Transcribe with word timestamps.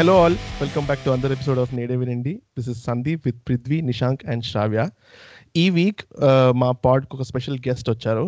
Hello 0.00 0.14
all, 0.14 0.34
welcome 0.58 0.86
back 0.86 1.02
to 1.04 1.12
another 1.12 1.30
episode 1.30 1.58
of 1.58 1.72
Native 1.74 2.00
in 2.00 2.08
Indie. 2.08 2.40
This 2.56 2.68
is 2.68 2.76
Sandeep 2.78 3.22
with 3.22 3.44
Prithvi, 3.44 3.78
Nishank 3.88 4.22
and 4.24 4.46
Shravya. 4.50 4.84
ఈ 5.54 5.64
week 5.70 6.02
uh, 6.26 6.52
మా 6.60 6.68
పాడ్కి 6.84 7.12
ఒక 7.16 7.24
special 7.30 7.58
guest 7.66 7.88
వచ్చారు. 7.90 8.24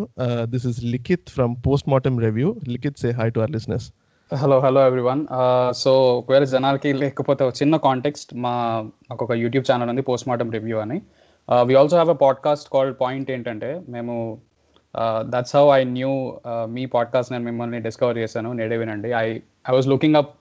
This 0.51 0.65
is 0.71 0.79
Likhith 0.85 1.29
from 1.29 1.53
post 1.67 1.87
mortem 1.89 2.19
review 2.19 2.49
Likhith 2.73 2.99
say 3.03 3.11
hi 3.19 3.27
to 3.29 3.39
our 3.39 3.53
listeners 3.55 3.87
hello 4.31 4.59
hello 4.59 4.83
everyone 4.89 5.23
so 5.71 5.93
ఒకవేళ 6.19 6.47
జనాలకి 6.53 6.91
లేకపోతే 6.93 7.43
ఒక 7.47 7.55
చిన్న 7.61 7.79
కాంటెక్స్ట్ 7.87 8.33
మా 8.45 8.53
మాకు 9.09 9.25
ఒక 9.27 9.37
యూట్యూబ్ 9.43 9.65
ఛానల్ 9.71 9.91
ఉంది 9.95 10.05
పోస్ట్ 10.11 10.29
మార్టం 10.31 10.51
రివ్యూ 10.57 10.77
అని 10.77 10.99
we 11.71 11.75
also 11.81 11.97
have 11.97 12.13
a 12.15 12.19
podcast 12.25 12.69
called 12.77 12.97
point 13.01 13.31
ఏంటంటే 13.37 13.71
మేము 13.95 14.15
దట్స్ 15.33 15.57
హౌ 15.59 15.65
ఐ 15.79 15.81
న్యూ 15.97 16.13
మీ 16.77 16.85
పాడ్కాస్ట్ 16.97 17.33
నేను 17.35 17.47
మిమ్మల్ని 17.49 17.81
డిస్కవర్ 17.89 18.21
చేశాను 18.23 18.51
నేడే 18.61 18.79
వినండి 18.85 19.11
I 19.25 19.27
I 19.69 19.77
was 19.79 19.89
looking 19.95 20.19
up 20.23 20.33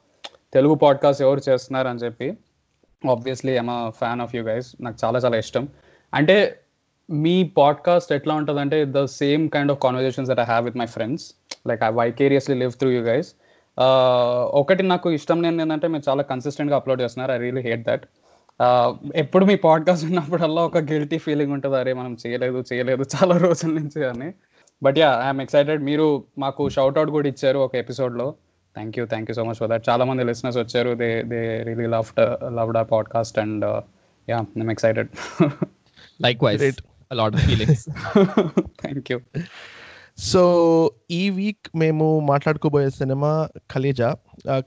Telugu 0.54 0.74
podcast 0.74 1.22
ఎవరు 1.22 1.40
చేస్తున్నారు 1.48 1.88
అని 1.88 1.98
చెప్పి 1.98 2.38
obviously 3.10 3.52
I'm 3.56 3.92
fan 3.92 4.20
of 4.20 4.34
you 4.36 4.42
guys 4.42 4.76
నాకు 4.80 4.96
చాలా 5.04 5.18
చాలా 5.18 5.36
ఇష్టం. 5.36 5.68
అంటే 6.14 6.60
మీ 7.10 7.44
పాడ్కాస్ట్ 7.56 8.12
ఎట్లా 8.12 8.34
ఉంటుంది 8.34 8.60
అంటే 8.60 8.84
the 8.88 9.04
same 9.04 9.48
kind 9.48 9.72
of 9.72 9.80
conversations 9.82 10.30
that 10.30 10.40
I 10.40 10.44
have 10.44 10.64
with 10.64 10.76
my 10.76 10.86
friends 10.86 11.34
like 11.68 11.82
I 11.82 11.90
vicariously 11.90 12.56
live 12.56 12.72
through 12.72 12.90
you 12.90 13.02
guys 13.02 13.34
ఒకటి 14.52 14.82
నాకు 14.82 15.10
ఇష్టం 15.10 15.42
నేను 15.42 15.62
ఏంటంటే 15.62 15.88
మీరు 15.88 16.10
చాలా 16.10 16.22
కన్సిస్టెంట్గా 16.22 16.76
అప్లోడ్ 16.76 17.02
చేస్తున్నారు. 17.02 17.32
ఐ 17.32 17.38
రియలీ 17.38 17.60
హేట్ 17.60 17.86
దట్ 17.86 18.04
ఎప్పుడు 19.14 19.44
మీ 19.44 19.56
పాడ్కాస్ట్ 19.56 20.04
ఉన్నప్పుడల్లా 20.04 20.62
ఒక 20.62 20.78
గిల్టీ 20.78 21.18
ఫీలింగ్ 21.18 21.52
ఉంటుంది. 21.52 21.76
అరే 21.76 21.92
మనం 21.92 22.16
చేయలేదు 22.26 22.64
చేయలేదు 22.72 23.04
చాలా 23.16 23.36
రోజుల 23.36 23.70
నుంచి 23.70 24.06
అని. 24.06 24.32
బట్ 24.82 24.98
యా 24.98 25.22
ఐఎమ్ 25.24 25.40
ఎక్సైటెడ్ 25.40 25.82
మీరు 25.82 26.24
మాకు 26.38 26.68
షౌట్అవుట్ 26.68 27.10
కూడా 27.10 27.28
ఇచ్చారు 27.28 27.58
ఒక 27.58 27.76
ఎపిసోడ్లో 27.76 28.34
thank 28.76 28.98
you 28.98 29.04
thank 29.06 29.30
you 29.30 29.34
so 29.34 29.44
much 29.44 29.54
for 29.54 29.70
that 29.70 29.84
చాలా 29.88 30.04
మంది 30.04 30.24
లిసినర్స్ 30.24 30.58
వచ్చారు 30.58 30.94
they 30.94 31.10
they 31.22 31.42
really 31.62 31.86
loved 31.86 32.20
loved 32.58 32.78
ఆ 32.78 32.82
podcast 32.94 33.38
and 33.38 33.66
ya 34.28 34.40
I'm 34.64 34.72
excited 34.76 35.10
Likewise, 36.20 36.60
Great. 36.62 36.80
a 37.10 37.16
lot 37.20 37.32
of 37.34 37.40
feelings. 37.48 37.80
Thank 38.82 39.08
you 39.12 39.16
so 40.18 40.42
ఈ 41.10 41.30
వీక్ 41.30 41.66
మేము 41.76 42.06
మాట్లాడుకోబోయే 42.20 42.90
cinema 42.90 43.30
Khaleja. 43.70 44.08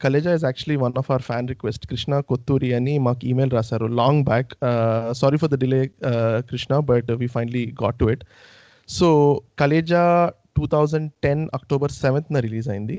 Khaleja 0.03 0.31
is 0.33 0.45
actually 0.45 0.78
one 0.83 0.95
of 0.98 1.11
our 1.11 1.22
fan 1.22 1.48
request 1.48 1.86
Krishna 1.88 2.20
Kothuri 2.20 2.70
అని 2.73 2.98
మాకు 3.08 3.23
email 3.28 3.52
రాశారు. 3.52 3.86
Long 4.02 4.23
back 4.23 4.52
sorry 5.11 5.38
for 5.38 5.52
the 5.52 5.59
delay 5.64 5.81
Krishna 6.50 6.80
but 6.92 7.11
we 7.11 7.28
finally 7.28 7.64
got 7.83 8.00
to 8.00 8.06
it 8.06 8.23
so 8.89 9.09
Khaleja 9.59 10.03
two 10.58 10.66
thousand 10.67 11.11
ten 11.23 11.44
October 11.53 11.92
సెవెంత్న 12.03 12.39
release 12.39 12.70
అయింది. 12.70 12.98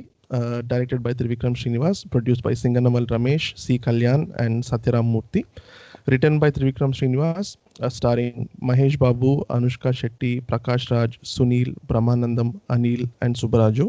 directed 0.66 1.02
by 1.02 1.14
Trivikram 1.14 1.56
Srinivas 1.56 2.02
produced 2.08 2.46
by 2.48 2.54
Singanamala 2.54 3.08
Ramesh 3.12 3.48
C 3.58 3.74
Kalyan 3.78 4.26
and 4.40 4.60
Satyaram 4.66 5.10
Murthy 5.14 5.42
written 6.10 6.40
by 6.40 6.50
Trivikram 6.50 6.94
Srinivas 6.94 7.50
starring 7.88 8.40
Mahesh 8.64 8.98
Babu 8.98 9.32
Anushka 9.52 9.92
Shetty 9.92 10.32
Prakash 10.50 10.86
Raj 10.94 11.18
Sunil 11.24 11.74
Brahmanandam 11.88 12.50
Anil 12.72 13.06
and 13.24 13.38
Subbaraju 13.38 13.88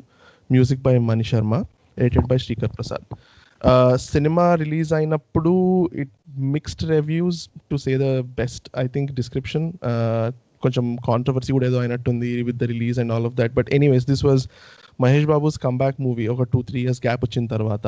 music 0.51 0.83
by 0.83 0.95
Mani 1.11 1.25
Sharma 1.25 1.55
edited 1.97 2.29
by 2.29 2.37
Sreekar 2.37 2.73
Prasad 2.77 3.07
cinema 4.07 4.45
release 4.55 4.93
అయినప్పుడు 4.93 5.53
it 5.95 6.15
mixed 6.55 6.85
reviews 6.91 7.41
to 7.71 7.77
say 7.77 7.93
the 7.97 8.09
best 8.39 8.67
I 8.79 8.87
think 8.87 9.11
description 9.13 9.67
కొంచెం 10.66 10.86
controversy 11.10 11.52
కూడా 11.56 11.66
ఏదో 11.72 11.80
అయినట్టుంది 11.84 12.30
with 12.50 12.60
the 12.64 12.68
release 12.74 13.00
and 13.04 13.14
all 13.16 13.28
of 13.30 13.36
that 13.40 13.56
but 13.60 13.72
anyways 13.78 14.06
this 14.12 14.24
was 14.30 14.44
Mahesh 15.06 15.28
Babu's 15.34 15.58
comeback 15.66 15.98
movie 16.08 16.28
ఒక 16.36 16.46
two 16.54 16.62
three 16.70 16.80
years 16.86 17.02
gap 17.08 17.24
వచ్చిన 17.28 17.46
తర్వాత. 17.56 17.88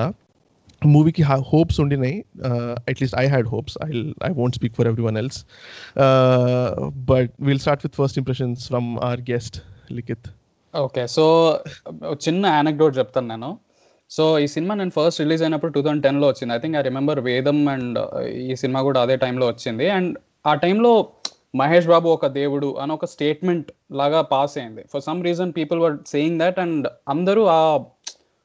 మూవీకి 0.96 1.24
hopes 1.52 1.78
ఉండినాయి. 1.84 2.18
At least 2.90 3.16
I 3.22 3.24
had 3.34 3.48
hopes 3.54 3.76
I 3.86 3.90
I 4.28 4.30
won't 4.42 4.56
speak 4.58 4.76
for 4.78 4.88
every 4.92 5.04
one 5.08 5.18
else 5.22 5.40
but 7.12 7.32
will 7.48 7.64
start 7.66 7.82
with 7.86 7.96
first 8.02 8.20
impressions 8.22 8.62
from 8.72 8.90
our 9.10 9.24
guest 9.32 9.58
Likhith 9.98 10.28
okay 10.74 11.04
so 11.16 11.26
చిన్న 12.26 12.46
anecdote 12.58 12.96
చెప్తాను 13.00 13.28
నేను. 13.34 13.50
So 14.12 14.24
ఈ 14.44 14.46
cinema 14.54 14.74
నేను 14.80 14.94
first 14.98 15.20
release 15.24 15.42
అయినప్పుడు 15.46 15.72
two 15.76 15.82
thousand 15.86 16.04
టెన్లో 16.06 16.28
వచ్చింది. 16.32 16.52
I 16.58 16.60
think 16.64 16.78
I 16.80 16.82
remember 16.90 17.20
Vedam 17.30 17.58
and 17.74 17.98
ఈ 18.52 18.56
cinema 18.62 18.80
కూడా 18.88 19.00
అదే 19.06 19.16
టైంలో 19.24 19.46
వచ్చింది. 19.52 19.86
అండ్ 19.98 20.14
ఆ 20.52 20.54
టైంలో 20.64 20.92
మహేష్ 21.54 21.88
బాబు 21.92 22.08
ఒక 22.16 22.26
దేవుడు 22.40 22.68
అని 22.82 22.92
ఒక 22.96 23.06
స్టేట్మెంట్ 23.14 23.70
లాగా 24.00 24.20
పాస్ 24.34 24.56
అయింది. 24.62 24.82
For 24.92 25.04
some 25.08 25.22
reason 25.28 25.52
people 25.60 25.80
were 25.84 25.96
saying 26.12 26.40
that 26.44 26.60
and 26.66 26.88
అందరూ 27.14 27.44
ఆ 27.58 27.62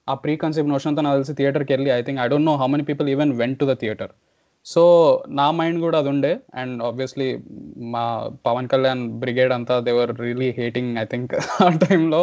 ఆ 0.08 0.14
ప్రీ 0.22 0.32
కన్సెప్ట్ 0.42 0.70
నోషన్తో 0.72 1.02
నాకు 1.04 1.16
తెలిసి 1.18 1.34
థియేటర్కి 1.40 1.72
వెళ్ళి 1.74 1.90
I 1.98 2.00
think 2.06 2.20
I 2.24 2.26
don't 2.32 2.48
know 2.50 2.54
how 2.62 2.66
many 2.74 2.84
people 2.90 3.08
even 3.14 3.32
went 3.40 3.54
to 3.60 3.64
the 3.70 3.74
theatre 3.82 4.12
so 4.66 4.82
నా 5.38 5.46
మైండ్ 5.58 5.78
కూడా 5.84 5.96
అది 6.02 6.10
ఉండే 6.14 6.32
అండ్ 6.60 6.76
ఆబ్వియస్లీ 6.88 7.28
మా 7.94 8.04
పవన్ 8.46 8.68
కళ్యాణ్ 8.72 9.02
బ్రిగేడ్ 9.22 9.52
అంతా 9.58 9.74
they were 9.88 10.12
really 10.24 10.50
hating 10.60 10.92
I 11.02 11.06
think 11.12 11.34
ఆ 11.66 11.68
టైంలో 11.84 12.22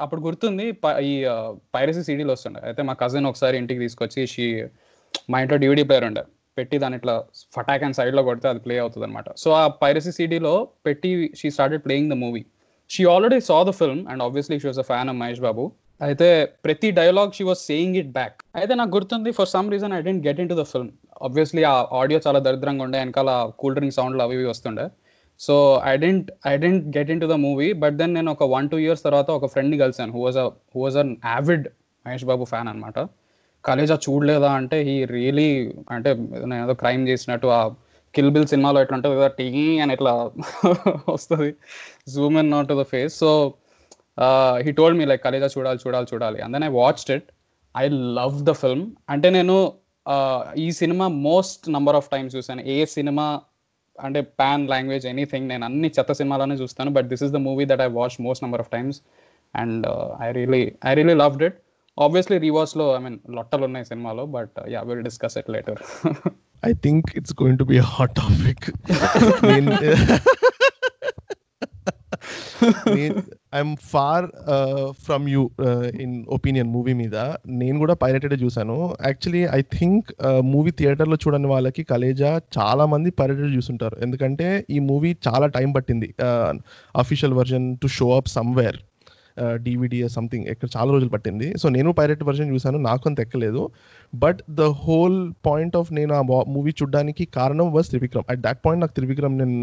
అప్పుడు 0.00 0.20
గుర్తుంది 0.26 0.66
ఈ 1.10 1.14
పైరసీ 1.74 2.02
సీడీలు 2.08 2.32
వస్తుండే. 2.34 2.60
అయితే 2.68 2.82
మా 2.88 2.94
కజిన్ 3.02 3.28
ఒకసారి 3.32 3.56
ఇంటికి 3.62 3.80
తీసుకొచ్చి 3.84 4.22
షీ 4.34 4.46
మా 5.32 5.38
ఇంట్లో 5.44 5.58
డివిడీ 5.64 5.84
ప్లేయర్ 5.88 6.06
ఉండే. 6.10 6.22
పెట్టి 6.56 6.76
దాని 6.78 6.96
ఇట్లా 6.96 7.14
ఫటాక్ 7.56 7.84
అండ్ 7.84 7.96
సైడ్లో 7.98 8.22
కొడితే 8.22 8.48
అది 8.48 8.60
ప్లే 8.66 8.74
అవుతుంది 8.78 9.06
అనమాట 9.06 9.28
సో 9.36 9.50
ఆ 9.52 9.62
పైరసీ 9.82 10.12
సీడీలో 10.18 10.54
పెట్టి 10.86 11.10
she 11.40 11.50
started 11.50 11.84
playing 11.86 12.10
the 12.10 12.18
movie 12.24 12.42
she 12.90 13.04
already 13.04 13.38
saw 13.50 13.58
the 13.62 13.72
film 13.80 14.02
and 14.08 14.22
obviously 14.22 14.58
she 14.62 14.68
was 14.68 14.82
a 14.84 14.86
fan 14.90 15.10
of 15.12 15.18
Mahesh 15.22 15.40
Babu 15.40 15.64
అయితే 16.00 16.28
ప్రతి 16.64 16.88
dialogue 16.90 17.32
she 17.32 17.44
was 17.44 17.62
saying 17.66 17.96
it 17.96 18.10
back 18.12 18.36
అయితే 18.54 18.74
నాకు 18.74 18.92
గుర్తుంది 18.96 19.30
for 19.30 19.48
some 19.48 19.70
reason 19.72 19.92
I 19.92 20.00
didn't 20.02 20.22
get 20.26 20.40
into 20.48 20.54
the 20.54 20.64
film 20.72 20.90
obviously 21.22 21.62
ఆ 21.64 21.74
audio 21.92 22.20
చాలా 22.26 22.38
దరిద్రంగా 22.38 22.84
ఉండే 22.84 22.98
వెనకాల 22.98 23.30
కూల్ 23.58 23.74
డ్రింక్ 23.74 23.96
సౌండ్లు 23.98 24.22
అవి 24.22 24.34
ఇవి 24.34 24.46
వస్తుండే. 24.46 24.84
So 25.40 25.54
I 25.84 25.94
didn't 25.96 26.28
I 26.46 26.54
didn't 26.56 26.84
get 26.96 27.10
into 27.20 27.26
the 27.26 27.36
movie 27.44 27.68
but 27.82 27.96
then 27.96 28.12
నేను 28.14 28.30
ఒక 28.30 28.44
వన్ 28.54 28.68
టూ 28.68 28.78
ఇయర్స్ 28.78 29.02
తర్వాత 29.02 29.28
ఒక 29.30 29.46
ఫ్రెండ్ని 29.46 29.78
కలిసాను 29.78 30.12
who 30.12 30.22
was 30.24 30.38
who 30.74 30.80
was 30.84 30.96
an 30.96 31.12
avid 31.26 31.66
Mahesh 32.06 32.24
Babu 32.24 32.44
fan 32.44 32.68
అనమాట 32.68 32.98
కలేజా 33.64 33.96
చూడలేదా 34.06 34.50
అంటే 34.60 34.76
ఈ 34.92 34.96
రియలీ 35.16 35.50
అంటే 35.94 36.10
నేను 36.50 36.62
ఏదో 36.66 36.74
క్రైమ్ 36.82 37.02
చేసినట్టు 37.10 37.48
ఆ 37.58 37.60
కిల్ 38.14 38.30
బిల్ 38.34 38.48
సినిమాలో 38.52 38.78
ఎట్లా 38.84 38.96
ఉంటుంది 38.98 39.16
కదా 39.18 39.28
టీ 39.38 39.46
అని 39.82 39.92
ఇట్లా 39.96 40.12
వస్తుంది. 41.14 41.50
Zoom 42.14 42.36
in 42.42 42.50
not 42.54 42.68
to 42.70 42.74
the 42.80 42.84
face. 42.92 43.14
So 43.22 43.30
he 44.64 44.72
told 44.80 44.98
me 45.00 45.04
like 45.10 45.22
Khaleja 45.28 45.48
చూడాలి 45.54 45.80
చూడాలి 45.84 46.06
చూడాలి. 46.12 46.38
And 46.44 46.54
then 46.56 46.66
I 46.68 46.72
watched 46.80 47.12
it 47.16 47.28
I 47.74 47.84
love 48.20 48.36
the 48.50 48.54
film 48.62 48.84
అంటే 49.14 49.30
నేను 49.38 49.56
ఈ 50.64 50.68
cinema 50.80 51.06
most 51.28 51.64
number 51.76 51.96
of 52.00 52.08
times 52.14 52.32
చూసాను 52.36 52.62
ఏ 52.74 52.78
సినిమా 52.96 53.26
అంటే 53.98 54.20
పాన్ 54.40 54.62
లాంగ్వేజ్ 54.72 55.04
ఎనీథింగ్ 55.12 55.46
నేను 55.52 55.64
అన్ని 55.68 55.88
చెత్త 55.96 56.12
సినిమాలోనే 56.20 56.54
చూస్తాను. 56.62 56.90
But 56.96 57.06
this 57.12 57.22
is 57.26 57.32
the 57.36 57.40
movie 57.48 57.64
that 57.72 57.82
I 57.86 57.90
watch 57.98 58.16
most 58.26 58.44
number 58.44 58.62
of 58.64 58.70
times 58.76 58.98
and 59.54 59.86
I 60.26 60.30
really 60.38 60.64
I 60.90 60.92
really 60.98 61.16
loved 61.22 61.44
it 61.48 61.58
obviously 61.98 62.38
రీవాచ్లో 62.38 62.96
I 62.96 63.00
mean 63.02 63.18
లొట్టలు 63.36 63.64
ఉన్నాయి 63.64 63.84
సినిమాలో 63.84 64.26
but 64.26 64.56
ya 64.74 64.82
will 64.82 65.02
discuss 65.02 65.38
it 65.38 65.50
later 65.50 65.80
I 66.68 66.72
think 66.72 67.06
it's 67.18 67.34
going 67.42 67.58
to 67.58 67.64
be 67.64 67.78
hot 67.78 68.14
topic 68.22 68.64
I'm 73.56 73.76
far 73.92 74.26
from 75.06 75.28
you 75.28 75.50
in 76.00 76.26
opinion 76.28 76.68
movie 76.68 76.92
మీద. 77.00 77.16
నేను 77.48 77.76
కూడా 77.78 77.94
pirated 77.94 78.34
చూశాను. 78.44 78.76
Actually 79.08 79.42
I 79.58 79.60
think 79.76 80.08
movie 80.52 80.70
థియేటర్లో 80.70 81.16
చూడని 81.24 81.46
వాళ్ళకి 81.46 81.82
కలేజా 81.82 82.30
చాలా 82.58 82.86
మంది 82.86 83.10
పైరేటెడ్ 83.10 83.52
చూసుంటారు. 83.56 83.96
ఎందుకంటే 84.00 84.64
ఈ 84.70 84.78
మూవీ 84.78 85.16
చాలా 85.28 85.46
టైం 85.46 85.72
పట్టింది. 85.72 86.14
Official 87.02 87.34
version 87.40 87.76
to 87.82 87.86
show 87.98 88.08
up 88.16 88.30
somewhere 88.38 88.78
DVD 89.66 89.98
something 90.16 90.46
ఇక్కడ 90.52 90.68
చాలా 90.76 90.90
రోజులు 90.94 91.10
పట్టింది. 91.14 91.48
సో 91.60 91.66
నేను 91.76 91.90
పైరెట్ 91.98 92.22
వర్షన్ 92.28 92.50
చూశాను 92.54 92.78
నాకు 92.88 93.04
అంత 93.10 93.20
ఎక్కలేదు. 93.26 93.62
But 94.12 94.40
the 94.60 94.68
whole 94.84 95.18
point 95.46 95.76
of 95.80 95.90
నేను 95.98 96.14
ఆ 96.18 96.22
మూవీ 96.56 96.74
చూడడానికి 96.80 97.24
కారణం 97.38 97.68
was 97.76 97.90
Trivikram. 97.92 98.26
At 98.30 98.42
that 98.46 98.60
point 98.66 98.82
నాకు 98.84 98.96
త్రివిక్రమ్ 98.98 99.36
నేను 99.42 99.58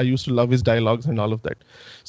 I 0.00 0.04
use 0.10 0.26
to 0.28 0.34
love 0.40 0.52
his 0.56 0.66
dialogues 0.72 1.08
and 1.12 1.22
all 1.24 1.34
of 1.38 1.44
that 1.48 1.62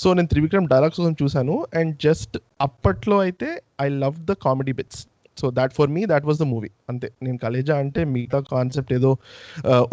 so 0.04 0.14
నేను 0.20 0.32
త్రివిక్రమ్ 0.34 0.68
డైలాగ్స్ 0.74 1.00
కోసం 1.02 1.16
చూశాను. 1.24 1.58
అండ్ 1.82 1.94
జస్ట్ 2.08 2.38
అప్పట్లో 2.62 3.18
అయితే 3.28 3.50
I 3.82 3.90
love 4.04 4.20
the 4.32 4.36
comedy 4.48 4.76
bits 4.82 5.02
so 5.38 5.46
that 5.60 5.74
for 5.78 5.90
me 5.96 6.02
that 6.12 6.26
was 6.30 6.40
the 6.44 6.46
movie 6.54 6.70
అంతే. 6.92 7.08
నేను 7.26 7.38
కలేజా 7.44 7.76
అంటే 7.84 8.02
మిగతా 8.16 8.40
కాన్సెప్ట్ 8.54 8.92
ఏదో 8.98 9.12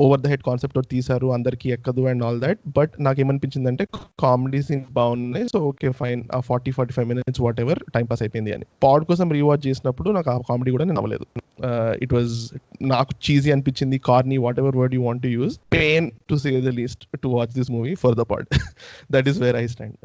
ఓవర్ 0.04 0.20
ద 0.24 0.28
హెడ్ 0.32 0.44
కాన్సెప్ట్ 0.48 0.78
తీశారు 0.94 1.28
అందరికీ 1.36 1.68
ఎక్కదు 1.76 2.02
అండ్ 2.10 2.24
ఆల్ 2.28 2.40
దాట్ 2.46 2.60
బట్ 2.78 2.92
నాకు 3.06 3.20
ఏమనిపించింది 3.24 3.68
అంటే 3.72 3.86
కామెడీ 4.24 4.62
సీన్స్ 4.68 4.90
బాగున్నాయి. 4.98 5.46
సో 5.52 5.58
ఓకే 5.70 5.90
ఫైన్ 6.00 6.22
ఆ 6.36 6.40
forty 6.48 6.72
forty 6.78 6.94
five 6.96 7.08
minutes 7.12 7.42
whatever 7.64 7.80
time 7.96 8.06
pass 8.10 8.22
అయిపోయింది 8.26 8.52
అని. 8.56 8.66
పాడ్ 8.86 9.04
కోసం 9.10 9.28
రీవాచ్ 9.38 9.64
చేసినప్పుడు 9.68 10.10
నాకు 10.18 10.30
ఆ 10.30 10.38
కామెడీ 10.50 10.72
కూడా 10.76 10.86
నేను 10.90 11.00
అవ్వలేదు 11.02 11.26
ఇట్ 12.04 12.12
వాజ్ 12.12 12.34
నాకు 12.92 13.12
చీజీ 13.24 13.50
అనిపించింది 13.50 13.98
corny 14.08 14.38
whatever 14.58 14.76
word 14.80 14.94
you 14.94 15.02
want 15.02 15.26
use 15.34 15.54
pain 15.76 16.08
to 16.30 16.36
say 16.36 16.52
the 16.60 16.72
least 16.80 17.04
to 17.22 17.28
watch 17.28 17.52
this 17.58 17.70
movie 17.70 17.94
for 18.02 18.16
the 18.20 18.24
part 18.32 18.50
that 19.12 19.28
is 19.28 19.40
where 19.44 19.58
I 19.62 19.64
stand 19.66 19.96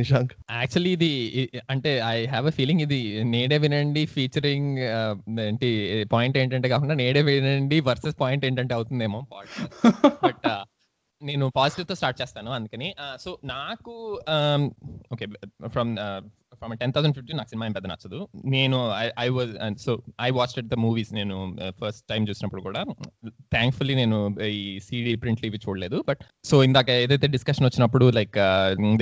Nishank 0.00 0.34
actually 0.58 0.92
ఇది 0.98 1.12
అంటే 1.68 1.92
ఐ 2.08 2.16
హ్యావ్ 2.26 2.46
అ 2.46 2.54
ఫీలింగ్ 2.58 2.82
ఇది 2.86 3.00
నేడే 3.34 3.58
వినండి 3.58 4.04
featuring 4.14 4.70
uh, 4.90 5.14
ఏంటి 5.44 5.70
point 6.10 6.36
ఏంటంటే 6.38 6.68
కాకుండా 6.68 6.96
నేడే 7.02 7.22
వినండి 7.22 7.78
వర్సెస్ 7.88 8.16
పాయింట్ 8.20 8.44
ఏంటంటే 8.44 8.74
అవుతుందేమో 8.74 9.22
బట్ 10.24 10.46
uh, 10.46 10.62
నేను 11.22 11.44
పాజిటివ్తో 11.56 11.94
స్టార్ట్ 11.94 12.18
చేస్తాను 12.20 12.50
అందుకని. 12.52 12.88
Uh, 12.98 13.14
సో 13.16 13.30
నాకు 13.44 13.94
um, 14.28 14.64
okay 15.14 15.26
from 15.74 15.92
from 16.54 16.72
ten 16.80 16.92
thousand 16.92 17.14
fifty 17.14 17.32
నాకు 17.32 17.48
సినిమా 17.48 17.66
ఏం 17.66 17.72
పెద్ద 17.72 17.86
నచ్చదు. 17.86 18.18
నేను 18.54 18.78
I 19.18 19.28
was 19.28 19.52
so 19.84 19.92
I 20.20 20.30
watch 20.30 20.54
the 20.64 20.76
movies 20.84 21.12
నేను 21.14 21.36
uh, 21.58 21.72
ఫస్ట్ 21.80 22.04
టైం 22.08 22.22
చూసినప్పుడు 22.28 22.62
కూడా 22.62 22.80
థ్యాంక్ఫుల్లీ 23.54 23.94
నేను 23.94 24.18
ఈ 24.50 24.78
సీడీ 24.78 25.14
ప్రింట్లు 25.16 25.46
ఇవి 25.46 25.60
చూడలేదు 25.66 25.98
బట్ 26.08 26.22
సో 26.44 26.64
ఇందాక 26.64 26.90
ఏదైతే 27.04 27.26
డిస్కషన్ 27.26 27.66
వచ్చినప్పుడు 27.66 28.10
లైక్ 28.10 28.38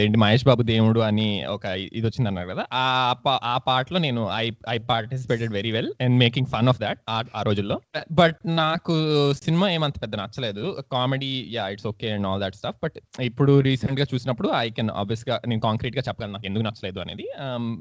ఏంటి 0.00 0.18
uh, 0.18 0.22
మహేష్ 0.24 0.44
బాబు 0.44 0.62
దేవుడు 0.72 1.00
అని 1.00 1.28
ఒక 1.46 1.64
ఇది 1.92 2.04
వచ్చింది 2.06 2.28
అన్నారు 2.28 2.48
కదా 2.48 2.64
ఆ 2.74 2.86
పా- 3.26 3.40
ఆ 3.44 3.56
పార్ట్లో 3.68 3.98
నేను 3.98 4.22
I 4.34 4.44
I 4.68 4.78
participated 4.90 5.52
very 5.52 5.72
well 5.72 5.90
and 6.00 6.16
making 6.18 6.46
fun 6.46 6.68
of 6.68 6.80
that 6.80 7.00
ఆ 7.36 7.42
రోజుల్లో. 7.42 7.78
బట్ 8.12 8.38
నాకు 8.54 8.94
సినిమా 9.44 9.66
ఏమంత 9.70 9.96
పెద్ద 10.02 10.14
నచ్చలేదు. 10.16 10.64
Comedy 10.92 11.32
ya 11.50 11.68
it's 11.68 11.86
okay 11.86 12.10
and 12.10 12.26
all 12.26 12.42
that 12.42 12.56
stuff 12.56 12.78
but 12.82 12.96
ఇప్పుడు 13.22 13.52
రీసెంట్గా 13.60 14.06
చూసినప్పుడు 14.14 14.48
ఐ 14.56 14.70
కెన్ 14.70 14.90
ఆబ్వియస్గా 14.94 15.40
నేను 15.46 15.60
కాంక్రీట్గా 15.60 16.02
చెప్పగలను 16.08 16.32
నాకు 16.32 16.46
ఎందుకు 16.46 16.64
నచ్చలేదు 16.66 17.00
అనేది 17.00 17.24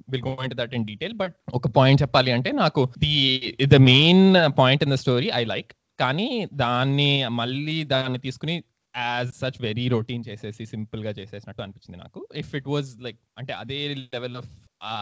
will 0.10 0.22
go 0.22 0.38
into 0.44 0.56
that 0.56 0.74
in 0.74 0.86
detail 0.86 1.14
but 1.14 1.36
ఒక 1.54 1.68
పాయింట్ 1.68 2.02
చెప్పాలి 2.02 2.32
అంటే 2.32 2.52
నాకు 2.52 2.92
the 2.98 3.66
the 3.66 3.76
main 3.76 4.36
point 4.58 4.84
in 4.84 4.92
the 4.92 4.96
story 4.96 5.30
I 5.34 5.46
like 5.46 5.74
కానీ 6.00 6.48
దాన్ని 6.54 7.28
మళ్ళీ 7.28 7.84
దాన్ని 7.84 8.20
తీసుకుని 8.20 8.64
యాజ్ 8.98 9.30
సచ్ 9.30 9.62
వెరీ 9.62 9.88
రొటీన్ 9.88 10.24
చేసేసి 10.30 10.66
సింపుల్గా 10.66 11.12
చేసేసినట్టు 11.12 11.62
అనిపించింది 11.62 12.00
నాకు. 12.00 12.28
ఇఫ్ 12.36 12.56
ఇట్ 12.56 12.68
వాజ్ 12.68 13.02
లైక్ 13.02 13.20
అంటే 13.38 13.54
అదే 13.54 13.88
level 13.88 14.38
of 14.38 14.50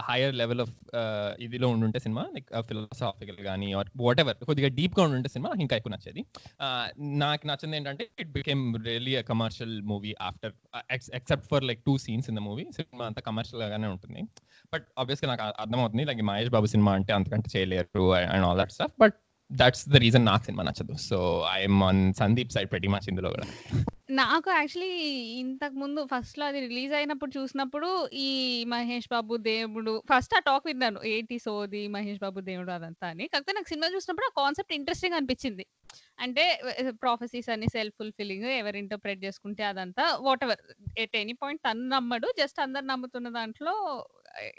higher 0.08 0.34
level 0.40 0.60
of 0.64 0.72
ఇదిలో 1.44 1.68
ఉండుంటే 1.74 1.98
సినిమా 2.04 2.22
లైక్ 2.34 2.48
ఫిలాసాఫికల్ 2.68 3.38
కానీ 3.48 3.68
ఆర్ 3.78 3.88
వాట్ 4.02 4.20
ఎవర్ 4.22 4.36
కొద్దిగా 4.48 4.68
డీప్గా 4.78 5.02
ఉండుంటే 5.06 5.30
సినిమా 5.34 5.48
నాకు 5.52 5.62
ఇంకా 5.66 5.76
ఎక్కువ 5.80 5.92
నచ్చేది. 5.94 6.22
నాకు 7.22 7.46
నచ్చింది 7.50 7.76
ఏంటంటే 7.78 8.06
it 8.22 8.32
became 8.38 8.62
really 8.88 9.14
a 9.20 9.24
commercial 9.32 9.74
movie 9.92 10.12
after 10.28 10.54
except 11.18 11.48
for 11.52 11.64
like 11.70 11.82
two 11.88 11.94
scenes 12.06 12.28
in 12.32 12.38
the 12.40 12.44
movie 12.48 12.66
cinema 12.78 13.06
అంతా 13.10 13.22
కమర్షియల్ 13.30 13.64
గానే 13.74 13.90
ఉంటుంది. 13.94 14.22
బట్ 14.74 14.86
ఆబ్వియస్గా 15.02 15.28
నాకు 15.32 15.44
అర్థమవుతుంది 15.64 16.04
లైక్ 16.10 16.22
మహేష్ 16.32 16.52
బాబు 16.56 16.66
సినిమా 16.74 16.92
అంటే 17.00 17.14
అంతకంటే 17.18 17.50
చేయలేరు 17.56 18.06
and 18.34 18.46
all 18.48 18.60
that 18.62 18.74
stuff 18.76 18.96
but 19.04 19.16
that's 19.50 19.86
the 19.92 19.96
reason 20.04 20.24
నాకు 20.30 20.44
సినిమా 20.48 20.64
నచ్చదు. 20.68 20.94
So 21.08 21.16
I'm 21.56 21.80
on 21.88 22.02
Sandeep 22.20 22.52
side 22.56 22.70
పెట్టి 22.74 22.88
మా 22.94 23.00
ఇందులో 23.12 23.30
కూడా. 23.36 23.46
నాకు 24.10 24.48
యాక్చువల్లీ 24.50 24.92
ఇంతకు 25.40 25.76
ముందు 25.76 26.00
ఫస్ట్లో 26.12 26.44
అది 26.46 26.60
రిలీజ్ 26.64 26.92
అయినప్పుడు 26.92 27.32
చూసినప్పుడు 27.36 27.88
ఈ 28.20 28.28
మహేష్ 28.72 29.08
బాబు 29.12 29.34
దేవుడు 29.46 29.92
ఫస్ట్ 30.10 30.34
ఆ 30.34 30.40
టాక్ 30.40 30.66
విన్నాను 30.66 31.00
ఏంటి 31.10 31.36
సోది 31.44 31.82
మహేష్ 31.96 32.20
బాబు 32.24 32.40
దేవుడు 32.48 32.72
అదంతా 32.76 33.06
అని. 33.12 33.24
కాకపోతే 33.32 33.54
నాకు 33.58 33.70
సినిమా 33.72 33.88
చూసినప్పుడు 33.94 34.28
ఆ 34.30 34.34
కాన్సెప్ట్ 34.40 34.74
ఇంట్రెస్టింగ్ 34.78 35.16
అనిపించింది. 35.18 35.64
అంటే 36.18 36.44
ప్రాఫెసీస్ 37.02 37.48
అన్ని 37.54 37.68
సెల్ఫ్ 37.74 37.96
ఫుల్ఫిల్లింగ్ 38.00 38.48
ఎవరు 38.58 38.78
ఇంటర్ప్రెట్ 38.82 39.20
చేసుకుంటే 39.26 39.62
అదంతా 39.70 40.06
what 40.26 40.44
ever 40.46 40.62
at 41.04 41.16
any 41.16 41.34
point 41.42 41.62
తను 41.68 41.84
నమ్మడు 41.94 42.28
జస్ట్ 42.40 42.60
అందరు 42.60 42.86
నమ్ముతున్న 42.92 43.28
దాంట్లో 43.38 43.74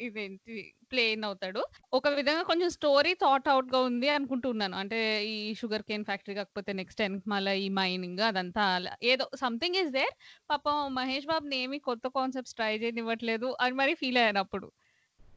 ఇదేంటి 0.06 0.56
ప్లేన్ 0.92 1.22
అవుతాడు. 1.28 1.62
ఒక 1.94 2.08
విధంగా 2.18 2.44
కొంచెం 2.50 2.70
స్టోరీ 2.70 3.14
థాట్ 3.24 3.48
అవుట్గా 3.54 3.80
ఉంది 3.90 4.10
అనుకుంటున్నాను. 4.10 4.76
అంటే 4.82 5.00
ఈ 5.34 5.38
షుగర్ 5.62 5.86
కేన్ 5.90 6.06
ఫ్యాక్టరీ 6.10 6.36
కాకపోతే 6.40 6.74
నెక్స్ట్ 6.82 7.02
మళ్ళీ 7.34 7.54
ఈ 7.66 7.70
మైనింగ్ 7.80 8.24
అదంతా 8.30 8.64
అలా 8.76 8.94
ఏదో 9.04 9.28
సంథింగ్ 9.44 9.80
ఇస్ 9.84 9.92
దేర్. 9.98 10.16
పాపం 10.50 10.78
మహేష్ 11.00 11.28
బాబుని 11.34 11.58
ఏమి 11.66 11.80
కొత్త 11.90 12.08
కాన్సెప్ట్స్ 12.20 12.58
ట్రై 12.60 12.74
చేయనివ్వట్లేదు 12.78 13.50
అని 13.62 13.76
మరి 13.82 13.96
ఫీల్ 14.02 14.20
అయ్యాను 14.24 14.42
అప్పుడు. 14.46 14.70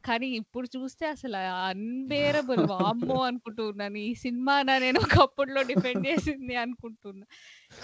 కానీ 0.07 0.27
ఇప్పుడు 0.39 0.67
చూస్తే 0.75 1.05
అసలు 1.07 1.37
అన్బేరబుల్ 1.69 2.61
వామ్మో 2.71 3.15
అనుకుంటున్నాను. 3.23 3.97
ఈ 4.09 4.11
సినిమా 4.23 4.55
నేను 4.85 4.99
ఒకప్పుడులో 5.05 5.61
డిపెండ్ 5.71 6.03
చేసింది 6.07 6.55
అనుకుంటున్నా. 6.63 7.25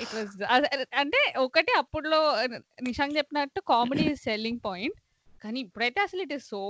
ఇట్ 0.03 0.13
వాజ్ 0.18 0.36
అంటే 1.03 1.21
ఒకటి 1.45 1.71
అప్పుడులో 1.80 2.19
నిషాంక్ 2.89 3.18
చెప్పినట్టు 3.18 3.62
కామెడీ 3.74 4.06
సెల్లింగ్ 4.25 4.62
పాయింట్. 4.65 5.00
కానీ 5.44 5.60
ఇప్పుడైతే 5.60 6.02
అసలు 6.02 6.22
ఇట్ 6.22 6.34
ఇస్ 6.34 6.46
సో 6.46 6.62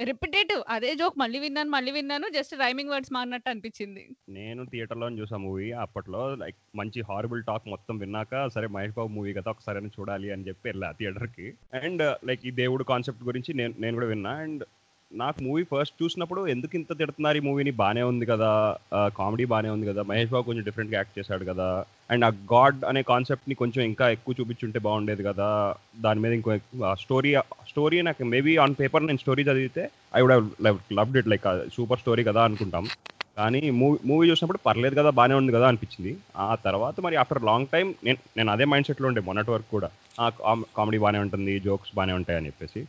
రిపిటేటివ్. 0.00 0.62
అదే 0.68 0.94
జోక్ 0.94 1.18
మళ్ళీ 1.18 1.38
విన్నాను 1.38 1.70
మళ్ళీ 1.70 1.92
విన్నాను 1.92 2.28
జస్ట్ 2.28 2.54
రైమింగ్ 2.54 2.90
వర్డ్స్ 2.90 3.12
మారినట్టు 3.12 3.50
అనిపించింది. 3.50 4.08
నేను 4.28 4.64
థియేటర్లో 4.64 5.10
చూసా 5.10 5.36
మూవీ. 5.36 5.72
అప్పట్లో 5.72 6.34
లైక్ 6.34 6.56
మంచి 6.74 7.00
హారబుల్ 7.00 7.44
టాక్ 7.44 7.68
మొత్తం 7.68 7.98
విన్నాక 7.98 8.48
సరే 8.48 8.66
మహేష్ 8.66 8.94
బాబు 8.94 9.08
మూవీ 9.08 9.32
కదా 9.32 9.50
ఒకసారి 9.50 9.86
చూడాలి 9.86 10.30
అని 10.30 10.48
చెప్పి 10.48 10.68
వెళ్ళా 10.68 10.92
థియేటర్కి. 10.92 11.54
అండ్ 11.82 12.26
లైక్ 12.26 12.46
ఈ 12.46 12.50
దేవుడు 12.50 12.84
కాన్సెప్ట్ 12.84 13.24
గురించి 13.24 13.54
నేను 13.54 13.74
నేను 13.78 13.94
కూడా 13.94 14.06
విన్నా. 14.06 14.30
అండ్ 14.30 14.64
నాకు 15.14 15.42
మూవీ 15.44 15.62
ఫస్ట్ 15.72 16.02
చూసినప్పుడు 16.02 16.46
ఎందుకు 16.52 16.76
ఇంత 16.76 16.98
తిడుతున్నారు 16.98 17.36
ఈ 17.36 17.40
మూవీని? 17.40 17.70
బాగానే 17.80 18.02
ఉంది 18.10 18.26
కదా. 18.26 18.50
కామెడీ 19.18 19.44
బాగానే 19.52 19.68
ఉంది 19.68 19.86
కదా. 19.86 20.02
మహేష్ 20.02 20.30
బాబు 20.30 20.44
కొంచెం 20.46 20.64
డిఫరెంట్గా 20.64 20.96
యాక్ట్ 20.96 21.18
చేశాడు 21.18 21.44
కదా. 21.44 21.68
అండ్ 22.10 22.24
ఆ 22.24 22.30
గాడ్ 22.52 22.84
అనే 22.88 23.02
కాన్సెప్ట్ని 23.02 23.54
కొంచెం 23.54 23.82
ఇంకా 23.84 24.08
ఎక్కువ 24.16 24.34
చూపించుంటే 24.40 24.78
బాగుండేది 24.86 25.22
కదా. 25.22 25.48
దాని 26.00 26.20
మీద 26.20 26.32
ఇంకో 26.32 26.56
స్టోరీ 27.00 27.32
స్టోరీ 27.68 28.02
నాకు 28.08 28.24
మేబీ 28.34 28.56
ఆన్ 28.64 28.74
పేపర్ 28.80 29.06
నేను 29.06 29.18
స్టోరీ 29.18 29.42
చదివితే 29.42 29.84
I 30.16 30.20
would 30.20 30.32
have 30.32 30.92
loved 30.98 31.18
it 31.22 31.28
like 31.28 31.46
super 31.76 32.02
story 32.04 32.24
కదా 32.24 32.42
అనుకుంటాం. 32.48 32.86
కానీ 33.36 33.60
మూవీ 33.78 33.98
మూవీ 34.06 34.24
చూసినప్పుడు 34.30 34.58
పర్లేదు 34.66 34.94
కదా 35.00 35.10
బాగానే 35.10 35.34
ఉంది 35.34 35.52
కదా 35.52 35.68
అనిపించింది. 35.68 36.12
ఆ 36.36 36.54
తర్వాత 36.66 37.00
మరి 37.06 37.16
ఆఫ్టర్ 37.22 37.42
లాంగ్ 37.48 37.66
టైం 37.72 37.86
నేను 38.04 38.18
నేను 38.36 38.50
అదే 38.52 38.64
మైండ్ 38.72 38.86
సెట్లో 38.86 39.08
ఉండే 39.08 39.20
మొన్నటి 39.28 39.50
వరకు 39.50 39.70
కూడా. 39.70 39.88
కామెడీ 40.76 40.98
బాగానే 41.04 41.18
ఉంటుంది 41.18 41.54
జోక్స్ 41.60 41.96
బాగానే 41.96 42.12
ఉంటాయి 42.20 42.36
అని 42.38 42.46
చెప్పేసి. 42.46 42.82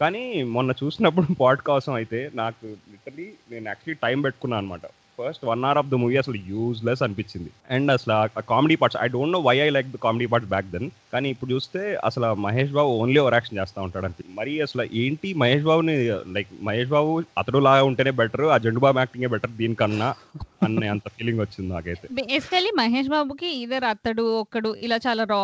కానీ 0.00 0.22
మొన్న 0.54 0.70
చూసినప్పుడు 0.80 1.26
పాట్ 1.42 1.62
కోసం 1.70 1.92
అయితే 2.00 2.20
నాకు 2.40 2.64
లిటరలీ 2.92 3.26
నేను 3.52 3.66
యాక్చువల్లీ 3.70 3.98
టైం 4.04 4.18
పెట్టుకున్నాను 4.26 4.60
అనమాట 4.62 4.84
first 5.18 5.42
one 5.48 5.64
hour 5.68 5.78
of 5.80 5.90
the 5.90 5.96
movie 6.02 6.16
అసలు 6.20 6.38
యూజ్లెస్ 6.50 7.02
అనిపించింది. 7.06 7.50
అండ్ 7.74 7.90
అసలు 7.94 8.12
ఆ 8.16 8.42
comedy 8.52 8.76
parts 8.80 8.98
I 9.02 9.06
don't 9.14 9.34
know 9.36 9.40
why 9.48 9.54
I 9.64 9.68
like 9.76 9.88
the 9.94 9.98
comedy 10.06 10.26
parts 10.32 10.50
back 10.52 10.70
then 10.74 10.88
కానీ 11.12 11.28
ఇప్పుడు 11.34 11.50
చూస్తే 11.54 11.80
అసలు 12.08 12.28
Mahesh 12.46 12.72
Babu 12.78 12.92
only 13.02 13.18
over 13.22 13.36
action 13.38 13.60
చేస్తూ 13.60 13.80
ఉంటాడు 13.86 14.06
అంతే. 14.10 14.24
మరి 14.38 14.54
అసలు 14.66 14.84
ఏంటి 15.02 15.30
మహేష్ 15.42 15.66
బాబుని 15.70 15.96
లైక్ 16.36 16.50
మహేష్ 16.68 16.90
బాబు 16.96 17.12
అతడు 17.42 17.60
లాగా 17.68 17.84
ఉంటేనే 17.90 18.14
బెటర్ 18.22 18.46
ఆ 18.54 18.58
జండు 18.66 18.82
బాబు 18.86 19.00
యాక్టింగే 19.04 19.30
బెటర్ 19.34 19.54
దీనికన్నా? 19.60 20.10
అనే 20.66 20.88
అంత 20.94 21.08
ఫీలింగ్ 21.16 21.42
వచ్చింది 21.44 21.68
నాకైతే. 21.74 22.06
బేసికలీ 22.20 22.72
మహేష్ 22.80 23.10
బాబుకి 23.14 23.50
ఇదర్ 23.62 23.86
అత్తడు 23.92 24.26
ఒక్కడు 24.42 24.70
ఇలా 24.88 24.98
చాలా 25.06 25.24
రా 25.32 25.40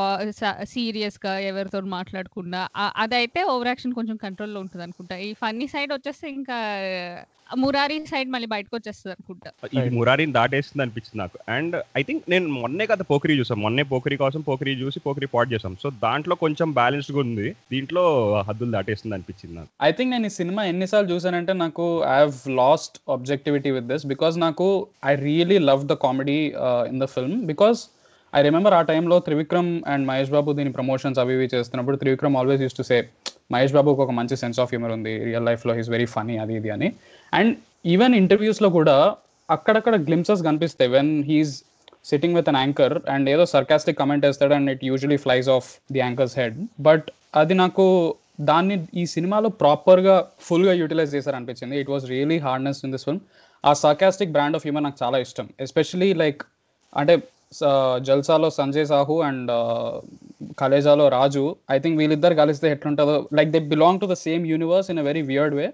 సీరియస్గా 0.74 1.34
ఎవరితో 1.52 1.80
మాట్లాడకుండా 1.96 2.62
అదైతే 3.04 3.42
ఓవర్ 3.54 3.72
యాక్షన్ 3.72 3.98
కొంచెం 4.00 4.18
కంట్రోల్లో 4.26 4.60
ఉంటుంది 4.66 4.86
అనుకుంటా. 4.88 5.16
ఈ 5.28 5.32
ఫన్నీ 5.42 5.68
సైడ్ 5.74 5.92
వచ్చేస్తే 5.96 6.28
ఇంకా 6.38 6.58
మురారి 7.60 7.94
సైడ్ 8.08 8.30
మళ్ళీ 8.32 8.46
బయటకు 8.52 8.74
వచ్చేస్తుంది 8.76 9.12
అనుకుంటా. 9.14 9.50
ఇది 9.76 9.90
మురారిని 9.98 10.32
దాటేస్తుంది 10.32 10.82
అనిపించింది 10.84 11.18
నాకు. 11.20 11.36
అండ్ 11.54 11.74
ఐ 12.00 12.02
థింక్ 12.08 12.24
నేను 12.32 12.48
మొన్నే 12.56 12.86
కదా 12.90 13.04
పోకరి 13.10 13.34
చూసాం. 13.38 13.58
మొన్నే 13.64 13.84
పోకరి 13.92 14.16
కోసం 14.22 14.40
పోకరి 14.48 14.72
చూసి 14.82 14.98
పోకరి 15.06 15.28
పాట్ 15.34 15.52
చేసాం. 15.52 15.76
సో 15.82 15.90
దాంట్లో 16.04 16.34
కొంచెం 16.42 16.68
బ్యాలెన్స్డ్గా 16.78 17.20
ఉంది. 17.20 17.46
దీంట్లో 17.72 18.04
హద్దులు 18.48 18.70
దాటేస్తుంది 18.76 19.16
అనిపించింది 19.16 19.54
నాకు. 19.58 19.70
ఐ 19.88 19.90
థింక్ 19.92 20.12
నేను 20.14 20.28
ఈ 20.30 20.34
సినిమా 20.40 20.64
ఎన్నిసార్లు 20.72 21.10
చూసానంటే 21.14 21.52
నాకు 21.64 21.86
I 22.12 22.18
have 22.18 22.36
lost 22.62 22.98
objectivity 23.16 23.72
with 23.76 23.88
this 23.92 24.06
because 24.12 24.36
నాకు 24.46 24.68
I 25.10 25.14
really 25.26 25.58
love 25.70 25.84
the 25.92 25.96
comedy 26.04 26.38
in 26.90 27.00
the 27.04 27.08
film 27.14 27.36
because 27.52 27.80
I 28.32 28.40
remember 28.48 28.74
ఆ 28.78 28.80
టైంలో 28.90 29.16
త్రివిక్రమ్ 29.26 29.70
అండ్ 29.92 30.04
మహేష్ 30.10 30.32
బాబు 30.36 30.50
దీని 30.58 30.72
ప్రమోషన్స్ 30.78 31.18
అవి 31.22 31.32
ఇవి 31.36 31.46
చేస్తున్నప్పుడు 31.54 31.98
Trivikram 32.02 32.34
always 32.40 32.62
use 32.64 32.76
to 32.80 32.84
say 32.90 32.98
Mahesh 33.54 33.74
బాబుకి 33.76 34.02
ఒక 34.04 34.12
మంచి 34.18 34.36
సెన్స్ 34.42 34.58
ఆఫ్ 34.62 34.70
హ్యూమర్ 34.72 34.92
ఉంది. 34.96 35.12
రియల్ 35.28 35.46
లైఫ్లో 35.48 35.74
హీస్ 35.78 35.90
వెరీ 35.94 36.08
ఫనీ 36.14 36.34
అది 36.42 36.54
ఇది 36.60 36.70
అని. 36.74 36.88
అండ్ 37.32 37.52
ఈవెన్ 37.94 38.14
ఇంటర్వ్యూస్లో 38.22 38.68
కూడా 38.78 38.96
అక్కడక్కడ 39.48 39.94
గ్లిమ్సెస్ 40.08 40.42
కనిపిస్తాయి 40.48 40.90
when 40.96 41.12
he's 41.30 41.52
sitting 42.10 42.36
with 42.38 42.48
an 42.52 42.58
anchor 42.62 42.94
and 43.14 43.26
ఏదో 43.34 43.44
సర్కాస్టిక్ 43.54 43.98
కమెంట్ 44.02 44.24
వేస్తాడు 44.26 44.54
and 44.58 44.70
it 44.74 44.82
usually 44.90 45.18
flies 45.24 45.48
off 45.56 45.68
the 45.94 46.00
anchor's 46.04 46.36
head 46.40 46.56
but 46.88 47.06
అది 47.40 47.54
నాకు 47.62 47.86
దాన్ని 48.38 48.76
ఈ 49.02 49.04
సినిమాలో 49.14 49.48
ప్రాపర్గా 49.62 50.16
ఫుల్గా 50.46 50.74
యూటిలైజ్ 50.80 51.14
చేశారు 51.16 51.36
అనిపించింది 51.38 51.76
it 51.82 51.90
was 51.94 52.04
really 52.12 52.38
hardness 52.46 52.80
in 52.86 52.92
this 52.94 53.06
film 53.08 53.22
ఆ 53.64 53.72
సర్కాస్టిక్ 53.84 54.32
బ్రాండ్ 54.36 54.56
ఆఫ్ 54.58 54.64
హ్యూమన్ 54.66 54.86
నాకు 54.88 54.98
చాలా 55.04 55.18
ఇష్టం. 55.26 55.46
ఎస్పెషలీ 55.66 56.10
లైక్ 56.22 56.42
అంటే 56.92 57.14
జల్సాలో 58.08 58.48
సంజయ్ 58.58 58.86
సాహు 58.92 59.16
అండ్ 59.28 59.50
కలేజాలో 60.62 61.04
రాజు 61.16 61.44
ఐ 61.74 61.78
థింక్ 61.84 61.98
వీళ్ళిద్దరు 62.00 62.34
కలిస్తే 62.42 62.66
ఎట్లుంటుందో 62.74 63.16
like 63.38 63.50
they 63.54 63.60
belong 63.74 64.00
to 64.02 64.06
the 64.12 64.16
same 64.26 64.44
universe 64.52 64.90
in 64.94 65.00
a 65.02 65.06
very 65.10 65.22
weird 65.30 65.56
way 65.60 65.66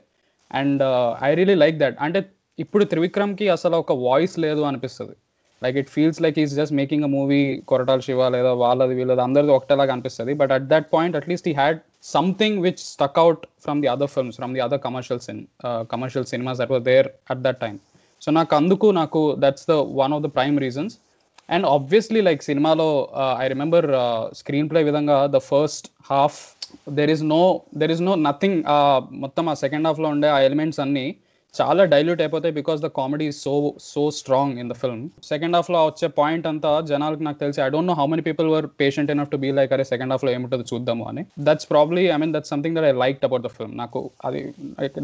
and 0.50 0.82
I 1.28 1.30
really 1.40 1.56
like 1.64 1.76
that 1.82 1.96
అంటే 2.06 2.20
ఇప్పుడు 2.58 2.84
త్రివిక్రమ్కి 2.92 3.46
అసలు 3.56 3.76
ఒక 3.84 3.92
వాయిస్ 4.06 4.36
లేదు 4.44 4.62
అనిపిస్తుంది. 4.70 5.14
Like 5.62 5.76
it 5.80 5.90
feels 5.94 6.20
like 6.24 6.38
is 6.42 6.52
just 6.60 6.74
making 6.80 7.04
a 7.08 7.10
movie 7.16 7.40
Koratala 7.70 8.00
Siva 8.06 8.28
లేదా 8.36 8.52
వాళ్ళది 8.64 8.94
వీళ్ళది 8.98 9.22
అందరిది 9.26 9.52
ఒకటేలాగా 9.56 9.92
అనిపిస్తుంది. 9.96 10.32
But 10.40 10.52
at 10.56 10.66
that 10.72 10.86
point 10.94 11.16
at least 11.20 11.48
he 11.52 11.54
had 11.60 11.78
something 12.04 12.58
which 12.62 12.82
stuck 12.84 13.18
out 13.18 13.42
from 13.64 13.78
the 13.82 13.88
other 13.88 14.10
films 14.10 14.36
from 14.36 14.52
the 14.54 14.60
other 14.60 14.80
commercial 14.80 15.20
cin 15.20 15.40
commercial 15.90 16.26
cinemas 16.26 16.58
that 16.58 16.72
there 16.84 17.08
at 17.30 17.42
that 17.42 17.60
time 17.60 17.78
so 18.22 18.30
నాకు 18.30 18.54
అందుకు 18.56 18.86
నాకు 18.92 19.20
that's 19.38 19.66
the 19.70 19.76
one 20.00 20.12
of 20.12 20.22
the 20.22 20.30
prime 20.34 20.58
reasons 20.58 20.94
and 21.48 21.66
obviously 21.66 22.20
like 22.20 22.42
సినిమాలో 22.42 22.88
I 23.40 23.46
remember 23.48 23.86
screen 24.32 24.68
play 24.70 24.82
విధంగా 24.82 25.16
the 25.26 25.40
first 25.48 25.88
half 26.10 26.38
there 26.94 27.10
is 27.10 27.24
no 27.28 27.42
there 27.74 27.90
is 27.90 28.00
no 28.00 28.14
nothing 28.22 28.58
మొత్తం 29.24 29.48
ఆ 29.48 29.54
second 29.54 29.86
హాఫ్లో 29.86 30.08
ఉండే 30.08 30.28
ఆ 30.28 30.38
ఎలిమెంట్స్ 30.40 30.80
అన్ని 30.80 31.06
చాలా 31.54 31.82
డైల్యూట్ 31.92 32.22
అయిపోతాయి 32.22 32.54
because 32.54 32.80
the 32.80 32.90
comedy 32.96 33.26
so 33.38 33.52
so 33.84 34.02
strong 34.16 34.54
in 34.58 34.70
the 34.70 34.76
film 34.80 35.02
second 35.28 35.56
హాఫ్లో 35.56 35.80
వచ్చే 35.86 36.08
పాయింట్ 36.18 36.46
అంతా 36.50 36.70
జనాలకు 36.90 37.22
నాకు 37.22 37.38
తెలిసి 37.38 37.60
I 37.60 37.68
don't 37.68 37.90
know 37.90 37.96
how 38.00 38.06
many 38.06 38.24
people 38.28 38.48
were 38.54 38.66
patient 38.80 39.10
enough 39.10 39.30
to 39.30 39.40
be 39.44 39.50
like 39.58 39.72
అరే 39.72 39.86
సెకండ్ 39.90 40.14
హాఫ్లో 40.14 40.30
ఏముంటుందో 40.32 40.66
చూద్దాము 40.72 41.04
అని. 41.10 41.22
That's 41.48 41.68
probably 41.70 42.04
I 42.08 42.16
mean 42.16 42.34
that 42.34 42.48
something 42.52 42.76
that 42.78 42.88
I 42.90 42.94
like 43.04 43.24
about 43.28 43.44
the 43.46 43.52
film 43.56 43.74
నాకు 43.76 44.00
అది 44.24 44.42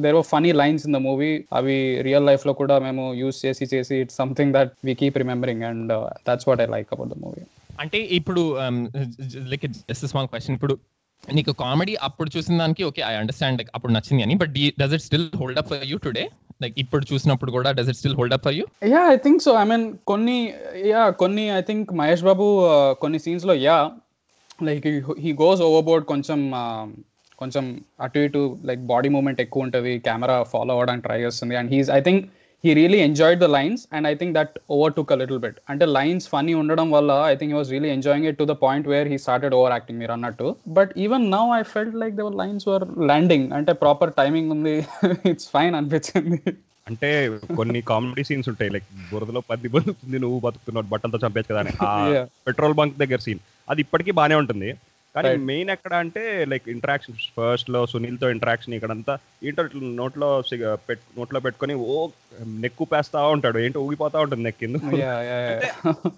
there 0.04 0.16
were 0.18 0.28
funny 0.32 0.52
lines 0.62 0.84
in 0.88 0.96
the 0.96 1.02
movie 1.06 1.30
అవి 1.52 1.76
real 2.02 2.26
లైఫ్లో 2.26 2.54
కూడా 2.60 2.76
మేము 2.80 3.04
యూస్ 3.14 3.40
చేసి 3.46 3.66
చేసి 3.74 3.96
it's 4.02 4.18
something 4.18 4.54
that 4.58 4.72
we 4.84 4.94
keep 5.02 5.18
remembering 5.18 5.64
and 5.70 5.92
that's 6.28 6.48
what 6.50 6.62
I 6.62 6.70
like 6.76 6.90
about 6.92 7.12
the 7.14 7.18
movie 7.24 7.42
అంటే 7.80 7.98
ఇప్పుడు 8.16 8.42
లైక్ 9.50 9.66
జస్ట్ 9.90 10.06
స్మాల్ 10.06 10.30
క్వశ్చన్ 10.32 10.56
ఇప్పుడు 10.56 10.74
నీకు 11.24 11.52
కామెడీ 11.62 11.94
అప్పుడు 12.00 12.30
చూసిన 12.36 12.54
దానికి 12.58 12.82
ఓకే 12.84 13.02
ఐ 13.02 13.14
అండర్స్టాండ్ 13.14 13.58
లైక్ 13.60 13.70
అప్పుడు 13.74 13.92
నచ్చింది 13.92 14.22
అని 14.22 14.34
but 14.34 14.54
does 14.80 14.94
it 14.94 15.04
still 15.04 15.28
hold 15.36 15.58
up 15.58 15.68
for 15.68 15.84
you 15.84 15.98
today 15.98 16.24
like 16.62 16.76
ఇప్పుడు 16.78 17.04
చూసినప్పుడు 17.12 17.50
కూడా 17.50 17.70
does 17.70 17.88
it 17.88 17.98
still 17.98 18.16
hold 18.16 18.34
up 18.34 18.44
for 18.44 18.54
you 18.54 18.64
ya 18.90 19.02
I 19.06 19.16
think 19.16 19.42
so 19.42 19.52
I 19.54 19.64
mean 19.64 19.86
కొన్ని 20.04 20.38
యా 20.88 21.04
కొన్ని 21.22 21.44
ఐ 21.50 21.60
థింక్ 21.60 21.88
మహేష్ 21.92 22.24
బాబు 22.24 22.46
కొన్ని 23.00 23.18
సీన్స్లో 23.18 23.56
ya 23.60 23.78
like 24.62 24.88
he 25.18 25.32
goes 25.34 25.62
overboard 25.68 26.06
కొంచెం 26.06 26.40
uh, 26.54 26.84
కొంచెం 27.38 27.64
అటు 28.00 28.18
ఇటు 28.18 28.40
లైక్ 28.64 28.80
బాడీ 28.84 29.08
మూమెంట్ 29.08 29.38
ఎక్కువ 29.40 29.66
ఉంటుంది 29.66 29.92
కెమెరా 29.98 30.34
ఫాలో 30.42 30.72
అవ్వడానికి 30.74 31.04
ట్రై 31.06 31.16
చేస్తుంది. 31.22 31.54
And 31.56 31.70
he's 31.74 31.90
I 31.90 32.00
think 32.00 32.24
he 32.64 32.70
really 32.74 32.98
enjoyed 33.00 33.40
the 33.40 33.44
lines 33.44 33.82
and 33.92 34.06
I 34.06 34.14
think 34.14 34.34
that 34.34 34.54
overtook 34.92 35.12
a 35.12 35.16
little 35.16 35.38
bit 35.38 35.58
అంటే 35.70 35.84
లైన్స్ 35.86 36.28
ఫనీ 36.28 36.54
ఉండడం 36.54 36.90
వల్ల 36.90 37.12
I 37.28 37.34
think 37.34 37.54
was 37.54 37.70
really 37.70 37.88
enjoying 37.88 38.26
it 38.26 38.38
to 38.38 38.44
the 38.44 38.56
point 38.64 38.88
where 38.88 39.08
he 39.08 39.18
started 39.18 39.54
over 39.54 39.72
acting 39.72 39.98
మీరు 39.98 40.12
అన్నట్టు. 40.12 40.56
But 40.68 40.92
even 40.98 41.30
now 41.30 41.44
I 41.58 41.62
felt 41.62 41.96
like 41.96 42.14
the other 42.14 42.36
lines 42.36 42.68
were 42.68 42.84
landing 43.02 43.52
అంటే 43.52 43.72
proper 43.72 44.12
timing 44.12 44.50
ఉంది. 44.50 44.74
It's 45.32 45.48
fine 45.48 45.74
అనిపించింది. 45.74 46.40
అంటే 46.86 47.38
కొన్ని 47.56 47.80
comedy 47.82 48.24
scenes 48.24 48.48
ఉంటాయి. 48.48 48.70
Like 48.70 48.86
బురదలో 49.12 49.40
పది 49.50 49.68
బతుకుతుంది 49.68 50.18
నువ్వు 50.18 50.40
బతుకుతున్నావు 50.40 50.86
బట్టంతో 50.86 51.18
చంపేచ్చు 51.18 51.52
కదా 51.54 51.60
అని. 51.60 51.72
పెట్రోల్ 52.46 52.74
బంక్ 52.74 52.96
దగ్గర 52.98 53.18
సీన్ 53.18 53.42
అది 53.70 53.80
ఇప్పటికీ 53.80 54.10
బానే 54.10 54.34
ఉంటుంది. 54.34 54.70
కానీ. 55.14 55.30
మెయిన్ 55.50 55.70
ఎక్కడ 55.74 55.92
అంటే 56.04 56.22
లైక్ 56.50 56.66
ఇంటరాక్షన్ 56.74 57.16
ఫస్ట్లో 57.36 57.80
సునీల్తో 57.92 58.26
ఇంటరాక్షన్ 58.34 58.74
ఇక్కడంతా 58.76 59.14
ఏంటో 59.46 59.64
ఇట్లా 59.68 59.82
నోట్లో 60.00 60.28
నోట్లో 61.18 61.40
పెట్టుకొని 61.46 61.74
ఓ 61.92 61.94
నెక్కు 62.64 62.84
పేస్తా 62.92 63.20
ఉంటాడు. 63.36 63.58
ఏంటో 63.66 63.84
ఊగిపోతా 63.86 64.24
ఉంటుంది 64.24 64.44
నెక్ 64.48 64.64
యా 65.04 65.14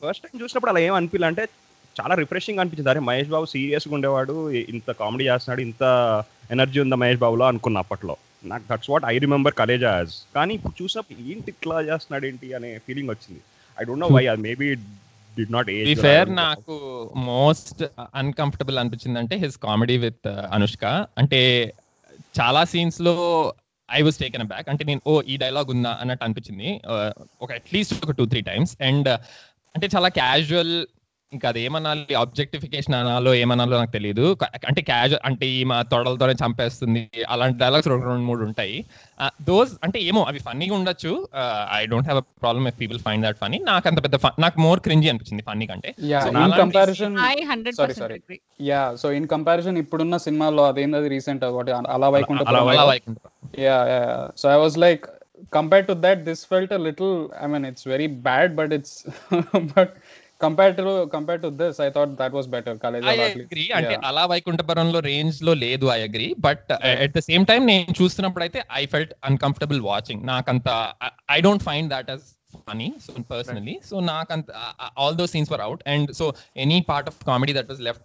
ఫస్ట్ 0.04 0.24
టైం 0.24 0.36
చూసినప్పుడు 0.42 0.72
అలా 0.74 0.82
ఏం 0.88 0.94
అనిపించలే 1.00 1.28
అంటే 1.32 1.44
చాలా 1.96 2.14
రిఫ్రెషింగ్ 2.20 2.60
అనిపించింది. 2.60 2.90
అరే 2.92 3.00
మహేష్ 3.06 3.32
బాబు 3.32 3.46
సీరియస్గా 3.54 3.94
ఉండేవాడు 3.96 4.34
ఇంత 4.74 4.90
కామెడీ 5.00 5.24
చేస్తున్నాడు 5.30 5.62
ఇంత 5.68 5.82
ఎనర్జీ 6.54 6.78
ఉందా 6.84 6.96
మహేష్ 7.02 7.22
బాబులో 7.24 7.44
అనుకున్న 7.52 7.82
అప్పట్లో. 7.84 8.14
నాకు 8.52 8.64
that's 8.70 8.90
what 8.92 9.04
I 9.10 9.16
remember 9.24 9.54
Khaleja 9.60 9.84
as. 9.88 10.14
కానీ 10.36 10.52
ఇప్పుడు 10.58 10.76
చూసినప్పుడు 10.80 11.18
ఏంటి 11.32 11.50
ఇట్లా 11.54 11.76
చేస్తున్నాడు 11.88 12.26
ఏంటి 12.30 12.48
అనే 12.58 12.70
ఫీలింగ్ 12.86 13.12
వచ్చింది. 13.14 13.40
ఐ 13.78 13.84
డోంట్ 13.88 14.04
నో 14.04 14.08
వై 14.16 14.24
అది 14.32 14.42
maybe 14.48 14.68
did 15.38 15.52
not 15.52 15.70
age 15.70 16.00
fair 16.00 16.36
నాకు 16.36 17.06
మోస్ట్ 17.14 17.82
అన్కంఫర్టబుల్ 18.14 18.78
అనిపించింది 18.78 19.18
అంటే 19.18 19.36
హిస్ 19.36 19.58
కామెడీ 19.58 19.96
విత్ 19.96 20.28
అనుష్క 20.28 20.84
అంటే 21.18 21.74
చాలా 22.40 22.64
సీన్స్లో 22.64 23.14
ఐ 23.92 24.02
వాజ్ 24.02 24.18
టేకెన్ 24.18 24.42
బ్యాక్ 24.42 24.68
అంటే 24.68 24.84
నేను 24.84 25.00
ఓ 25.06 25.22
ఈ 25.22 25.36
డైలాగ్ 25.36 25.70
ఉందా? 25.70 25.98
అన్నట్టు 26.00 26.24
అనిపించింది. 26.24 26.80
Uh, 26.84 27.26
ఒక 27.42 27.52
అట్లీస్ట్ 27.52 28.04
ఒక 28.04 28.10
టూ 28.10 28.26
త్రీ 28.26 28.40
టైమ్స్ 28.40 28.82
అండ్ 28.82 29.08
అంటే 29.74 29.88
చాలా 29.96 30.08
క్యాజువల్ 30.08 30.86
ఇంకా 31.32 31.48
అది 31.48 31.60
ఏమనాలి? 31.60 32.14
ఆబ్జెక్టిఫికేషన్ 32.14 32.94
అనాలో 32.94 33.34
ఏమనాలో 33.34 33.78
నాకు 33.78 33.90
తెలియదు 33.90 34.36
అంటే 34.66 34.82
క్యాజువల్ 34.82 35.20
అంటే 35.24 35.46
ఈ 35.46 35.64
మా 35.64 35.82
తొడలతోనే 35.82 36.32
చంపేస్తుంది. 36.32 37.10
అలాంటి 37.28 37.58
డైలాగ్స్ 37.58 37.88
రెండు 37.88 38.06
రెండు 38.06 38.22
మూడు 38.22 38.44
ఉంటాయి. 38.44 38.84
దోస్ 39.42 39.72
అంటే 39.84 40.00
ఏమో 40.00 40.22
అవి 40.22 40.38
ఫన్నీగా 40.38 40.74
ఉండొచ్చు. 40.74 41.28
I 41.72 41.86
don't 41.86 42.08
have 42.08 42.18
a 42.18 42.24
problem 42.42 42.68
if 42.68 42.80
people 42.80 42.98
find 42.98 43.26
that 43.26 43.36
funny 43.36 43.58
నాకు 43.58 43.88
అంత 43.88 44.04
పెద్ద 44.04 44.14
నాకు 44.38 44.60
మోర్ 44.60 44.80
క్రింజీ 44.80 45.08
అనిపించింది 45.08 45.42
ఫన్నీ 45.42 45.66
కంటే. 45.66 45.94
Ya 46.00 46.20
I. 47.20 47.34
Ya 48.62 48.96
so 48.96 49.12
in 49.12 49.28
comparison 49.28 49.78
ఇప్పుడున్న 49.78 50.16
సినిమాలో 50.16 50.68
అదేంది 50.68 51.08
రీసెంట్ 51.08 51.44
ఒకటి 51.44 51.70
అలా 51.70 52.08
వైకుంఠ 52.08 52.42
అలా 52.42 52.60
అలా 52.60 52.84
Vaikunthapuram. 52.84 53.62
yeah 53.62 53.64
yeah 53.64 54.02
yeah. 54.02 54.30
so 54.36 54.48
i 54.48 54.56
was 54.64 54.76
like 54.84 55.02
compared 55.52 55.88
to 55.88 55.94
that 56.04 56.24
this 56.28 56.44
felt 56.50 56.72
a 56.72 56.78
little 56.78 57.32
i 57.42 57.46
mean 57.46 57.64
compare 60.42 60.74
to 60.78 60.84
compare 61.12 61.40
to 61.42 61.48
this 61.60 61.78
I 61.80 61.88
thought 61.90 62.12
that 62.20 62.34
was 62.34 62.48
better 62.48 62.78
Khaleja 62.78 63.06
of 63.06 63.22
agree 63.44 63.66
అంటే 63.78 63.94
అలా 64.04 64.24
వైకుంఠపురంలో 64.26 65.00
రేంజ్లో 65.08 65.54
లేదు 65.64 65.86
I 65.96 65.98
agree 66.02 66.28
but 66.40 66.68
at 67.04 67.14
the 67.16 67.22
same 67.28 67.46
time 67.46 67.64
నేను 67.66 67.94
చూస్తున్నప్పుడు 68.00 68.46
అయితే 68.48 68.62
I 68.74 68.84
felt 68.86 69.14
uncomfortable 69.24 69.82
watching 69.90 70.24
నాకంత 70.26 70.68
I 71.30 71.40
don't 71.40 71.64
find 71.64 71.90
that 71.90 72.10
as 72.10 72.26
funny 72.60 72.88
so 73.04 73.12
personally 73.30 73.74
so 73.90 73.96
నాకంత 74.08 74.46
although 75.16 75.26
scenes 75.26 75.50
were 75.52 75.62
out 75.62 75.82
and 75.88 76.10
so 76.12 76.26
any 76.56 76.78
part 76.88 77.08
of 77.08 77.18
comedy 77.24 77.52
that 77.52 77.70
was 77.70 77.80
left 77.80 78.04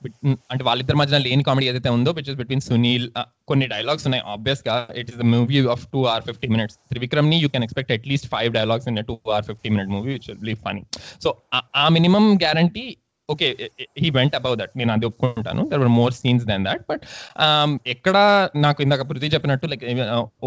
అంటే 0.51 0.63
వాళ్ళిద్దరి 0.63 0.97
మధ్యన 0.97 1.19
లేని 1.23 1.43
comedy 1.43 1.67
ఏదైతే 1.67 1.91
ఉందో 1.97 2.11
విచ్ 2.11 2.29
ఇస్ 2.29 2.37
బిట్వీన్ 2.37 2.61
సునీల్ 2.61 3.07
కొన్ని 3.45 3.67
డైలాగ్స్ 3.67 4.05
ఉన్నాయి 4.05 4.23
ఆబ్వియస్గా 4.27 4.77
it 4.95 5.09
is 5.09 5.17
the 5.17 5.27
movie 5.33 5.59
of 5.67 5.85
two 5.91 6.01
hour 6.05 6.23
fifty 6.23 6.47
minutes 6.47 6.77
త్రివిక్రమ్ని 6.89 7.39
you 7.39 7.49
can 7.49 7.63
expect 7.63 7.91
at least 7.91 8.27
five 8.27 8.51
dialogues 8.53 8.87
in 8.87 8.99
two 9.03 9.17
hour 9.37 9.45
fifty 9.45 9.69
minute 9.69 9.91
movie 9.95 10.11
which 10.13 10.29
will 10.31 10.45
be 10.45 10.55
funny 10.65 10.83
so 11.23 11.31
uh 11.75 11.87
minimum 11.89 12.25
guarantee 12.35 12.85
okay 13.29 13.47
he 14.01 14.09
went 14.17 14.35
above 14.39 14.55
that 14.59 14.73
నేను 14.79 14.91
అది 14.93 15.05
ఒప్పుకుంటాను. 15.09 15.63
There 15.71 15.81
were 15.83 15.91
more 15.97 16.13
scenes 16.13 16.45
than 16.51 16.63
that 16.67 16.83
but 16.91 17.03
ఎక్కడ 17.93 18.17
నాకు 18.65 18.79
ఇందాక 18.85 19.03
పృథ్వీ 19.09 19.29
చెప్పినట్టు 19.35 19.67
like 19.67 19.83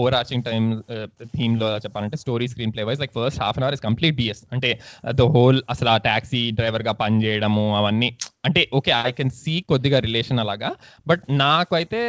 over 0.01 0.17
arching 0.21 0.45
time 0.49 0.67
థీమ్లో 1.37 1.69
చెప్పాలంటే 1.85 2.19
story 2.25 2.49
screen 2.53 2.73
play 2.77 2.85
wise 2.91 3.01
like 3.01 3.15
first 3.19 3.43
half 3.45 3.59
an 3.59 3.67
hour 3.67 3.77
is 3.79 3.85
complete 3.89 4.17
BS 4.21 4.43
అంటే 4.55 4.71
uh, 5.05 5.13
ద 5.13 5.29
హోల్ 5.37 5.61
అసలు 5.75 5.91
ఆ 5.91 5.99
టాక్సీ 6.09 6.43
డ్రైవర్గా 6.61 6.95
పని 7.03 7.19
చేయడము 7.25 7.67
అవన్నీ 7.81 8.11
అంటే 8.45 8.61
ఓకే 8.73 8.91
ఐ 9.09 9.13
కెన్ 9.13 9.33
సీ 9.43 9.55
కొద్దిగా 9.73 9.99
రిలేషన్ 10.01 10.41
అలాగా 10.41 10.71
బట్ 11.07 11.25
నాకు 11.41 11.75
అయితే 11.81 12.03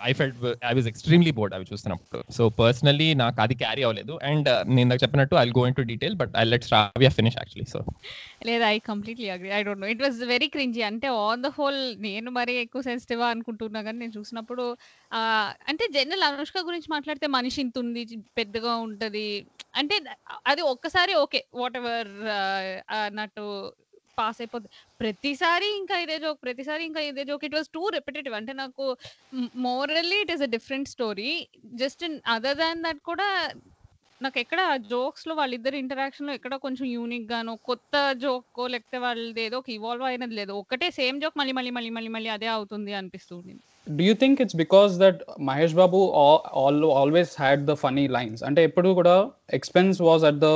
I 0.00 0.10
felt 0.18 0.38
I 0.68 0.72
was 0.78 0.88
extremely 0.90 1.32
bored 1.38 1.54
అవి 1.56 1.66
చూస్తున్నప్పుడు. 1.72 2.20
సో 2.36 2.42
పర్సనలీ 2.60 3.08
నాకు 3.22 3.38
అది 3.44 3.54
క్యారీ 3.62 3.82
అవ్వలేదు. 3.86 4.14
అండ్ 4.30 4.48
నేను 4.74 4.84
ఇందాక 4.86 5.00
చెప్పినట్టు 5.04 5.36
I 5.42 5.44
go 5.58 5.64
into 5.80 5.84
detail 5.90 6.16
but 6.22 6.32
I 6.40 6.44
let 6.52 6.66
Shravya 6.70 7.10
finish 7.18 7.36
actually 7.40 7.68
so 7.74 7.80
లేదా 8.50 8.66
I 8.76 8.78
completely 8.90 9.28
agree 9.36 9.50
I 9.58 9.60
don't 9.68 9.82
know 9.84 9.90
it 9.94 10.02
was 10.06 10.18
very 10.34 10.48
cringy 10.54 10.82
అంటే 10.90 11.10
ఆన్ 11.26 11.44
ద 11.46 11.50
హోల్ 11.58 11.80
నేను 12.08 12.30
మరీ 12.38 12.56
ఎక్కువ 12.64 12.82
సెన్సిటివ్ 12.88 13.22
అనుకుంటున్నా 13.32 13.82
కానీ 13.88 13.98
నేను 14.04 14.14
చూసినప్పుడు 14.18 14.66
అంటే 15.70 15.84
జనరల్ 15.98 16.26
అనుష్క 16.30 16.64
గురించి 16.70 16.88
మాట్లాడితే 16.96 17.26
మనిషి 17.38 17.60
ఇంత 17.64 17.78
ఉంది 17.84 18.02
పెద్దగా 18.38 18.74
ఉంటది. 18.88 19.28
అంటే 19.80 19.96
అది 20.46 20.62
ఒక్కసారి 20.72 21.14
ఓకే 21.24 21.40
వాట్ 21.60 21.76
ఎవర్ 21.80 22.10
అన్నట్టు 22.98 23.46
పాస్ 24.18 24.40
అయిపోద్ది. 24.42 24.68
ప్రతిసారి 25.00 25.68
ఇంకా 25.80 25.98
ఇదే 26.04 26.18
జోక్ 26.24 26.40
ప్రతిసారి 26.46 26.82
ఇంకా 26.84 27.02
ఇదే 27.10 27.24
joke. 27.30 27.44
It 27.48 27.56
was 27.58 27.70
too 27.76 27.84
repetitive 27.98 28.36
అంటే 28.40 28.52
నాకు 28.62 28.84
morally 29.66 30.18
it 30.24 30.34
is 30.36 30.44
a 30.48 30.50
different 30.56 30.92
story 30.96 31.30
just 31.82 32.04
other 32.36 32.60
than 32.64 32.84
that 32.88 33.02
కూడా 33.12 33.28
నాకు 34.20 34.38
ఎక్కడ 34.42 34.60
జోక్స్లో 34.90 35.32
వాళ్ళిద్దరు 35.34 35.76
ఇంటరాక్షన్లో 35.76 36.32
ఎక్కడ 36.38 36.54
కొంచెం 36.64 36.86
యూనిక్ 36.86 37.26
గాను 37.32 37.52
కొత్త 37.68 37.94
జోక్ 38.22 38.60
లేకపోతే 38.74 38.98
వాళ్ళది 38.98 39.42
ఏదో 39.46 39.56
ఒక 39.58 39.70
ఇవాల్వ్ 39.70 40.06
అయినది 40.10 40.34
లేదు. 40.34 40.52
ఒకటే 40.62 40.88
సేమ్ 40.98 41.16
జోక్ 41.22 41.38
మళ్ళీ 41.38 41.52
మళ్ళీ 41.58 41.70
మళ్ళీ 41.70 41.90
మళ్ళీ 41.90 42.10
మళ్ళీ 42.16 42.30
అదే 42.36 42.48
అవుతుంది 42.56 42.92
అనిపిస్తుంది 43.00 43.54
do 43.86 44.04
you 44.04 44.14
think 44.22 44.40
it's 44.42 44.56
because 44.56 44.92
that 45.02 45.20
Mahesh 45.48 45.74
Babu 45.74 45.98
always 47.00 47.32
all, 47.38 47.58
the 47.70 47.74
had 47.82 48.12
lines 48.16 48.42
అంటే 48.48 48.62
ఎప్పుడు 48.64 48.90
కూడా 49.00 49.16
expense 49.58 50.00
was 50.00 50.24
at 50.24 50.40
the 50.46 50.50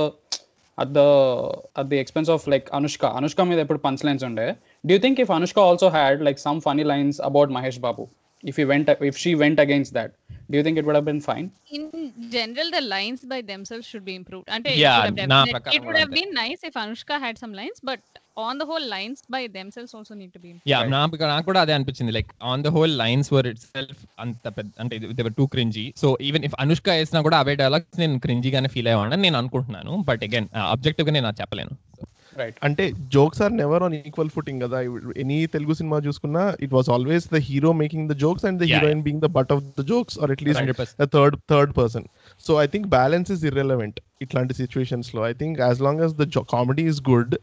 at 0.78 0.92
the 0.92 1.02
at 1.80 1.88
the 1.88 1.99
expense 1.99 2.30
of 2.30 2.44
like 2.49 2.68
Anushka 2.73 3.04
Anushka 3.18 3.49
మీద 3.50 3.58
ఎప్పుడు 3.58 3.82
పంచ్ 3.85 4.04
లైన్స్ 4.06 4.25
ఉండే 4.28 4.47
do 4.85 4.92
you 4.92 5.00
think 5.00 5.20
if 5.20 5.32
Anushka 5.38 5.58
also 5.68 5.88
had 5.90 6.23
like 6.28 6.40
some 6.40 6.61
funny 6.61 6.87
lines 6.92 7.20
about 7.28 7.52
Mahesh 7.58 7.80
Babu 7.80 8.04
if 8.44 8.58
you 8.61 8.66
went 8.66 8.90
if 9.11 9.18
she 9.18 9.32
went 9.35 9.61
against 9.61 9.90
that 9.94 10.12
do 10.50 10.56
you 10.58 10.64
think 10.64 10.78
it 10.80 10.87
would 10.88 11.00
been 11.04 11.23
fine 11.23 11.47
in 11.73 11.88
general 12.30 12.70
the 12.70 12.82
lines 12.88 13.25
by 13.26 13.40
themselves 13.50 13.88
should 13.92 14.06
be 14.11 14.16
improved 14.20 14.50
అంటే 14.56 14.70
Yeah, 14.78 14.99
నా 15.35 15.40
ప్రకారం 15.47 15.75
it 15.76 15.82
would 15.82 15.90
కూడా 15.90 16.00
have 16.00 16.14
been 16.18 16.35
nice 16.37 16.64
if 16.70 16.78
Anushka 16.85 17.12
had 17.18 17.40
some 17.44 17.54
lines 17.54 17.82
but 17.85 18.04
on 18.38 18.61
the 18.61 18.62
whole 18.62 18.90
lines 18.90 19.23
by 19.30 19.49
themselves 19.49 19.97
also 19.97 20.14
need 20.14 20.33
to 20.33 20.38
be 20.38 20.50
yeah 20.66 20.83
నాకు 20.83 21.16
నాకు 21.16 21.45
కూడా 21.45 21.61
అదే 21.61 21.73
అనిపించింది. 21.73 22.12
Like 22.12 22.30
on 22.42 22.64
the 22.64 22.68
whole 22.68 22.99
lines 22.99 23.33
were 23.33 23.47
itself 23.59 24.02
అంత 24.21 24.49
పెద్ద 24.49 24.71
అంటే 24.80 24.99
they were 24.99 25.35
too 25.35 25.47
cringy 25.47 25.95
so 25.97 26.18
even 26.21 26.45
if 26.45 26.54
Anushka 26.59 26.88
వేసినా 26.88 27.23
కూడా 27.23 27.38
అవే 27.38 27.54
డైలాగ్స్ 27.54 28.00
నేను 28.00 28.18
క్రింజీగానే 28.18 28.68
ఫీల్ 28.68 28.88
అయ్యాను 28.88 29.23
నేను 29.26 29.38
అనుకుంటున్నాను. 29.38 30.04
బట్ 30.09 30.25
అగైన్ 30.25 30.49
అబ్జెక్టివ్గా 30.57 31.12
నేను 31.12 31.35
చెప్పలేను. 31.40 31.75
అంటే 32.62 32.92
jokes 33.09 33.42
are 33.42 33.57
never 33.57 33.83
on 33.83 33.95
equal 33.95 34.28
footing 34.28 34.61
కదా. 34.62 34.78
ఎనీ 35.16 35.47
తెలుగు 35.47 35.73
సినిమా 35.73 35.99
చూసుకున్నా 35.99 36.57
it 36.61 36.75
was 36.75 36.90
always 36.90 37.26
the 37.35 37.37
hero 37.37 37.73
making 37.73 38.09
the 38.09 38.12
jokes 38.12 38.45
and 38.45 38.61
the 38.61 38.64
heroine 38.64 39.02
being 39.02 39.21
the 39.21 39.26
butt 39.26 39.52
of 39.52 39.62
the 39.80 39.85
jokes 39.85 40.18
or 40.18 40.30
at least 40.30 40.62
third 41.16 41.37
third 41.50 41.76
person 41.76 42.07
so 42.47 42.62
I 42.62 42.66
think 42.66 42.87
balance 42.87 43.30
is 43.30 43.45
irrelevant 43.45 44.00
ఇట్లాంటి 44.23 44.54
సిచ్యువేషన్స్లో. 44.54 45.28
I 45.28 45.33
think 45.33 45.61
as 45.61 45.80
long 45.80 46.00
as 46.00 46.14
the 46.14 46.26
comedy 46.52 46.83
is 46.83 47.00
good 47.11 47.35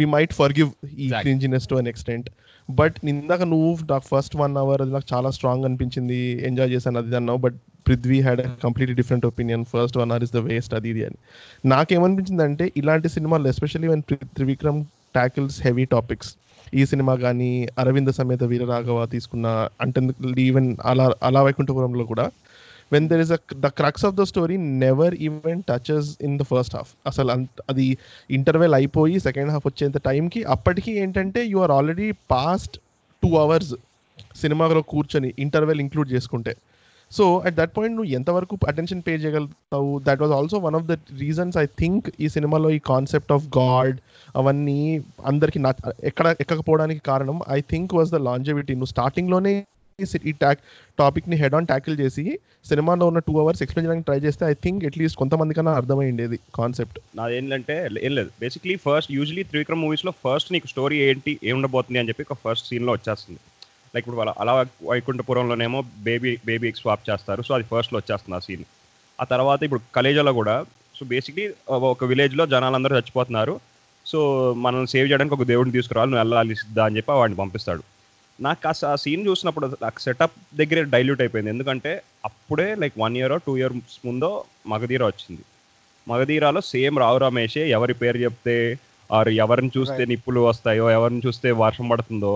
we 0.00 0.04
might 0.04 0.32
forgive 0.52 0.70
ఈ. 0.98 1.10
Cringiness 1.20 1.66
to 1.66 1.74
an 1.74 1.86
extent 1.86 2.30
but 2.70 2.96
ఇందాక 3.04 3.42
నువ్వు 3.42 3.78
నాకు 3.90 4.04
first 4.12 4.36
one 4.36 4.56
hour 4.56 4.82
అది 4.82 4.92
నాకు 4.92 5.14
చాలా 5.14 5.30
strong 5.30 5.64
అనిపించింది. 5.64 6.18
ఎంజాయ్ 6.42 6.70
చేశాను 6.70 6.98
అది 6.98 7.16
అన్నావు. 7.16 7.38
But 7.38 7.56
Prithvi 7.88 8.20
had 8.20 8.42
completely 8.62 8.96
different 8.96 9.26
opinion 9.26 9.64
first 9.64 9.98
one 9.98 10.12
hour 10.12 10.24
is 10.24 10.32
the 10.32 10.36
waste 10.36 10.74
అది 10.74 10.88
ఇది 10.88 11.04
అని. 11.04 11.18
నాకేమనిపించింది 11.66 12.42
అంటే 12.42 12.72
ఇలాంటి 12.76 13.08
సినిమాలు 13.08 13.48
especially 13.48 13.88
when 13.88 14.02
Trivikram 14.36 14.84
tackles 15.14 15.62
heavy 15.62 15.84
topics 15.84 16.36
ఈ 16.74 16.86
సినిమా 16.86 17.14
కానీ 17.14 17.68
అరవింద 17.78 18.08
సమేత 18.08 18.42
వీరరాఘవ 18.42 19.06
తీసుకున్న 19.06 19.46
అంటే 19.80 20.00
ఈవెన్ 20.38 20.76
అలా 20.84 21.12
అలా 21.22 21.42
వైకుంఠపురంలో 21.42 22.04
కూడా 22.04 22.30
when 22.92 23.08
there 23.08 23.20
is 23.20 23.32
a 23.32 23.38
the 23.60 23.66
crux 23.66 24.04
of 24.04 24.16
the 24.16 24.22
story 24.22 24.56
never 24.56 25.14
even 25.14 25.62
touches 25.70 26.10
in 26.20 26.38
the 26.38 26.42
first 26.42 26.76
half 26.76 26.92
అసలు 27.06 27.30
అది 27.70 27.98
ఇంటర్వెల్ 28.30 28.74
అయిపోయి 28.74 29.18
సెకండ్ 29.18 29.50
హాఫ్ 29.50 29.66
వచ్చేంత 29.66 29.98
టైంకి 29.98 30.42
అప్పటికి 30.42 30.92
ఏంటంటే 30.92 31.42
you 31.44 31.58
are 31.58 31.70
already 31.70 32.12
past 32.30 32.76
two 33.22 33.30
hours 33.36 33.74
సినిమాలో 34.36 34.82
కూర్చొని 34.82 35.34
ఇంటర్వెల్ 35.38 35.80
ఇంక్లూడ్ 35.80 36.12
చేసుకుంటే. 36.12 36.52
సో 37.10 37.24
అట్ 37.38 37.54
దట్ 37.54 37.72
పాయింట్ 37.76 37.96
నువ్వు 37.96 38.12
ఎంతవరకు 38.12 38.54
attention 38.68 39.02
pay 39.06 39.12
చేయగలుగుతావు? 39.14 39.98
That 39.98 40.20
was 40.22 40.32
also 40.32 40.58
one 40.58 40.74
of 40.74 40.86
the 40.90 40.92
reasons 40.92 41.56
I 41.62 41.64
think 41.80 42.06
ఈ 42.20 42.28
సినిమాలో 42.28 42.70
ఈ 42.70 42.78
కాన్సెప్ట్ 42.78 43.32
ఆఫ్ 43.32 43.46
గాడ్ 43.58 43.96
అవన్నీ 44.36 44.78
అందరికి 45.26 45.58
నా 45.58 45.72
ఎక్కడ 46.04 46.26
ఎక్కకపోవడానికి 46.40 47.00
కారణం 47.10 47.40
I 47.48 47.60
think 47.60 47.94
was 47.94 48.10
the 48.10 48.20
longevity 48.28 48.72
నువ్వు 48.72 48.86
స్టార్టింగ్లోనే 48.86 49.54
ఈ 50.00 50.32
టాక్ 50.32 50.60
టాపిక్ని 50.98 51.36
హెడ్ 51.36 51.54
ఆన్ 51.54 51.66
ట్యాకిల్ 51.66 52.00
చేసి 52.00 52.38
సినిమాలో 52.68 53.06
ఉన్న 53.06 53.18
టూ 53.18 53.40
అవర్స్ 53.40 53.62
ఎక్స్ప్లెయిన్ 53.62 53.86
చేయడానికి 53.86 54.04
ట్రై 54.04 54.18
చేస్తే 54.18 54.46
ఐ 54.46 54.52
థింక్ 54.52 54.84
అట్లీస్ట్ 54.84 55.18
కొంతమంది 55.18 55.54
కన్నా 55.54 55.72
అర్థమైండేది 55.72 56.38
కాన్సెప్ట్ 56.54 56.98
నాది 57.16 57.36
ఏంటంటే 57.36 57.90
ఏం 58.02 58.12
లేదు. 58.14 58.30
బేసిక్లీ 58.40 58.76
ఫస్ట్ 58.76 59.12
యూజువలీ 59.12 59.42
త్రివిక్రమ్ 59.42 59.80
మూవీస్లో 59.80 60.12
ఫస్ట్ 60.24 60.52
నీకు 60.52 60.66
స్టోరీ 60.66 60.96
ఏంటి 60.98 61.38
ఏం 61.44 61.56
ఉండబోతుంది 61.56 61.98
అని 61.98 62.08
చెప్పి 62.08 62.26
ఒక 62.30 62.38
ఫస్ట్ 62.44 62.68
సీన్లో 62.68 62.92
వచ్చేస్తుంది. 62.92 63.40
లైక్ 63.94 64.04
ఇప్పుడు 64.04 64.16
వాళ్ళ 64.16 64.34
అలా 64.38 64.66
వైకుంఠపురంలోనేమో 64.90 65.84
బేబీ 65.98 66.38
బేబీకి 66.46 66.78
స్వాప్ 66.78 67.10
చేస్తారు. 67.10 67.42
సో 67.42 67.54
అది 67.54 67.64
ఫస్ట్లో 67.64 67.98
వచ్చేస్తుంది 67.98 68.36
ఆ 68.36 68.38
సీన్ 68.38 68.64
ఆ 69.20 69.24
తర్వాత 69.24 69.62
ఇప్పుడు 69.62 69.80
కలేజాలో 69.96 70.32
కూడా 70.32 70.64
సో 70.98 71.06
బేసిక్లీ 71.06 71.54
ఒక 71.68 72.04
విలేజ్లో 72.04 72.46
జనాలందరూ 72.46 72.96
చచ్చిపోతున్నారు. 72.96 73.60
సో 74.06 74.20
మనల్ని 74.52 74.88
సేవ్ 74.88 75.10
చేయడానికి 75.10 75.34
ఒక 75.34 75.42
దేవుడిని 75.42 75.72
తీసుకురావాలి. 75.72 76.10
నువ్వు 76.10 76.22
వెళ్ళాలి 76.22 76.54
సిద్ధా 76.54 76.84
అని 76.84 76.96
చెప్పి 76.96 77.12
వాడిని 77.12 77.36
పంపిస్తాడు. 77.36 77.82
నాకు 78.46 78.86
ఆ 78.86 78.94
సీన్ 79.04 79.26
చూసినప్పుడు 79.26 79.66
నాకు 79.82 80.00
సెటప్ 80.00 80.36
దగ్గరే 80.60 80.82
డైల్యూట్ 80.94 81.22
అయిపోయింది. 81.24 81.50
ఎందుకంటే 81.50 81.92
అప్పుడే 82.24 82.68
like 82.82 82.96
one 82.98 83.16
year 83.16 83.34
two 83.46 83.52
years 83.56 83.98
ముందో 84.06 84.30
మగధీర 84.66 85.02
వచ్చింది. 85.04 85.42
మగధీరాలో 86.06 86.60
సేమ్ 86.60 86.96
రావు 86.98 87.18
రమేషే 87.18 87.62
ఎవరి 87.70 87.94
పేరు 87.94 88.18
చెప్తే 88.24 88.56
ఆర్ 89.12 89.30
ఎవరిని 89.44 89.70
చూస్తే 89.78 90.02
నిప్పులు 90.04 90.40
వస్తాయో 90.40 90.86
ఎవరిని 90.90 91.22
చూస్తే 91.26 91.48
వర్షం 91.62 91.88
పడుతుందో 91.88 92.34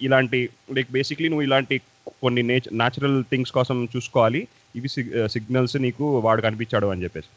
ఇలాంటి 0.00 0.40
లైక్ 0.76 0.90
బేసిక్లీ 0.92 1.28
నువ్వు 1.28 1.46
ఇలాంటి 1.48 1.76
కొన్ని 2.22 2.42
నేచ 2.42 2.66
న్యాచురల్ 2.72 3.18
థింగ్స్ 3.30 3.52
కోసం 3.52 3.76
చూసుకోవాలి. 3.96 4.40
ఇవి 4.76 4.88
సిగ్నల్స్ 5.28 5.76
నీకు 5.76 6.04
వాడు 6.18 6.40
కనిపించాడు 6.40 6.86
అని 6.86 7.04
చెప్పేసి. 7.04 7.30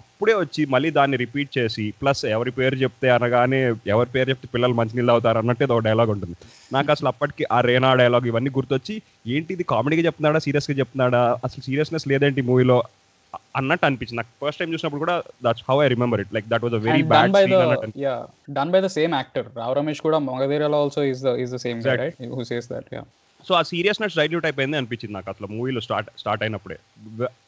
అప్పుడే 0.00 0.34
వచ్చి 0.40 0.62
మళ్ళీ 0.74 0.88
దాన్ని 0.98 1.16
రిపీట్ 1.22 1.50
చేసి 1.56 1.84
ప్లస్ 2.00 2.22
ఎవరి 2.34 2.52
పేరు 2.58 2.76
చెప్తే 2.82 3.08
అనగానే 3.16 3.60
ఎవరి 3.94 4.10
పేరు 4.14 4.28
చెప్తే 4.32 4.48
పిల్లలు 4.54 4.74
మంచినీళ్ళు 4.80 5.12
అవుతారు 5.14 5.38
అన్నట్టు 5.42 5.72
ఒక 5.76 5.84
డైలాగ్ 5.88 6.10
ఉంటుంది. 6.14 6.36
నాకు 6.76 6.90
అసలు 6.94 7.08
అప్పటికి 7.12 7.44
ఆ 7.56 7.60
రేనా 7.68 7.90
డైలాగ్ 8.02 8.26
ఇవన్నీ 8.30 8.50
గుర్తొచ్చి 8.58 8.96
ఏంటి 9.34 9.52
ఇది 9.56 9.66
కామెడీగా 9.74 10.04
చెప్తున్నాడా 10.08 10.40
సీరియస్గా 10.46 10.76
చెప్తున్నాడా 10.80 11.22
అసలు 11.48 11.64
సీరియస్నెస్ 11.68 12.08
లేదేంటి 12.12 12.44
మూవీలో 12.50 12.78
అన్నట్టు 13.58 13.84
అనిపించింది. 13.88 14.18
నాకు 14.20 14.32
ఫస్ట్ 14.42 14.60
టైం 14.60 14.72
చూసినప్పుడు 14.74 15.02
కూడా 15.04 15.16
that's 15.46 15.64
how 15.70 15.78
I 15.84 15.88
remember 15.94 16.20
it 16.24 16.34
like 16.36 16.46
that 16.52 16.64
was 16.66 16.76
a 16.78 16.82
very 16.88 17.02
bad 17.12 17.36
yeah 18.06 18.20
done 18.58 18.70
by 18.76 18.82
the 18.86 18.92
same 18.98 19.14
actor. 19.22 19.44
Rao 19.60 19.70
Ramesh 19.78 20.02
కూడా 20.08 20.20
also 20.82 21.02
is 21.12 21.20
the 21.28 21.34
is 21.44 21.50
the 21.56 21.62
same 21.66 21.80
guy 21.86 21.94
Exactly. 21.94 22.26
right? 22.26 22.36
Who 22.36 22.44
says 22.52 22.68
that 22.74 22.86
yeah. 22.98 23.06
So 23.48 23.52
ఆ 23.58 23.60
seriousness 23.68 24.16
dilute 24.18 24.46
అయిపోయింది 24.46 24.76
అనిపించింది 24.78 25.14
నాకు 25.16 25.28
అసలు 25.32 25.46
మూవీలో 25.52 25.80
start 25.84 26.08
start 26.20 26.42
అయినప్పుడే. 26.44 26.76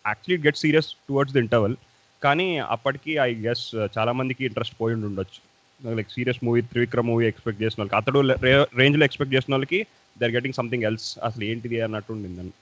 Actually 0.08 0.38
get 0.46 0.58
serious 0.62 0.88
towards 1.08 1.34
the 1.34 1.40
interval 1.44 1.74
కానీ 2.22 2.46
అప్పటికి 2.74 3.12
ఐ 3.26 3.30
గెస్ 3.46 3.64
చాలా 3.96 4.12
మందికి 4.12 4.42
ఇంట్రెస్ట్ 4.44 4.76
పోయి 4.80 4.96
ఉండొచ్చు. 5.10 5.40
Like 5.80 6.10
serious 6.10 6.40
movie 6.46 6.60
Trivikram 6.72 7.08
movie 7.12 7.24
expect 7.26 7.62
చేసిన 7.62 7.80
వాళ్ళకి 7.82 7.96
అతడు 8.00 8.20
రేంజ్లో 8.80 9.04
ఎక్స్పెక్ట్ 9.04 9.34
చేసిన 9.34 9.52
వాళ్ళకి 9.54 9.80
they 10.16 10.24
are 10.24 10.34
getting 10.36 10.58
something 10.60 10.84
else 10.90 11.08
అసలు 11.28 11.44
ఏంటిది 11.44 11.78
అన్నట్టు 11.86 12.12
ఉండిందని 12.12 12.52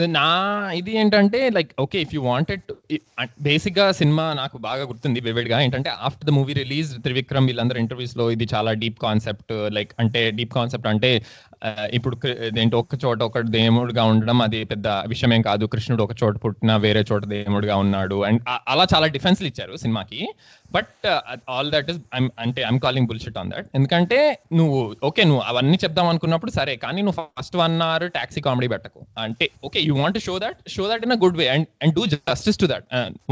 నా 0.00 0.70
ఇది 0.74 0.96
ఏంటంటే 0.96 1.50
like 1.50 1.70
okay 1.80 2.00
if 2.00 2.14
you 2.14 2.22
wanted 2.22 2.96
బేసిక్గా 3.40 3.92
సినిమా 3.92 4.32
నాకు 4.32 4.58
బాగా 4.58 4.84
గుర్తుంది 4.84 5.20
వివిడ్గా 5.20 5.60
ఏంటంటే 5.60 5.90
after 5.90 6.26
the 6.26 6.30
movie 6.30 6.52
release 6.52 7.02
Trivikram 7.02 7.46
వీళ్ళందరూ 7.46 7.78
ఇంటర్వ్యూస్లో 7.78 8.30
ఇది 8.30 8.48
చాలా 8.54 8.72
డీప్ 8.72 8.98
కాన్సెప్ట్ 8.98 9.72
లైక్ 9.72 9.92
అంటే 9.98 10.30
డీప్ 10.30 10.52
కాన్సెప్ట్ 10.52 10.86
అంటే 10.86 11.22
uh, 11.66 11.94
ఇప్పుడు 11.94 12.16
కృ- 12.16 12.58
ఏంటి 12.58 12.76
ఒక్క 12.76 12.94
చోట 13.04 13.22
ఒక 13.22 13.38
దేవుడుగా 13.38 14.04
ఉండడం 14.04 14.42
అది 14.42 14.64
పెద్ద 14.64 14.88
విషయమేం 14.88 15.42
కాదు. 15.42 15.66
కృష్ణుడు 15.66 16.02
ఒక 16.02 16.10
చోట 16.24 16.44
పుట్టిన 16.44 16.76
వేరే 16.76 17.04
చోట 17.12 17.24
దేవుడుగా 17.24 17.76
ఉన్నాడు. 17.76 18.24
అండ్ 18.24 18.42
అలా 18.68 18.86
చాలా 18.94 19.06
డిఫెన్స్లు 19.06 19.46
ఇచ్చారు 19.46 19.76
సినిమాకి. 19.76 20.28
బట్ 20.74 21.06
ఆల్ 21.54 21.70
దట్ 21.74 21.88
ఇస్ 21.92 22.00
అంటే 22.44 22.60
I'm 22.70 22.80
calling 22.86 23.08
bullshit 23.10 23.38
on 23.42 23.50
that 23.54 23.68
ఎందుకంటే 23.78 24.18
నువ్వు 24.58 24.80
ఓకే 25.08 25.24
నువ్వు 25.30 25.42
అవన్నీ 25.50 25.78
చెప్దాం 25.84 26.08
అనుకున్నప్పుడు 26.12 26.52
సరే 26.58 26.74
కానీ 26.84 27.00
నువ్వు 27.06 27.18
first 27.38 27.56
one 27.62 27.76
hour 27.88 28.06
toxic 28.18 28.42
comedy 28.48 28.68
పెట్టకు. 28.74 29.00
అంటే 29.26 29.48
okay 29.68 29.80
you 29.88 29.94
want 30.02 30.18
show 30.28 30.36
that 30.44 30.60
show 30.76 30.84
that 30.92 31.04
in 31.08 31.14
a 31.16 31.18
good 31.24 31.38
way 31.42 31.48
and 31.54 31.66
and 31.84 31.94
do 31.98 32.04
justice 32.14 32.60
to 32.62 32.68
that 32.74 32.86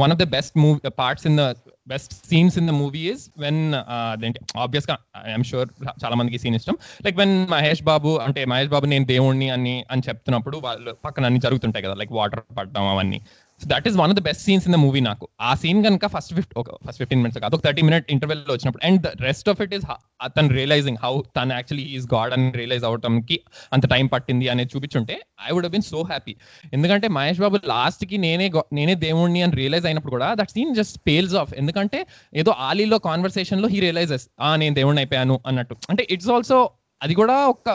one 0.05 0.13
of 0.17 0.21
the 0.25 0.27
best 0.37 0.57
movie 0.65 0.93
parts 1.03 1.27
in 1.31 1.39
the 1.43 1.45
best 1.93 2.13
scenes 2.31 2.55
in 2.61 2.69
the 2.71 2.73
movie 2.83 3.01
is 3.13 3.25
when 3.45 3.61
అదేంటి 3.95 4.41
ఆబ్వియస్గా 4.65 4.95
I'm 5.31 5.47
sure 5.51 5.69
చాలా 6.03 6.15
మందికి 6.21 6.39
scene 6.43 6.57
ఇష్టం. 6.59 6.77
Like 7.07 7.17
when 7.23 7.35
Mahesh 7.55 7.83
Babu 7.91 8.11
అంటే 8.27 8.43
మహేష్ 8.53 8.71
బాబు 8.75 8.87
నేను 8.93 9.07
దేవుణ్ణి 9.15 9.49
అని 9.57 9.75
అని 9.95 10.03
చెప్తున్నప్పుడు 10.09 10.59
వాళ్ళు 10.67 10.93
పక్కన 11.07 11.29
అన్ని 11.31 11.41
జరుగుతుంటాయి 11.47 11.85
కదా 11.87 11.97
లైక్ 12.03 12.13
వాటర్ 12.21 12.43
పడడం 12.59 12.87
అవన్నీ. 12.93 13.19
So 13.61 13.67
that 13.73 13.87
is 13.89 13.97
one 13.97 14.11
of 14.13 14.19
the 14.19 14.23
best 14.23 14.43
scenes 14.43 14.65
in 14.69 14.75
the 14.75 14.79
movie 14.85 15.01
నాకు. 15.01 15.29
ఆ 15.41 15.55
సీన్ 15.55 15.85
కనుక 15.85 16.07
ఫస్ట్ 16.07 16.35
ఫిఫ్ట్ 16.35 16.55
ఒక 16.63 16.71
ఫస్ట్ 16.87 17.01
ఫిఫ్టీన్ 17.03 17.21
మినిట్స్ 17.23 17.41
కాదు 17.43 17.55
ఒక 17.57 17.63
థర్టీ 17.65 17.83
మినిట్ 17.83 18.07
ఇంటర్వెల్లో 18.11 18.53
వచ్చినప్పుడు. 18.55 18.85
And 18.87 19.01
the 19.03 19.11
rest 19.21 19.49
of 19.49 19.61
it 19.63 19.75
is 19.75 19.85
అతను 20.23 20.49
రియలైజింగ్ 20.49 20.99
హౌ 21.05 21.13
తను 21.37 21.53
యాక్చువల్లీ 21.53 21.87
ఈస్ 21.97 22.07
గాడ్ 22.15 22.33
అని 22.33 22.53
రియలైజ్ 22.53 22.85
అవటంకి 22.85 23.41
అంత 23.73 23.85
టైం 23.87 24.07
పట్టింది 24.07 24.49
అనేది 24.49 24.71
చూపించుంటే 24.77 25.17
I 25.49 25.53
would 25.53 25.69
been 25.69 25.87
so 25.93 26.03
happy 26.03 26.35
ఎందుకంటే 26.73 27.09
మహేష్ 27.09 27.41
బాబు 27.41 27.61
లాస్ట్కి 27.67 28.19
నేనే 28.19 28.49
నేనే 28.73 28.95
దేవుణ్ణి 28.95 29.43
అని 29.43 29.57
రియలైజ్ 29.57 29.87
అయినప్పుడు 29.87 30.11
కూడా 30.11 30.35
that 30.35 30.51
scene 30.51 30.75
just 30.75 30.99
pales 31.07 31.35
off 31.35 31.55
ఎందుకంటే 31.55 32.07
ఏదో 32.35 32.51
ఆలీలో 32.69 32.99
కాన్వర్సేషన్లో 32.99 33.69
హీ 33.69 33.81
రియలైజెస్ 33.81 34.29
ఆ 34.41 34.57
నేను 34.57 34.75
దేవుణ్ణి 34.75 35.01
అయిపోయాను 35.01 35.41
అన్నట్టు. 35.47 35.77
అంటే 35.91 36.07
ఇట్స్ 36.11 36.29
ఆల్సో 36.29 36.59
అది 37.03 37.15
కూడా 37.15 37.37
ఒక 37.47 37.71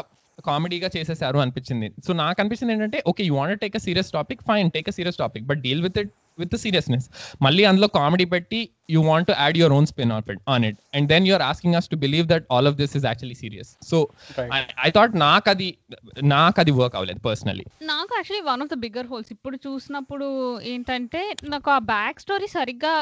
కామెడీగా 0.48 0.90
చేసేసారు 0.96 1.38
అనిపించింది. 1.40 1.90
సో 2.06 2.14
నాకు 2.14 2.38
అనిపించింది 2.42 2.74
ఏంటంటే 2.76 3.00
okay 3.08 3.24
you 3.24 3.36
want 3.36 3.62
take 3.62 3.76
a 3.76 3.84
serious 3.86 4.12
topic 4.12 4.42
fine 4.50 4.70
take 4.72 4.90
a 4.90 4.96
serious 4.98 5.18
topic 5.18 5.46
but 5.46 5.62
deal 5.62 5.84
with 5.86 6.00
it 6.02 6.12
with 6.40 6.56
seriousness 6.58 7.06
మళ్ళీ 7.42 7.64
అందులో 7.66 7.88
కామెడీ 7.96 8.26
పెట్టి 8.34 8.60
you 8.92 9.00
want 9.08 9.28
to 9.28 9.34
add 9.40 9.58
your 9.58 9.74
own 9.78 9.88
spin 9.92 10.14
off 10.18 10.30
it 10.34 10.42
on 10.48 10.66
it 10.70 10.78
and 10.96 11.08
then 11.10 11.26
you're 11.28 11.44
asking 11.48 11.78
us 11.80 11.90
to 11.90 11.98
believe 12.06 12.28
that 12.28 12.46
all 12.52 12.68
of 12.68 12.76
this 12.76 12.94
is 12.98 13.06
actually 13.06 13.38
serious 13.42 13.72
so 13.90 13.98
I 14.86 14.90
thought 14.90 15.16
నాకు 15.22 15.50
అది 15.50 15.70
నాకు 16.36 16.60
అది 16.60 16.74
work 16.80 16.96
అవ్వలేదు 16.96 17.22
personally 17.28 17.66
నాకు 17.86 18.12
actually 18.18 18.46
one 18.52 18.62
of 18.62 18.72
the 18.72 18.80
bigger 18.86 19.10
holes 19.12 19.32
ఇప్పుడు 19.32 19.60
చూసినప్పుడు 19.68 20.30
ఏంటంటే 20.66 21.24
నాకు 21.48 21.72
ఆ 21.72 21.80
బ్యాక్ 21.94 22.20
స్టోరీ 22.20 22.50
సరిగ్గా 22.52 22.94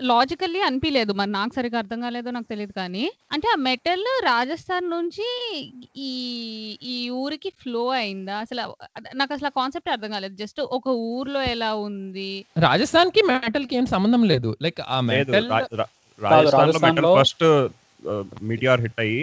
లాజికల్లీ 0.00 0.60
అనిపించలేదు 0.66 1.12
మరి 1.12 1.30
నాకు 1.30 1.52
సరిగ్గా 1.56 1.78
అర్థం 1.80 2.00
కాలేదో 2.00 2.30
నాకు 2.30 2.48
తెలియదు 2.52 2.72
కానీ 2.72 3.04
అంటే 3.34 3.46
ఆ 3.52 3.56
మెటల్ 3.68 4.04
రాజస్థాన్ 4.28 4.86
నుంచి 4.94 5.26
ఈ 6.04 6.10
ఈ 6.92 6.96
ఊరికి 7.22 7.50
ఫ్లో 7.62 7.82
అయిందా? 8.00 8.36
అసలు 8.44 8.62
నాకు 9.14 9.32
అసలు 9.36 9.50
కాన్సెప్ట్ 9.58 9.92
అర్థం 9.94 10.12
కాలేదు. 10.16 10.34
జస్ట్ 10.42 10.60
ఒక 10.78 10.88
ఊర్లో 11.12 11.42
ఎలా 11.54 11.70
ఉంది? 11.88 12.30
రాజస్థాన్కి 12.66 13.22
మెటల్కి 13.32 13.76
ఏం 13.80 13.86
సంబంధం 13.94 14.24
లేదు. 14.32 14.52
లైక్ 14.62 14.80
ఆ 14.88 15.00
మెటల్ 15.10 15.50
రాజస్థాన్లో 16.18 16.80
మెటల్ 16.86 17.10
ఫస్ట్ 17.18 17.44
మీటిఆర్ 18.48 18.82
హిట్ 18.84 19.00
అయ్యి 19.04 19.22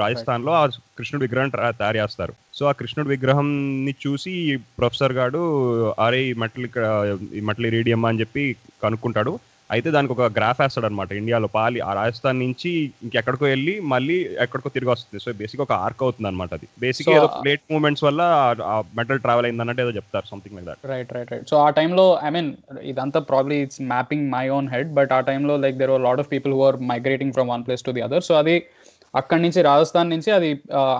రాజస్థాన్లో 0.00 0.52
ఆ 0.60 0.64
కృష్ణుడి 0.98 1.24
విగ్రహం 1.26 1.50
తయారు 1.78 1.98
చేస్తారు 2.00 2.34
సో 2.58 2.64
ఆ 2.66 2.72
కృష్ణుడి 2.80 3.08
విగ్రహం 3.08 3.48
ని 3.86 3.94
చూసి 4.04 4.32
ప్రొఫెసర్ 4.78 5.14
గాడు 5.18 5.42
అరే 6.06 6.20
ఈ 6.30 6.34
మెటల్ 6.42 6.66
ఇక్కడ 6.68 6.84
ఈ 7.38 7.42
మెటల్ 7.48 7.68
ఇరీడియం 7.70 8.04
అని 8.04 8.20
చెప్పి 8.20 8.44
కనుక్కుంటాడు. 8.84 9.32
అయితే 9.74 9.88
దానికి 9.94 10.12
ఒక 10.14 10.26
గ్రాఫ్ 10.36 10.60
వేస్తాడు 10.62 10.86
అనమాట 10.88 11.10
ఇండియాలో 11.20 11.48
పాలి 11.56 11.78
ఆ 11.88 11.90
రాజస్థాన్ 11.98 12.38
నుంచి 12.44 12.70
ఇంకెక్కడికో 13.04 13.44
వెళ్ళి 13.52 13.74
మళ్ళీ 13.92 14.16
ఎక్కడికో 14.44 14.70
తిరిగి 14.76 14.90
వస్తుంది. 14.92 15.20
సో 15.24 15.32
బేసిక్ 15.40 15.62
ఒక 15.66 15.74
ఆర్క్ 15.86 16.02
అవుతుంది 16.06 16.28
అనమాట 16.30 16.50
అది 16.58 16.68
బేసిక్ 16.84 17.10
ఏదో 17.16 17.26
ప్లేట్ 17.44 17.64
మూవ్మెంట్స్ 17.72 18.04
వల్ల 18.08 18.22
మెటల్ 19.00 19.22
ట్రావెల్ 19.26 19.48
అయింది 19.48 19.64
అన్నట్టు 19.64 19.84
ఏదో 19.86 19.94
చెప్తారు 19.98 20.28
something 20.32 20.56
like 20.58 20.68
that 20.70 20.88
right 20.92 21.12
right 21.16 21.32
right 21.34 21.46
so 21.52 21.58
ఆ 21.66 21.68
టైంలో 21.78 22.06
ఐ 22.28 22.30
మీన్ 22.36 22.50
ఇదంతా 22.92 23.22
probably 23.32 23.58
it's 23.66 23.82
mapping 23.94 24.26
my 24.36 24.44
own 24.58 24.70
head 24.74 24.92
but 25.00 25.14
ఆ 25.18 25.20
టైంలో 25.30 25.56
like 25.66 25.78
there 25.82 25.94
are 25.96 26.04
lot 26.08 26.22
of 26.24 26.30
people 26.34 26.54
who 26.58 26.62
are 26.68 26.78
migrating 26.92 27.34
from 27.38 27.50
one 27.54 27.64
place 27.68 27.86
to 27.88 27.94
the 27.98 28.04
other 28.08 28.26
so 28.30 28.36
అది 28.42 28.56
అక్కడి 29.14 29.42
నుంచి 29.44 29.60
రాజస్థాన్ 29.70 30.12
నుంచి 30.14 30.30
అది 30.38 30.50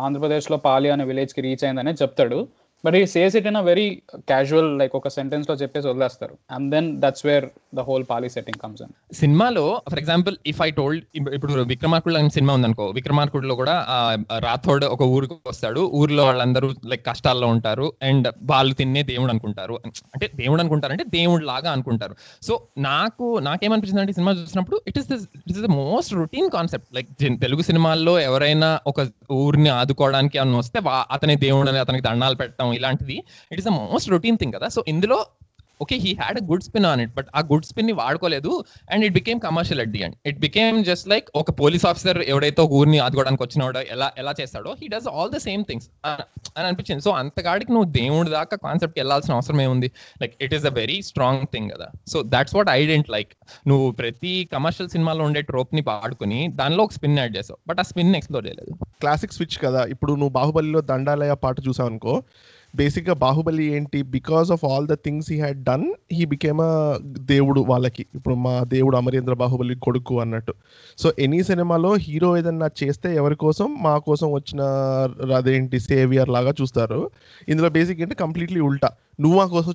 ఆంధ్రప్రదేశ్లో 0.07 0.57
పాలి 0.69 0.89
అనే 0.95 1.05
విలేజ్కి 1.11 1.41
రీచ్ 1.47 1.65
అయిందనే 1.67 1.93
చెప్తాడు. 2.03 2.39
But 2.85 2.95
he 2.95 3.07
says 3.07 3.37
it 3.37 3.47
in 3.47 3.57
a 3.57 3.61
very 3.61 4.03
casual 4.15 4.79
like 4.79 4.97
ఒక 4.97 5.09
సెంటెన్స్లో 5.09 5.55
చెప్పేసి 5.55 5.89
వదిలేస్తారు. 5.89 6.37
And 6.51 6.71
then 6.71 7.01
that's 7.01 7.27
where 7.27 7.47
the 7.75 7.81
whole 7.81 8.05
poly 8.11 8.29
setting 8.29 8.61
comes 8.63 8.83
in 8.83 8.93
సినిమాలో 9.15 9.83
for 9.91 9.99
example 9.99 10.37
if 10.47 10.63
I 10.63 10.71
told 10.71 11.05
ఇప్పుడు 11.35 11.53
విక్రమార్కుడు 11.53 12.15
అనే 12.15 12.29
సినిమా 12.29 12.55
ఉందనుకో 12.55 12.87
విక్రమార్కుడులో 12.87 13.55
కూడా 13.55 13.75
రాథోడ్ 14.39 14.85
ఒక 14.85 15.03
ఊరికి 15.03 15.35
వస్తాడు. 15.47 15.81
ఊర్లో 15.81 16.25
వాళ్ళందరూ 16.25 16.71
లైక్ 16.87 17.07
కష్టాల్లో 17.07 17.47
ఉంటారు. 17.47 17.93
అండ్ 18.03 18.29
వాళ్ళు 18.43 18.75
తిన్నే 18.75 19.03
దేవుడు 19.03 19.31
అనుకుంటారు. 19.31 19.75
అంటే 19.87 20.31
దేవుడు 20.35 20.61
అనుకుంటారు 20.61 20.93
అంటే 20.93 21.05
దేవుడు 21.05 21.45
లాగా 21.45 21.73
అనుకుంటారు. 21.73 22.17
సో 22.43 22.63
నాకు 22.79 23.39
నాకేమనిపించింది 23.39 24.01
అంటే 24.01 24.13
సినిమా 24.13 24.33
చూసినప్పుడు 24.33 24.81
it 24.89 24.99
is 24.99 25.13
it 25.13 25.51
is 25.51 25.61
the 25.61 25.67
most 25.67 26.15
routine 26.15 26.51
concept 26.51 26.95
like 26.95 27.09
Telugu 27.41 27.63
సినిమాల్లో 27.63 28.21
ఎవరైనా 28.21 28.81
ఒక 28.87 29.09
ఊరిని 29.33 29.69
ఆదుకోవడానికి 29.69 30.39
అని 30.39 30.57
వస్తే 30.57 30.81
అతని 30.89 31.37
దేవుడు 31.37 31.69
అని 31.69 31.79
అతనికి 31.79 32.05
దండాలు 32.05 32.35
పెట్టడం 32.35 32.70
ఇలాంటిది. 32.75 33.19
It 33.53 33.61
is 33.61 33.69
the 33.71 33.75
most 33.83 34.11
routine 34.11 34.37
thing 34.37 34.53
కదా. 34.53 34.69
సో 34.69 34.85
ఇందులో 34.87 35.27
okay 35.83 35.97
he 35.97 36.11
had 36.15 36.39
a 36.41 36.43
good 36.49 36.65
spin 36.67 36.87
on 36.87 37.01
it 37.01 37.13
but 37.19 37.29
ఆ 37.35 37.41
గుడ్ 37.51 37.67
స్పిన్ని 37.69 37.93
వాడుకోలేదు. 37.93 38.65
And 38.93 39.05
it 39.05 39.15
became 39.19 39.41
commercial 39.41 39.81
at 39.81 39.93
the 39.95 40.03
and 40.03 40.17
it 40.27 40.39
became 40.39 40.85
just 40.85 41.09
like 41.09 41.27
ఒక 41.35 41.51
పోలీస్ 41.61 41.87
ఆఫీసర్ 41.87 42.19
ఎవడైతే 42.23 42.63
ఊరిని 42.63 42.99
ఆదుకోవడానికి 42.99 43.43
వచ్చినాడో 43.43 43.81
ఎలా 43.95 44.09
ఎలా 44.19 44.35
చేస్తాడో 44.41 44.77
he 44.81 44.89
does 44.89 45.09
all 45.09 45.31
the 45.37 45.37
same 45.37 45.65
things 45.69 45.89
అని 46.57 46.67
అనిపించింది. 46.67 47.03
సో 47.07 47.11
అంతకాడికి 47.11 47.73
నువ్వు 47.73 47.89
దేవుడి 47.93 48.31
దాకా 48.31 48.59
కాన్సెప్ట్ 48.67 48.99
వెళ్ళాల్సిన 48.99 49.35
అవసరం 49.35 49.61
ఏముంది? 49.61 49.91
Like 50.23 50.35
it 50.43 50.55
is 50.55 50.67
a 50.67 50.75
very 50.81 51.03
strong 51.03 51.47
thing 51.55 51.71
కదా. 51.71 51.89
So 52.07 52.23
that's 52.23 52.57
what 52.57 52.69
I 52.69 52.87
didn't 52.87 53.11
like 53.11 53.33
నువ్వు 53.67 53.91
ప్రతి 53.91 54.49
కమర్షియల్ 54.53 54.89
సినిమాలో 54.89 55.25
ఉండే 55.25 55.43
ట్రోప్ని 55.43 55.85
వాడుకుని 55.87 56.49
దానిలో 56.49 56.83
ఒక 56.85 56.93
స్పిన్ 56.93 57.19
యాడ్ 57.19 57.37
చేసావు. 57.37 57.59
బట్ 57.69 57.81
ఆ 57.81 57.83
స్పిన్ 57.83 58.15
ఎక్స్ప్లోర్ 58.15 58.47
చేయలేదు. 58.47 58.73
క్లాసిక్ 59.01 59.33
స్విచ్ 59.33 59.59
కదా. 59.65 59.85
ఇప్పుడు 59.85 60.13
నువ్వు 60.13 60.29
బాహుబలిలో 60.29 60.81
దండాలయ 60.81 61.35
పాట 61.47 61.57
చూసావు 61.69 61.91
అనుకో 61.91 62.23
బేసిక్గా 62.77 63.15
బాహుబలి 63.15 63.65
ఏంటి? 63.65 64.03
Because 64.03 64.51
of 64.51 64.65
all 64.65 64.87
the 64.87 64.95
things 64.95 65.33
he 65.33 65.41
had 65.41 65.65
done 65.65 65.95
he 66.13 66.25
became 66.25 66.61
a 66.61 66.99
దేవుడు 67.19 67.61
వాళ్ళకి. 67.61 68.07
ఇప్పుడు 68.15 68.35
మా 68.35 68.65
దేవుడు 68.65 68.97
అమరేంద్ర 68.97 69.35
బాహుబలి 69.35 69.75
కొడుకు 69.75 70.21
అన్నట్టు. 70.21 70.55
సో 70.99 71.13
ఎనీ 71.19 71.43
సినిమాలో 71.43 71.95
హీరో 71.95 72.37
ఏదన్నా 72.39 72.71
చేస్తే 72.83 73.15
ఎవరి 73.17 73.37
కోసం? 73.37 73.77
మా 73.83 73.99
కోసం 73.99 74.33
వచ్చిన 74.33 74.63
అదేంటి? 75.37 75.81
సేవియర్ 75.81 76.29
లాగా 76.29 76.55
చూస్తారు. 76.61 77.11
ఇందులో 77.49 77.69
బేసిక్ 77.69 78.01
ఏంటి? 78.01 78.15
కంప్లీట్లీ 78.15 78.61
ఉల్టా. 78.61 78.91
నువ్వు 79.23 79.37
మా 79.39 79.47
కోసం 79.55 79.73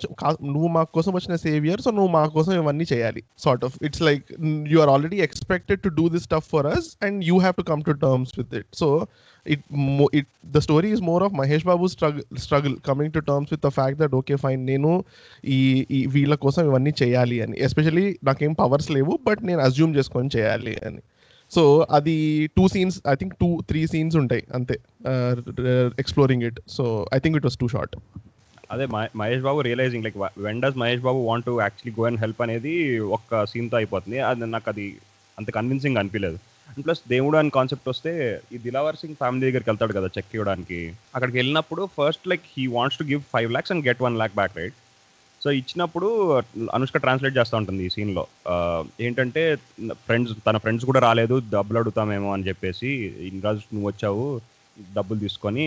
నువ్వు 0.54 0.68
మా 0.68 0.84
కోసం 0.96 1.12
వచ్చిన 1.14 1.36
సేవియర్ 1.36 1.82
సో 1.82 1.92
నువ్వు 1.92 2.12
మా 2.12 2.24
కోసం 2.28 2.54
ఇవన్నీ 2.54 2.86
చేయాలి 2.94 3.24
sort 3.38 3.66
of 3.66 3.76
it's 3.84 4.02
like 4.02 4.26
you 4.68 4.80
are 4.80 4.90
already 4.90 5.20
expected 5.28 5.82
to 5.82 5.90
do 6.00 6.10
this 6.10 6.24
stuff 6.24 6.50
for 6.56 6.68
us 6.68 6.88
and 7.08 7.24
you 7.24 7.38
have 7.38 7.56
to 7.56 7.62
come 7.62 7.84
to 7.84 7.92
terms 8.06 8.34
with 8.40 8.56
it 8.62 8.70
so 8.76 8.90
it 9.46 9.60
it 9.60 10.14
it 10.20 10.28
the 10.54 10.62
story 10.62 10.90
is 10.96 11.02
more 11.10 11.20
of 11.26 11.32
Mahesh 11.40 11.66
Babu 11.66 11.86
struggle 11.88 12.24
struggle 12.46 12.76
coming 12.88 13.10
to 13.16 13.22
terms 13.30 13.50
with 13.54 13.62
the 13.68 13.72
fact 13.72 13.96
that 14.02 14.14
okay 14.20 14.38
fine 14.46 14.62
నేను 14.72 14.92
ఈ 15.46 15.60
ఈ 15.92 16.00
వీళ్ళ 16.06 16.36
కోసం 16.36 16.62
ఇవన్నీ 16.66 16.94
చేయాలి 17.04 17.42
అని. 17.42 17.56
Especially 17.60 18.06
నాకేం 18.24 18.54
powers 18.54 18.90
లేవు 18.92 19.20
బట్ 19.28 19.44
నేను 19.44 19.60
అజ్యూమ్ 19.60 19.96
చేసుకొని 19.96 20.30
చేయాలి 20.38 20.76
అని. 20.88 21.02
సో 21.52 21.64
అది 21.92 22.16
two 22.58 22.68
scenes 22.68 23.02
I 23.12 23.16
think 23.16 23.34
two 23.42 23.50
three 23.70 23.88
scenes 23.88 24.16
ఉంటాయి 24.16 24.44
అంతే 24.54 24.76
exploring 26.04 26.44
it 26.44 26.60
so 26.68 26.86
I 27.14 27.20
think 27.20 27.38
it 27.38 27.46
was 27.46 27.58
too 27.58 27.68
short 27.68 27.96
అదే 28.70 28.86
Mahesh 29.20 29.42
Babu 29.42 29.60
realizing 29.62 30.06
like 30.06 30.18
when 30.46 30.62
does 30.62 30.78
Mahesh 30.78 31.02
Babu 31.02 31.20
want 31.28 31.46
to 31.46 31.54
actually 31.62 31.94
go 32.00 32.06
and 32.06 32.20
help 32.20 32.42
అనేది 32.42 32.74
ఒక్క 33.18 33.44
సీన్తో 33.46 33.78
అయిపోతుంది. 33.78 34.20
అది 34.30 34.48
నాకు 34.56 34.70
అది 34.70 34.86
అంత 35.38 35.50
కన్విన్సింగ్ 35.52 35.98
అనిపించలేదు 35.98 36.38
అండ్ 36.70 36.84
ప్లస్ 36.86 37.02
దేవుడు 37.10 37.38
అని 37.38 37.50
కాన్సెప్ట్ 37.50 37.90
వస్తే 37.90 38.12
ఈ 38.54 38.58
దిలావర్ 38.58 38.98
సింగ్ 39.02 39.16
ఫ్యామిలీ 39.16 39.44
దగ్గరికి 39.46 39.70
వెళ్తాడు 39.70 39.94
కదా 39.94 40.08
చెక్ 40.18 40.34
ఇవ్వడానికి 40.34 40.80
అక్కడికి 41.16 41.38
వెళ్ళినప్పుడు 41.38 41.84
first 41.98 42.26
like 42.28 42.46
he 42.56 42.66
wants 42.68 43.00
to 43.00 43.04
give 43.04 43.22
five 43.34 43.52
lakhs 43.52 43.72
and 43.72 43.86
get 43.88 44.02
one 44.02 44.18
lakh 44.18 44.36
back 44.36 44.58
right 44.58 44.78
so 45.42 45.52
ఇచ్చినప్పుడు 45.52 46.08
అనుష్క 46.74 46.98
ట్రాన్స్లేట్ 46.98 47.38
చేస్తూ 47.38 47.56
ఉంటుంది 47.58 47.84
ఈ 47.86 47.90
సీన్లో 47.90 48.24
ఏంటంటే 49.02 49.42
ఫ్రెండ్స్ 50.06 50.34
తన 50.48 50.58
ఫ్రెండ్స్ 50.58 50.86
కూడా 50.86 51.00
రాలేదు 51.00 51.36
డబ్బులు 51.52 51.80
అడుగుతామేమో 51.80 52.30
అని 52.34 52.48
చెప్పేసి 52.48 52.90
ఇన్ని 53.28 53.42
రోజు 53.42 53.62
నువ్వు 53.74 53.88
వచ్చావు 53.88 54.26
డబ్బులు 54.78 55.20
తీసుకొని 55.20 55.66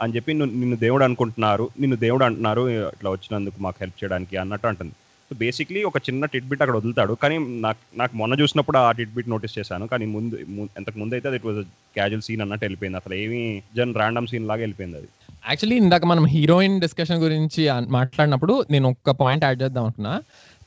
అని 0.00 0.14
చెప్పి 0.16 0.32
నువ్వు 0.34 0.56
నిన్ను 0.58 0.76
దేవుడు 0.76 1.04
అనుకుంటున్నారు 1.04 1.68
నిన్ను 1.80 1.96
దేవుడు 1.96 2.24
అంటున్నారు 2.24 2.68
ఇట్లా 2.68 3.10
వచ్చినందుకు 3.10 3.62
మాకు 3.62 3.76
హెల్ప్ 3.80 4.04
చేయడానికి 4.04 4.36
అన్నట్టు 4.36 4.66
అంటుంది. 4.66 4.94
సో 5.30 5.34
బేసిక్లీ 5.34 5.82
ఒక 5.82 5.98
చిన్న 5.98 6.24
టిట్బిట్ 6.24 6.62
అక్కడ 6.62 6.76
వదులుతాడు. 6.76 7.12
కానీ 7.12 7.36
నాకు 7.38 7.78
నాకు 7.96 8.16
మొన్న 8.16 8.34
చూసినప్పుడు 8.40 8.78
ఆ 8.78 8.92
టిట్బిట్ 8.92 9.28
నోటీస్ 9.28 9.58
చేశాను. 9.58 9.86
కానీ 9.86 10.06
ముందు 10.06 10.34
ఎంతకు 10.78 10.98
ముందు 10.98 11.14
అయితే 11.14 11.36
ఇట్ 11.36 11.46
వాజ్ 11.46 11.60
క్యాజువల్ 11.94 12.22
సీన్ 12.22 12.40
అన్నట్టు 12.40 12.64
వెళ్ళిపోయింది. 12.64 12.96
అసలు 12.96 13.14
ఏమీ 13.14 13.62
జన్ 13.76 13.94
ర్యాండమ్ 13.94 14.26
సీన్ 14.26 14.48
లాగా 14.48 14.60
వెళ్ళిపోయింది 14.60 14.96
అది. 14.96 15.08
యాక్చువల్లీ 15.48 15.76
ఇందాక 15.76 16.04
మనం 16.04 16.26
హీరోయిన్ 16.26 16.80
డిస్కషన్ 16.80 17.18
గురించి 17.18 17.70
మాట్లాడినప్పుడు 17.88 18.66
నేను 18.70 18.88
ఒక్క 18.88 19.10
పాయింట్ 19.10 19.44
యాడ్ 19.44 19.62
చేద్దాం 19.62 19.84
అనుకున్నా. 19.84 20.22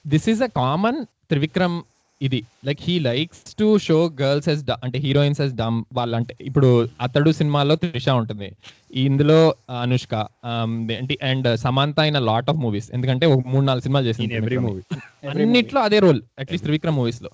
This 0.07 0.29
is 0.29 0.41
a 0.41 0.47
common 0.47 1.05
Trivikram 1.29 1.81
ఇది. 2.21 2.39
Like 2.65 2.79
he 2.81 2.99
likes 2.99 3.55
to 3.59 3.67
show 3.77 3.97
girls 4.21 4.49
as 4.49 4.63
అంటే 4.83 4.97
హీరోయిన్స్ 4.99 5.41
ఎస్ 5.41 5.53
డమ్ 5.53 5.77
వాళ్ళంటే. 5.93 6.35
ఇప్పుడు 6.41 6.69
అతడు 7.01 7.31
సినిమాలో 7.31 7.75
త్రిష 7.75 8.09
ఉంటుంది. 8.21 8.49
ఇందులో 9.05 9.39
అనుష్క 9.81 10.15
అండ్ 11.23 11.49
సమాంత 11.59 11.99
అయిన 11.99 12.19
లాట్ 12.29 12.49
ఆఫ్ 12.49 12.57
మూవీస్ 12.57 12.89
ఎందుకంటే 12.93 13.25
ఒక 13.25 13.43
మూడు 13.47 13.65
నాలుగు 13.65 13.81
సినిమాలు 13.81 14.05
చేసింది 14.05 14.35
ఎవ్రీ. 14.35 14.57
మూవీ 14.57 14.81
అన్నిట్లో 15.29 15.81
అదే 15.81 15.99
రోల్ 15.99 16.21
అట్లీస్ట్ 16.39 16.65
త్రివిక్రమ్ 16.65 16.95
మూవీస్లో. 16.95 17.31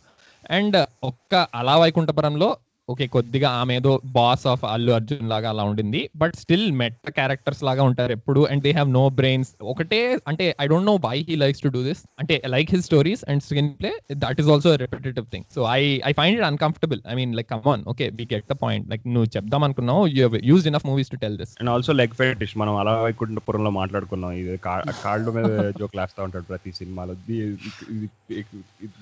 అండ్ 0.51 0.77
ఒక్క 1.03 1.47
అలా 1.55 1.75
వైకుంఠపురంలో 1.77 2.49
ఓకే 2.91 3.05
కొద్దిగా 3.15 3.49
ఆమె 3.59 3.73
ఏదో 3.79 3.91
బాస్ 4.15 4.41
ఆఫ్ 4.51 4.63
అల్లు 4.71 4.91
అర్జున్ 4.95 5.27
లాగా 5.33 5.47
అలా 5.53 5.63
ఉండింది. 5.69 6.01
బట్ 6.21 6.33
స్టిల్ 6.41 6.65
మెట్ 6.81 6.97
క్యారెక్టర్స్ 7.17 7.61
లాగా 7.67 7.83
ఉంటారు 7.89 8.11
ఎప్పుడు. 8.17 8.41
And 8.51 8.61
they 8.65 8.71
have 8.77 8.89
no 8.97 9.03
brains 9.19 9.51
ఒకటే 9.73 9.99
అంటే 10.31 10.45
I 10.63 10.65
don't 10.71 10.87
know 10.91 10.95
why 11.07 11.15
he 11.29 11.35
likes 11.43 11.63
to 11.65 11.69
do 11.75 11.81
this 11.89 12.01
అంటే 12.23 12.37
like 12.55 12.71
his 12.75 12.85
stories 12.89 13.23
and 13.29 13.43
screenplay 13.81 13.91
that 14.23 14.41
is 14.43 14.49
also 14.55 14.73
repetitive 14.83 15.27
thing 15.35 15.47
so 15.55 15.63
I 15.77 15.79
I 16.09 16.13
find 16.19 16.35
it 16.39 16.47
uncomfortable 16.51 17.01
I 17.11 17.15
mean 17.21 17.33
like 17.39 17.49
come 17.53 17.63
on 17.73 17.83
okay 17.93 18.07
we 18.19 18.25
get 18.33 18.47
the 18.51 18.57
point 18.65 18.87
like 18.93 19.05
నువ్వు 19.15 19.31
చెప్దాం 19.37 19.63
అనుకున్నావు 19.69 20.03
you 20.17 20.29
use 20.51 20.67
enough 20.73 20.87
movies 20.91 21.11
to 21.15 21.19
tell 21.23 21.37
this 21.43 21.53
and 21.61 21.71
also 21.75 21.95
leg 22.01 22.17
fetish 22.21 22.55
మనం 22.63 22.75
అలా 22.81 22.95
వైకుంఠపురంలో 23.05 23.73
మాట్లాడుకున్నాం. 23.79 24.33
ఇది 24.41 24.57
కాళ్ళు 25.05 25.31
మీద 25.37 25.51
joke 25.79 25.97
వేస్తా 26.01 26.21
ఉంటాడు 26.27 26.45
ప్రతి 26.51 26.71
సినిమాలో. 26.81 27.15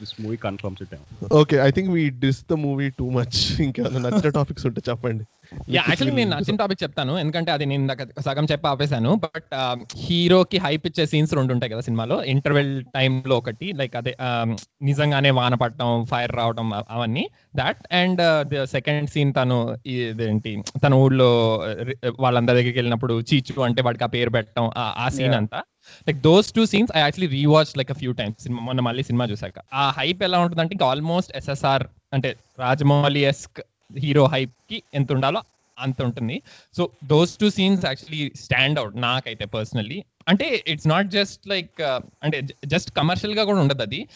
This 0.02 0.16
movie 0.24 0.38
confirms 0.48 0.82
it 0.86 0.96
okay 1.42 1.58
I 1.68 1.70
think 1.78 1.92
we 1.98 2.06
diss 2.26 2.42
the 2.52 2.56
movie 2.68 2.88
too 3.00 3.08
much 3.20 3.38
ఇంకా 3.78 4.00
నచ్చిన 4.00 4.30
టాపిక్స్ 4.30 4.66
ఉంటే 4.66 4.82
చెప్పండి. 4.90 5.26
యాక్చువల్లీ 5.70 6.16
నేను 6.16 6.38
నచ్చిన 6.38 6.56
టాపిక్ 6.56 6.84
చెప్తాను. 6.84 7.18
ఎందుకంటే 7.18 7.52
అది 7.52 7.66
నేను 7.66 7.88
సగం 8.22 8.48
చెప్పి 8.52 8.68
ఆపేశాను. 8.68 9.16
బట్ 9.16 9.78
హీరోకి 9.98 10.58
హైప్ 10.58 10.88
ఇచ్చే 10.88 11.06
సీన్స్ 11.06 11.34
రెండు 11.34 11.54
ఉంటాయి 11.54 11.72
కదా 11.72 11.82
సినిమాలో. 11.82 12.24
ఇంటర్వెల్లో 12.24 13.38
ఒకటి 13.38 13.74
లైక్ 13.74 13.96
అదే 13.96 14.18
um, 14.20 14.58
నిజంగానే 14.82 15.30
వాన 15.30 15.54
పడటం 15.54 16.06
ఫైర్ 16.06 16.32
రావడం 16.32 16.74
అవన్నీ. 16.74 17.30
దాట్ 17.56 17.78
అండ్ 17.92 18.22
సెకండ్ 18.66 19.10
సీన్ 19.10 19.34
తను 19.42 19.78
ఇదేంటి 19.86 20.64
తన 20.84 20.94
ఊళ్ళో 20.94 21.62
uh, 21.84 22.16
వాళ్ళందరి 22.20 22.58
దగ్గరికి 22.58 22.78
వెళ్ళినప్పుడు 22.78 23.22
చీచు 23.34 23.62
అంటే 23.62 23.82
వాడికి 23.82 24.04
ఆ 24.04 24.08
పేరు 24.08 24.30
పెట్టడం 24.30 24.72
ఆ- 24.78 25.10
సీన్. 25.10 25.34
అంతా. 25.34 25.62
Like 26.08 26.20
those 26.20 26.54
two 26.54 26.66
scenes 26.66 26.98
I 26.98 27.00
actually 27.00 27.38
rewatch 27.38 27.78
like 27.78 27.92
a 27.92 27.94
few 27.94 28.12
times 28.12 28.44
cinema 28.44 28.62
మొన్న 28.62 28.82
మళ్ళీ 28.82 29.04
సినిమా 29.04 29.26
చూసాక 29.26 29.54
ఆ 29.74 29.90
హైప్ 29.90 30.24
ఎలా 30.24 30.40
ఉంటుంది 30.40 30.62
అంటే 30.62 30.86
ఆల్మోస్ట్ 30.86 31.38
ఎస్ఎస్ఆర్ 31.38 31.84
అంటే 32.14 32.38
రాజమౌళి 32.60 33.20
ఎస్క్ 33.26 33.62
హీరో 33.98 34.26
హైప్కి 34.26 34.84
ఎంత 34.94 35.12
ఉండాలో 35.12 35.42
అంత 35.80 36.02
ఉంటుంది. 36.02 36.42
So 36.78 36.90
those 37.04 37.38
two 37.38 37.50
scenes 37.50 37.86
actually 37.86 38.32
stand 38.36 38.80
out 38.80 38.98
నాకైతే 38.98 39.46
పర్సనల్లీ 39.46 40.04
అంటే 40.30 40.64
ఇట్స్ 40.68 40.88
నాట్ 40.88 41.08
జస్ట్ 41.08 41.48
లైక్ 41.48 41.82
అంటే 42.24 42.42
జస్ట్ 42.66 42.92
కమర్షియల్గా 42.92 43.44
కూడా 43.44 43.60
ఉండదు 43.60 43.82
అది. 43.82 44.08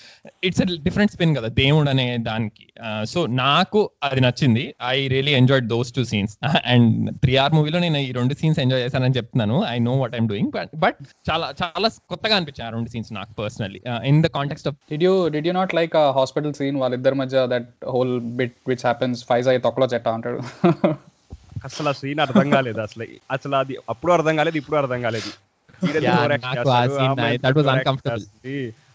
ఇట్స్ 0.43 0.61
డిఫరెంట్ 0.61 1.11
స్పిన్ 1.11 1.35
కదా 1.35 1.47
దేవుడు 1.47 1.89
అనే 1.89 2.17
దానికి. 2.17 2.65
సో 3.03 3.25
నాకు 3.25 3.89
అది 4.03 4.21
నచ్చింది. 4.21 4.75
I 4.83 5.07
really 5.07 5.31
enjoyed 5.31 5.67
those 5.67 5.93
two 5.93 6.05
scenes 6.05 6.37
and 6.65 7.19
three 7.19 7.35
or 7.35 7.53
మూవీలో 7.53 7.79
నేను 7.79 7.97
ఈ 7.97 8.11
రెండు 8.11 8.33
సీన్స్ 8.33 8.59
ఎంజాయ్ 8.59 8.83
చేశానని 8.83 9.13
చెప్తున్నాను. 9.13 9.65
I 9.65 9.79
know 9.79 9.93
what 9.93 10.15
I'm 10.15 10.29
doing 10.29 10.51
but 10.51 10.69
but 10.75 10.95
చాలా 11.31 11.53
చాలా 11.63 11.87
కొత్తగా 11.87 12.35
అనిపించాయి 12.35 12.67
ఆ 12.67 12.73
రెండు 12.73 12.89
సీన్స్ 12.89 13.13
నాకు 13.13 13.33
personally 13.33 13.81
in 14.05 14.23
the 14.23 14.27
context 14.27 14.67
of 14.67 14.75
did 14.91 15.03
you 15.03 15.27
did 15.27 15.47
you 15.47 15.53
not 15.53 15.75
like 15.75 15.95
hospital 15.95 16.53
scene 16.53 16.75
వాళ్ళిద్దరి 16.75 17.15
మధ్య 17.15 17.47
that 17.47 17.85
whole 17.85 18.19
bit 18.19 18.53
which 18.67 18.83
happens 18.83 19.25
Faiz 19.25 19.47
అయ్యి 19.47 19.61
తొక్కలో 19.61 19.87
చెట్ట 19.93 20.07
అంటాడు? 20.07 20.41
అసలు 21.65 21.89
ఆ 21.89 21.91
సీన్ 21.91 22.19
అర్థం 22.19 22.49
కాలేదు. 22.49 22.81
అసలు 22.81 23.05
అసలు 23.31 23.55
అది 23.55 23.75
అప్పుడు 23.89 24.11
అర్థం 24.11 24.35
కాలేదు 24.35 24.57
ఇప్పుడు 24.57 24.77
అర్థం 24.77 25.01
కాలేదు. 25.01 25.29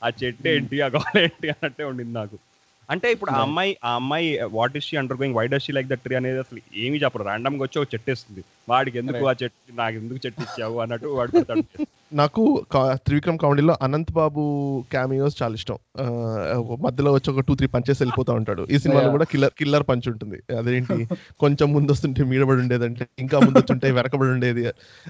ఆ 0.03 0.11
చెట్టు 0.11 0.49
ఏంటి? 0.49 0.81
ఆ 0.81 0.89
గోడ 0.89 1.19
ఏంటి? 1.19 1.51
అన్నట్టే 1.51 1.85
ఉండింది 1.85 2.15
నాకు. 2.15 2.39
అంటే 2.89 3.13
ఇప్పుడు 3.13 3.31
ఆ 3.31 3.41
అమ్మాయి 3.41 3.77
ఆ 3.85 3.95
అమ్మాయి 3.95 4.39
what 4.53 4.77
is 4.77 4.85
she 4.85 4.97
undergoing 5.17 5.37
why 5.37 5.47
does 5.47 5.65
she 5.65 5.73
like 5.73 5.89
that 5.89 6.01
tree 6.01 6.15
అనేది 6.15 6.39
అసలు 6.39 6.61
ఏమీ 6.75 6.99
చెప్పరు. 6.99 7.23
ర్యాండమ్గా 7.23 7.63
వచ్చి 7.63 7.79
ఒక 7.79 7.95
చెట్టు 7.95 8.11
వేస్తుంది. 8.11 8.45
వాడికి 8.69 8.99
ఎందుకు 8.99 9.25
ఆ 9.25 9.35
చెట్టు 9.43 9.73
నాకు 9.73 9.97
ఎందుకు 9.97 10.21
చెట్టు 10.27 10.43
ఇచ్చావు? 10.43 10.81
అన్నట్టు 10.81 11.09
వాడు 11.09 11.33
నాకు 12.13 12.65
త్రివిక్రమ్ 12.77 13.39
కామెడీలో 13.39 13.75
అనంత్ 13.83 14.13
బాబు 14.13 14.41
క్యామియోస్ 14.91 15.43
చాలా 15.43 15.55
ఇష్టం. 15.55 15.79
మధ్యలో 16.81 17.13
వచ్చి 17.13 17.33
ఒక 17.33 17.41
టూ 17.41 17.55
త్రీ 17.55 17.67
పంచెస్ 17.67 18.03
వెళ్ళిపోతా 18.03 18.33
ఉంటాడు. 18.33 18.67
ఈ 18.71 18.79
సినిమాలో. 18.79 19.11
కూడా 19.11 19.25
కిల్లర్ 19.25 19.51
కిల్లర్ 19.59 19.85
పంచ్ 19.89 20.09
ఉంటుంది. 20.09 20.57
అదేంటి? 20.59 21.09
కొంచెం 21.41 21.73
ముందు 21.73 21.93
వస్తుంటే 21.93 22.25
మీడబడి 22.25 22.61
ఉండేది 22.61 22.85
అంటే 22.85 23.07
ఇంకా 23.19 23.39
ముందు 23.39 23.59
వచ్చుంటే 23.59 23.91
వెనకబడి 23.91 24.31
ఉండేది. 24.31 24.69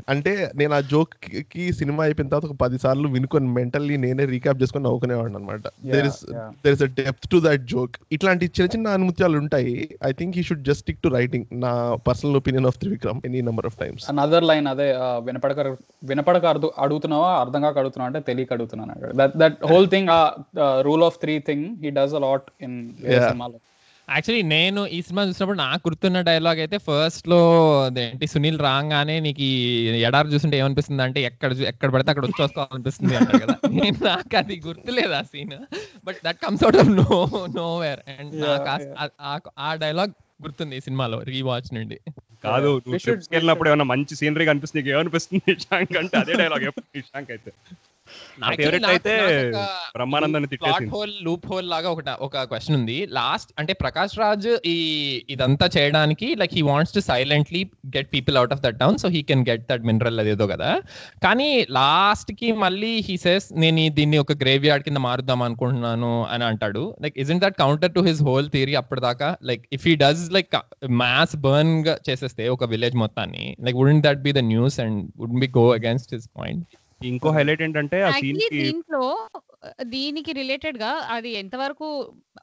అంటే 0.09 0.51
నేను 0.57 0.75
ఆ 0.75 0.81
జోక్కి 0.81 1.73
సినిమా 1.73 2.05
అయిపోయిన 2.05 2.29
తర్వాత 2.29 2.51
ఒక 2.51 2.57
పది 2.57 2.79
సార్లు 2.79 3.09
వినుకొని 3.09 3.49
మెంటల్లీ 3.49 3.97
నేనే 3.97 4.25
రీక్యాప్ 4.25 4.63
చేసుకొని 4.63 4.85
నవ్వుకునేవాడిని 4.85 5.39
అనమాట 5.39 5.63
there 5.85 6.07
is 6.07 6.25
yeah. 6.25 6.39
There 6.39 6.75
is 6.75 6.83
a 6.83 6.87
depth 6.87 7.29
to 7.31 7.43
that 7.45 7.63
joke 7.63 7.97
ఇట్లాంటి 8.13 8.47
చిన్న 8.47 8.65
చిన్న 8.65 8.89
అనుమత్యాలు 8.89 9.39
ఉంటాయి. 9.39 9.89
I 10.05 10.13
think 10.13 10.37
he 10.37 10.43
should 10.43 10.65
just 10.65 10.81
stick 10.81 10.99
to 10.99 11.09
writing 11.09 11.47
నా 11.53 11.95
personal 11.95 12.37
opinion 12.37 12.67
of 12.67 12.79
Trivikram 12.79 13.21
any 13.25 13.41
number 13.41 13.67
of 13.67 13.77
times 13.77 14.11
another 14.11 14.45
line 14.45 14.67
అదే 14.67 14.95
వినపడక 14.99 15.61
వినపడక 16.05 16.47
అర్థ- 16.47 16.75
అడుగుతున్నావా? 16.91 17.31
అర్థం 17.41 17.63
కాక 17.63 17.79
అడుగుతున్నావా? 17.79 18.11
అంటే 18.11 18.23
తెలియక 18.29 18.53
అడుగుతున్నాను 18.53 18.95
దట్ 19.21 19.35
దట్ 19.39 19.59
హోల్ 19.71 19.89
థింగ్ 19.89 20.11
ఆ 20.11 20.21
rule 20.87 21.05
of 21.05 21.19
three 21.19 21.37
thing 21.49 21.67
he 21.83 21.91
does 21.99 22.15
a 22.15 22.23
lot 22.27 22.49
in. 22.63 22.79
సినిమాలో. 23.27 23.59
యాక్చువల్లీ 24.09 24.43
నేను 24.53 24.81
ఈ 24.87 25.03
సినిమా 25.03 25.23
చూసినప్పుడు 25.27 25.59
నాకు 25.59 25.83
గుర్తున్న 25.89 26.21
డైలాగ్ 26.21 26.61
అయితే 26.61 26.77
ఫస్ట్లో 26.79 27.39
అదేంటి 27.83 28.27
సునీల్ 28.27 28.59
రాగానే 28.59 29.17
నీకు 29.21 29.43
ఈ 29.43 29.53
ఎడారి 30.01 30.33
చూస్తుంటే 30.33 30.57
ఏమనిపిస్తుంది 30.59 31.03
అంటే 31.03 31.21
ఎక్కడ 31.23 31.51
ఎక్కడ 31.65 31.91
పడితే 31.95 32.11
అక్కడ 32.11 32.25
వచ్చేసుకోవాలనిపిస్తుంది 32.27 33.15
అంటారు 33.17 33.41
కదా. 33.45 33.55
నాకు 34.09 34.37
అది 34.37 34.57
గుర్తులేదు 34.67 35.15
ఆ 35.15 35.23
scene 35.31 35.55
but 36.05 36.19
that 36.25 36.41
comes 36.43 36.65
out 36.65 36.77
of 36.77 36.91
no 36.99 37.19
nowhere 37.79 38.03
and 38.15 38.35
నాకు 39.31 39.51
ఆ 39.61 39.71
డైలాగ్ 39.77 40.15
గుర్తుంది 40.43 40.77
ఈ 40.77 40.81
సినిమాలో 40.81 41.21
రీవాచ్ 41.27 41.71
నుండి. 41.75 41.99
కాదు 42.45 42.71
నువ్వు 42.85 42.99
ట్రిప్స్కి 42.99 43.35
వెళ్ళినప్పుడు 43.35 43.69
ఏమైనా 43.69 43.85
మంచి 43.85 44.15
సీనరీ 44.17 44.47
కనిపిస్తుంది 44.47 44.81
నీకు 44.81 44.93
ఏమనిపిస్తుంది? 44.97 45.43
నిశాంక్ 45.49 45.97
అంటే 45.97 46.17
అదే 46.17 46.35
డైలాగ్ 46.35 46.65
ఎప్పుడు 46.65 46.87
నిశాంక్ 46.97 47.31
అయితే? 47.31 47.53
నా 48.43 48.49
ఫేవరెట్ 48.59 48.87
అయితే 48.93 49.15
బ్రహ్మానందాన్ని 49.97 50.49
తిట్టేసింది. 50.53 50.91
హోల్ 50.95 51.15
లూప్ 51.27 51.47
హోల్ 51.51 51.69
లాగా 51.75 51.89
ఒకట 51.95 52.11
ఒక 52.27 52.45
క్వశ్చన్ 52.53 52.77
ఉంది. 52.79 52.99
లాస్ట్ 53.19 53.51
అంటే 53.61 53.73
ప్రకాష్ 53.83 54.15
రాజ్ 54.23 54.49
ఈ 54.75 54.77
ఇదంతా 55.35 55.67
చేయడానికి 55.77 56.29
like 56.43 56.55
he 56.59 56.63
wants 56.71 56.95
to 56.97 57.03
silently 57.11 57.63
get 57.97 58.11
people 58.15 58.39
out 58.43 58.55
of 58.57 58.63
that 58.67 58.79
town 58.83 58.99
so 59.05 59.11
he 59.17 59.23
can 59.31 59.45
get 59.51 59.65
that 59.71 59.85
mineral 59.91 60.21
అదేదో 60.25 60.47
కదా. 60.55 60.71
కానీ 61.27 61.51
లాస్ట్కి 61.79 62.51
మళ్ళీ 62.65 62.93
హీ 63.09 63.17
సేస్ 63.27 63.49
నేను 63.65 63.87
దీన్ని 63.99 64.21
ఒక 64.25 64.39
గ్రేవ్ 64.45 64.67
యార్డ్ 64.71 64.87
కింద 64.89 65.01
మారుద్దాం 65.09 65.43
అనుకుంటున్నాను 65.49 66.13
అని 66.35 66.47
అంటాడు. 66.51 66.85
Like 67.05 67.19
isn't 67.25 67.45
that 67.47 67.59
counter 67.65 67.95
to 67.99 68.03
his 68.09 68.23
whole 68.31 68.51
theory 68.57 68.77
అప్పటిదాకా? 68.83 69.31
Like 69.51 69.65
if 69.79 69.87
he 69.91 69.95
does 70.05 70.25
like 70.39 70.49
maths 71.05 71.39
బర్న్గా 71.47 71.97
చేసేస్తే 72.09 72.47
ఒక 72.57 72.65
విలేజ్ 72.75 72.97
మొత్తాన్ని 73.05 73.47
like 73.67 73.77
wouldn't 73.83 74.05
that 74.09 74.23
be 74.27 74.33
the 74.39 74.43
news 74.53 74.79
and 74.85 74.99
would 75.23 75.39
be 75.45 75.51
go 75.59 75.65
against 75.79 76.13
his 76.17 76.29
point 76.39 76.71
ఇంకో 77.01 77.31
హైలైట్ 77.31 77.63
ఏంటంటే 77.63 78.03
ఆ 78.03 78.11
సీన్ 78.11 78.39
యాక్చువల్లీ 78.39 78.49
కి 78.49 78.63
దీంట్లో 78.63 79.03
దీనికి 79.83 80.33
రిలేటెడ్గా 80.33 80.89
అది 81.11 81.31
ఎంతవరకు 81.33 81.87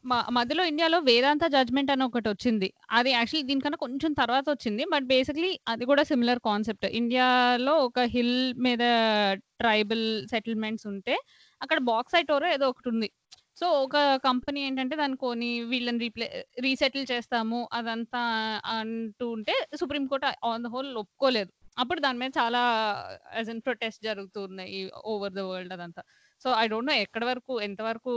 మ- 0.05 0.25
మధ్యలో 0.29 0.65
ఇండియాలో 0.65 0.99
వేదాంత 0.99 1.47
జడ్జ్మెంట్ 1.47 1.91
అని 1.91 2.03
ఒకటి 2.03 2.29
వచ్చింది. 2.29 2.73
అది 2.91 3.11
యాక్చువల్లీ 3.11 3.47
దీనికన్నా 3.47 3.77
కొంచెం 3.77 4.13
తర్వాత 4.13 4.49
వచ్చింది. 4.49 4.85
బట్ 4.85 5.03
బేసిక్లీ 5.05 5.59
అది 5.67 5.85
కూడా 5.85 6.03
సిమిలర్ 6.03 6.39
కాన్సెప్ట్. 6.39 6.85
ఇండియాలో 6.85 7.77
ఒక 7.77 7.99
హిల్ 7.99 8.37
మీద 8.57 8.83
ట్రైబల్ 9.59 10.05
సెటిల్మెంట్స్ 10.27 10.87
ఉంటే 10.87 11.15
అక్కడ 11.61 11.79
బాక్సైట్ 11.79 12.31
ఓరో 12.31 12.47
ఏదో 12.47 12.69
ఒకటి 12.69 12.89
ఉంది. 12.89 13.09
సో 13.57 13.67
ఒక 13.83 14.15
కంపెనీ 14.25 14.65
ఏంటంటే 14.65 14.95
దాన్ని 14.95 15.17
కొని 15.17 15.61
వీళ్ళని 15.63 15.99
రీప్లే 15.99 16.27
రీసెటిల్ 16.59 17.05
చేస్తాము 17.11 17.69
అదంతా 17.73 18.21
అంటూ 18.65 19.29
ఉంటే 19.29 19.53
సుప్రీంకోర్టు 19.75 20.47
ఆన్ 20.47 20.63
ద 20.63 20.67
హోల్ 20.67 20.97
ఒప్పుకోలేదు. 20.97 21.51
అప్పుడు 21.77 21.99
దాని 22.05 22.19
మీద 22.21 22.31
చాలా 22.39 22.61
యాజ్ 23.39 23.49
ఇన్ 23.53 23.61
ప్రొటెస్ట్ 23.67 24.01
జరుగుతున్నాయి 24.09 24.79
ఓవర్ 25.13 25.35
ద 25.37 25.43
వరల్డ్ 25.51 25.73
అదంతా. 25.77 26.01
సో 26.41 26.47
ఐ 26.61 26.65
డోంట్ 26.73 26.89
నో 26.91 26.95
ఎక్కడ 27.05 27.23
వరకు 27.31 27.53
ఎంత 27.67 27.81
వరకు 27.89 28.13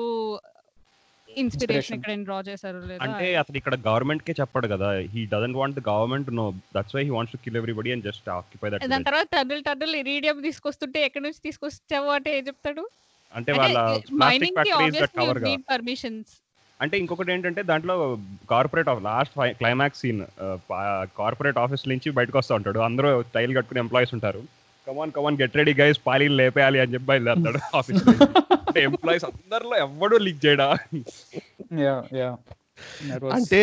ఇన్స్పిరేషన్. 1.28 1.96
ఇక్కడ 1.98 2.12
డ్రా 2.28 2.38
చేశారు 2.48 2.78
లేదా 2.90 3.02
అంటే 3.06 3.26
అసలు 3.42 3.56
ఇక్కడ 3.60 3.74
గవర్నమెంట్ 3.88 4.22
కే 4.28 4.32
చెప్పాడు 4.40 4.68
కదా 4.74 4.88
he 5.12 5.20
doesn't 5.34 5.58
want 5.60 5.76
the 5.78 5.82
government 5.90 6.30
no 6.40 6.46
that's 6.76 6.94
why 6.96 7.02
he 7.08 7.12
wants 7.16 7.34
to 7.34 7.40
kill 7.44 7.58
everybody 7.60 7.92
and 7.94 8.04
just 8.08 8.28
occupy 8.38 8.70
that 8.72 8.86
దాని 8.94 9.08
తర్వాత 9.10 9.28
టర్నుల్ 9.36 9.62
టర్నుల్ 9.68 9.96
ఇరీడియం 10.02 10.40
తీసుకొస్తుంటే 10.48 11.00
ఎక్కడి 11.08 11.24
నుంచి 11.28 11.42
తీసుకొచ్చావు 11.48 12.10
అంటే 12.18 12.32
ఏం 12.38 12.44
చెప్తాడు? 12.50 12.84
అంటే 13.32 13.50
వాళ్ళ 13.60 13.76
plastic 13.78 14.16
మైనింగ్కి 14.24 14.70
factories 14.70 14.96
that 15.02 15.14
cover 15.18 15.30
obviously 15.30 15.50
need 15.50 15.66
permissions 15.72 16.32
అంటే 16.82 16.94
ఇంకొకటి 17.02 17.32
ఏంటంటే 17.34 17.62
దాంట్లో 17.70 17.94
corporate 18.52 18.90
of 18.92 19.02
last 19.08 19.34
climax 19.60 20.00
scene 20.02 20.20
corporate 21.20 21.58
office 21.64 21.84
నుంచి 21.92 22.10
బయటకు 22.18 22.38
వస్తూ 22.40 22.54
ఉంటాడు. 22.58 22.80
అందరూ 22.88 23.10
టైల్ 23.36 23.52
కట్టుకుని 23.56 23.82
ఎంప్లాయీస్ 23.84 24.14
ఉంటారు. 24.16 24.40
Come on 24.86 25.12
come on 25.16 25.38
get 25.40 25.58
ready 25.60 25.72
guys 25.80 25.98
పాలీలు 26.06 26.36
లేపేయాలి 26.40 26.78
అని 26.82 26.92
చెప్పి 26.94 27.08
బయలుదేరుతాడు 27.10 27.60
ఆఫీస్ 27.80 28.02
అంటే 28.68 28.80
ఎంప్లాయీస్ 28.90 29.26
అందరిలో 29.30 29.76
ఎవడు 29.86 30.18
లీక్ 30.26 30.40
చేయడా? 30.46 30.68
యా 31.84 31.96
యా 32.20 32.30
అంటే 33.32 33.60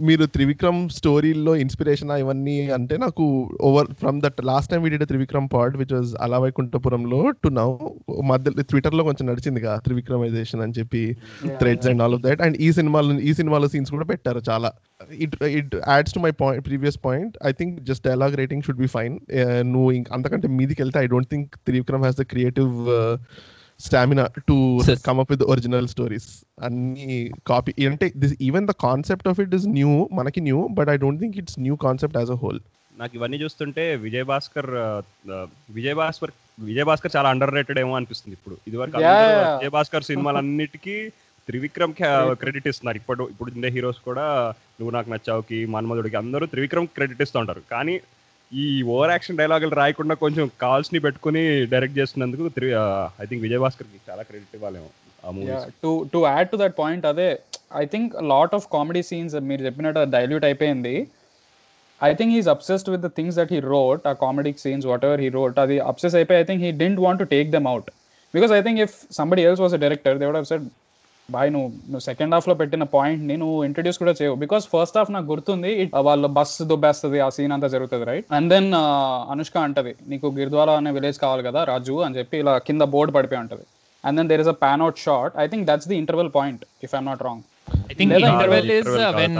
మీరు 0.00 0.24
త్రివిక్రమ్ 0.26 0.80
స్టోరీల్లో 0.90 1.52
ఇన్స్పిరేషన్ 1.56 2.10
ఇవన్నీ 2.18 2.56
అంటే 2.70 2.94
నాకు 2.96 3.24
over 3.60 3.88
from 3.94 4.18
that 4.22 4.40
last 4.44 4.70
time 4.70 4.82
video 4.82 5.06
Trivikram 5.06 5.48
part 5.48 5.76
which 5.76 5.92
was 5.92 6.12
అలా 6.20 6.38
వైకుంఠపురంలో 6.38 7.20
టు 7.42 7.50
నౌ 7.58 7.68
మధ్య 8.24 8.62
ట్విట్టర్లో 8.70 9.04
కొంచెం 9.04 9.26
నడిచింది 9.26 9.60
కదా 9.60 9.76
త్రివిక్రమైజేషన్ 9.78 10.62
అని 10.62 10.72
చెప్పి 10.72 11.02
threads 11.60 11.88
and 11.88 12.02
all 12.02 12.14
of 12.14 12.22
that 12.22 12.42
and 12.42 12.58
ఈ 12.60 12.70
సినిమాలో 12.72 13.14
ఈ 13.20 13.34
సినిమాలో 13.34 13.68
సీన్స్ 13.68 13.90
కూడా 13.90 14.04
పెట్టారు 14.04 14.42
చాలా. 14.50 14.70
It 15.24 15.34
it 15.52 15.74
adds 15.88 16.14
to 16.14 16.20
my 16.20 16.30
point 16.40 16.62
previous 16.66 16.98
point 17.04 17.34
I 17.46 17.52
think 17.52 17.74
just 17.80 18.04
dialogue 18.04 18.36
rating 18.36 18.62
should 18.62 18.80
be 18.80 18.88
fine 18.88 19.14
నువ్వు 19.72 19.90
ఇంక 19.92 20.08
అంతకంటే 20.12 20.48
మీదికి 20.58 20.80
వెళ్తే 20.82 20.98
I 20.98 21.06
don't 21.06 21.30
think 21.30 21.50
Trivikram 21.66 22.02
has 22.02 22.16
the 22.16 22.26
creative 22.26 22.72
stamina 23.80 24.24
to. 24.48 24.56
Come 25.06 25.18
up 25.20 25.32
with 25.32 25.42
original 25.42 25.88
stories 25.88 26.28
అన్ని 26.62 27.30
copy 27.46 27.86
అంటే 27.86 28.12
this 28.16 28.36
even 28.40 28.68
the 28.68 28.70
concept 28.70 29.28
of 29.28 29.40
it 29.40 29.54
is 29.54 29.66
new 29.68 30.08
మనకి 30.12 30.40
new 30.40 30.68
but 30.68 30.88
I 30.88 30.96
don't 30.96 31.20
think 31.20 31.36
it's 31.36 31.58
new 31.58 31.76
concept 31.76 32.16
as 32.16 32.30
a 32.30 32.34
whole 32.34 32.60
నాకు 32.98 33.16
ఇవన్నీ 33.16 33.36
చూస్తుంటే 33.36 33.96
విజయ్ 33.96 34.24
భాస్కర్ 34.24 34.70
విజయ్ 35.70 35.94
భాస్కర్ 35.94 36.32
విజయ్ 36.60 36.84
భాస్కర్ 36.84 37.12
చాలా 37.16 37.28
under 37.28 37.54
rated 37.54 37.78
ఏమో 37.78 37.94
అనిపిస్తుంది 37.96 38.34
ఇప్పుడు. 38.34 38.56
ఇదివరకు. 38.68 38.96
విజయ్ 38.96 39.70
భాస్కర్ 39.70 40.04
సినిమాలన్నిటికీ 40.04 41.08
త్రివిక్రమ్ 41.48 41.94
క్రెడిట్ 42.32 42.68
ఇస్తున్నారు. 42.68 42.96
ఇప్పుడు 42.96 43.28
ఇప్పుడు 43.30 43.50
ఉండే 43.54 43.68
హీరోస్ 43.68 44.00
కూడా 44.04 44.26
నువ్వు 44.80 44.90
నాకు 44.90 45.10
నచ్చావుకి 45.10 45.66
మన్మధుడికి 45.66 46.16
అందరూ 46.16 46.46
త్రివిక్రమ్ 46.46 46.86
క్రెడిట్ 46.86 47.22
ఇస్తూ 47.22 47.38
ఉంటారు. 47.38 47.62
కానీ 47.70 48.00
ఈ 48.54 48.64
ఓవర్ 48.94 49.12
యాక్షన్ 49.12 49.38
డైలాగులు 49.38 49.74
రాయకుండా 49.78 50.14
కొంచెం 50.14 50.46
కాల్స్ని 50.60 51.00
పెట్టుకుని 51.00 51.42
డైరెక్ట్ 51.72 51.98
చేస్తున్నందుకు 51.98 52.44
ఐ 53.22 53.26
థింక్ 53.30 53.42
విజయ్ 53.42 53.62
భాస్కర్కి 53.64 54.00
చాలా 54.08 54.22
credit 54.28 54.54
ఇవ్వాలేమో 54.58 54.90
to 55.82 55.90
to 56.12 56.18
add 56.26 56.50
to 56.50 56.56
that 56.56 56.76
point 56.78 57.04
అదే 57.12 57.28
I 57.76 57.84
think 57.86 58.12
lot 58.32 58.54
of 58.54 58.66
comedy 58.72 59.02
scenes 59.10 59.34
మీరు 59.50 59.62
చెప్పినట్టు 59.62 60.00
డైల్యూట్ 60.16 60.44
అయిపోయింది. 60.44 60.94
I 62.00 62.12
think 62.14 62.32
he's 62.36 62.48
obsessed 62.48 62.90
with 62.90 63.02
the 63.06 63.10
things 63.18 63.36
that 63.40 63.52
he 63.52 63.60
wrote 63.74 64.06
ఆ 64.06 64.14
comedy 64.24 64.52
scenes 64.64 64.86
whatever 65.04 65.20
he 65.20 65.28
wrote 65.38 65.58
అది 65.58 65.76
obsess 65.90 66.14
అయిపోయి 66.14 66.38
I 66.40 66.46
think 66.50 66.62
he 66.64 66.70
didn't 66.82 67.00
want 67.00 67.20
to 67.20 67.28
take 67.34 67.50
them 67.50 67.68
out 67.72 67.88
because 68.34 68.52
I 68.52 68.60
think 68.60 68.80
if 68.80 68.94
somebody 69.18 69.44
else 69.48 69.62
was 69.64 69.74
a 69.74 69.82
director 69.84 70.18
they 70.22 70.26
would 70.30 70.48
said 70.52 70.66
boy 71.28 71.50
నువ్వు 71.52 71.68
నువ్వు 71.84 72.02
second 72.06 72.34
హాఫ్లో 72.34 72.54
పెట్టిన 72.58 72.84
పాయింట్ని 72.94 73.36
నువ్వు 73.36 73.58
introduce 73.64 73.98
కూడా 74.00 74.14
చేయవు. 74.18 74.36
బికాస్ 74.42 74.64
ఫస్ట్ 74.72 74.96
హాఫ్ 74.98 75.10
నాకు 75.10 75.26
గుర్తుంది 75.30 75.70
it- 75.82 75.94
వాళ్ళ 76.08 76.26
బస్ 76.36 76.54
దుబ్బేస్తుంది 76.70 77.18
ఆ 77.20 77.30
సీన్ 77.36 77.54
అంతా 77.56 77.68
జరుగుతుంది 77.74 78.04
రైట్ 78.10 78.26
అండ్ 78.36 78.50
దెన్ 78.54 78.68
అనుష్క 79.32 79.56
అంటది 79.66 79.94
నీకు 80.08 80.28
గిర్ద్వాలా 80.38 80.74
అనే 80.80 80.92
విలేజ్ 80.96 81.18
కావాలి 81.22 81.44
కదా 81.48 81.62
రాజు 81.70 81.96
అని 82.06 82.16
చెప్పి 82.18 82.38
ఇలా 82.42 82.54
కింద 82.68 82.82
బోర్డు 82.94 83.14
పడిపోయి 83.16 83.40
ఉంటది. 83.44 83.64
And 84.04 84.18
then 84.18 84.30
there 84.30 84.42
is 84.44 84.52
a 84.52 84.58
pan 84.62 84.82
out 84.86 85.00
shot 85.04 85.34
I 85.38 85.46
think 85.46 85.66
that's 85.70 85.88
the 85.88 85.98
interval 86.02 86.30
point 86.34 86.64
if 86.82 86.94
I'm 86.94 87.08
not 87.10 87.22
wrong 87.22 87.42
I 87.86 87.94
think 87.94 88.12
లేదా 88.14 88.30
ఇంటర్వెల్ 88.34 88.70
ఇస్ 88.72 88.88
interval 88.88 89.04
కాదు, 89.06 89.18
వెన్ 89.22 89.38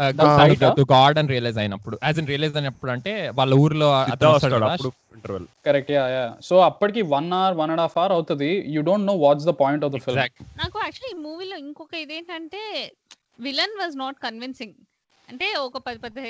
huh? 0.00 0.84
గాడ్ 0.94 1.18
అని 1.20 1.30
రియలైజ్ 1.34 1.58
అయినప్పుడు. 1.62 1.96
యాజ్ 2.08 2.18
ఇన్ 2.22 2.28
రియలైజ్ 2.32 2.56
అయినప్పుడు 2.60 2.92
అంటే 2.96 3.14
వాళ్ళ 3.38 3.52
ఊర్లో 3.64 3.88
కరెక్ట్ 5.68 5.90
యా 5.96 6.02
యా 6.16 6.26
సో 6.48 6.56
అప్పటికి 6.70 7.00
one 7.14 7.30
hour 7.38 7.56
one 7.60 7.70
and 7.74 7.82
half 7.84 7.96
hour 8.00 8.12
అవుతుంది. 8.16 8.50
You 8.74 8.82
don't 8.90 9.08
know 9.12 9.16
what's 9.24 9.46
the 9.50 9.54
point 9.62 9.84
of 9.86 9.92
the 9.94 10.00
film. 10.04 10.20
నాకు 10.62 10.76
యాక్చువల్లీ 10.84 11.10
ఈ 11.16 11.18
మూవీలో 11.28 11.56
ఇంకొక 11.64 11.94
ఇదేంటంటే 12.04 12.62
విలన్ 13.46 13.74
వాజ్ 13.80 13.96
నాట్ 14.04 14.20
కన్విన్సింగ్ 14.26 14.76
అంటే 15.28 15.46
ఒక 15.64 15.78
పది 15.86 15.98
పది 16.02 16.20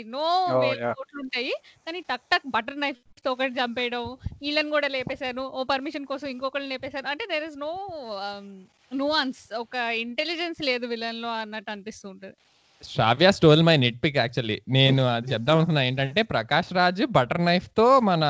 ఎన్నో 0.00 0.24
Oh. 0.54 0.62
కోట్లు 0.98 1.20
ఉంటాయి. 1.24 1.52
కానీ 1.84 1.98
టక్ 2.10 2.24
టక్ 2.32 2.46
బటర్ 2.54 2.80
నైఫ్తో 2.84 3.28
ఒకటి 3.34 3.54
చంపేయడం 3.60 4.04
వీళ్ళని 4.42 4.70
కూడా 4.76 4.88
లేపేశాను. 4.96 5.44
ఓ 5.56 5.60
పర్మిషన్ 5.72 6.08
కోసం 6.12 6.28
ఇంకొకరిని 6.34 6.70
లేపేశాను. 6.74 7.06
అంటే 7.12 7.24
దెర్ 7.32 7.46
ఇస్ 7.48 7.58
నో 7.66 7.70
నువాన్స్ 9.00 9.42
ఒక 9.62 9.76
ఇంటెలిజెన్స్ 10.04 10.60
లేదు 10.70 10.86
విలన్లో 10.92 11.30
అన్నట్టు 11.42 11.70
అనిపిస్తూ 11.74 12.06
ఉంటుంది. 12.14 12.36
Shravya 12.82 13.32
stole 13.32 13.62
my 13.62 13.76
net 13.76 14.04
pick 14.04 14.16
actually 14.16 14.60
నేను 14.68 15.04
అది 15.06 15.32
చెప్దాం 15.32 15.56
అనుకున్నా. 15.56 15.82
ఏంటంటే 15.82 16.22
ప్రకాష్ 16.22 16.72
రాజ్ 16.72 17.06
బటర్ 17.06 17.44
నైఫ్తో 17.44 18.00
మన 18.00 18.20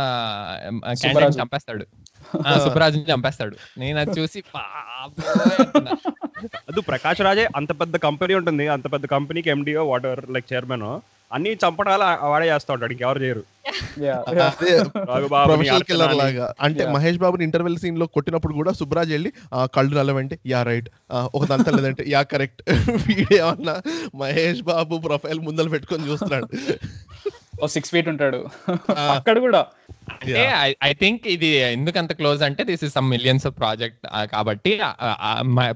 క్యాండిడేట్. 0.92 1.42
చంపేస్తాడు. 1.42 1.86
సుబ్బరాజుని 2.64 3.02
చంపేస్తాడు. 3.02 3.56
నేను 3.78 3.98
అది 3.98 4.20
చూసి. 4.20 4.44
అది 6.68 6.80
ప్రకాష్ 6.80 7.20
రాజే 7.20 7.48
అంత 7.56 7.80
పెద్ద 7.80 7.96
కంపెనీ 7.96 8.34
ఉంటుంది. 8.34 8.68
అంత 8.68 8.92
పెద్ద 8.92 9.06
కంపెనీకి 9.06 9.50
MD or 9.50 9.84
whatever 10.06 10.30
like 10.30 10.52
chairman 10.52 11.00
అన్ని 11.30 11.50
చంపడాలు 11.62 12.04
ఆ- 12.04 12.28
వాడే 12.28 12.46
చేస్తా 12.50 12.70
ఉంటాడు 12.74 12.92
ఇంకెవరు 12.94 13.20
చేయరు. 13.24 13.42
ప్రొఫెషనల్ 15.48 15.84
కిల్లర్ 15.88 16.14
లాగా. 16.20 16.46
అంటే. 16.60 16.84
మహేష్ 16.94 17.18
బాబుని 17.18 17.44
ఇంటర్వెల్ 17.46 17.76
సీన్లో 17.78 18.06
కొట్టినప్పుడు 18.14 18.54
కూడా 18.54 18.72
సుబ్రాజ్ 18.78 19.12
వెళ్ళి 19.12 19.30
ఆ, 19.52 19.66
కళ్ళు 19.74 19.94
నల్లవంటే 19.98 20.36
యా 20.46 20.60
రైట్ 20.62 20.88
ఒక 21.34 21.44
దంత 21.50 21.68
లేదంటే 21.76 22.04
yeah 22.08 22.22
correct 22.30 22.60
వీడేమన్నా 23.08 23.74
Mahesh 24.16 24.62
Babu 24.64 24.96
profile 25.06 25.40
ముందర 25.46 25.68
పెట్టుకొని 25.74 26.08
చూస్తున్నాడు. 26.08 26.48
ఓ 27.62 27.68
సిక్స్ 27.68 27.90
ఫీట్ 27.90 28.08
ఉంటాడు. 28.08 28.40
అక్కడ 29.12 29.36
కూడా. 29.40 29.60
అంటే 30.10 30.42
ఐ 30.88 30.92
థింక్ 31.02 31.22
ఇది 31.34 31.50
ఎందుకు 31.72 31.98
అంత 31.98 32.12
క్లోజ్ 32.20 32.42
అంటే 32.48 32.62
this 32.70 32.84
is 32.86 32.94
some 32.98 33.08
millions 33.14 33.46
of 33.46 33.56
project 33.60 34.00
కాబట్టి 34.32 34.72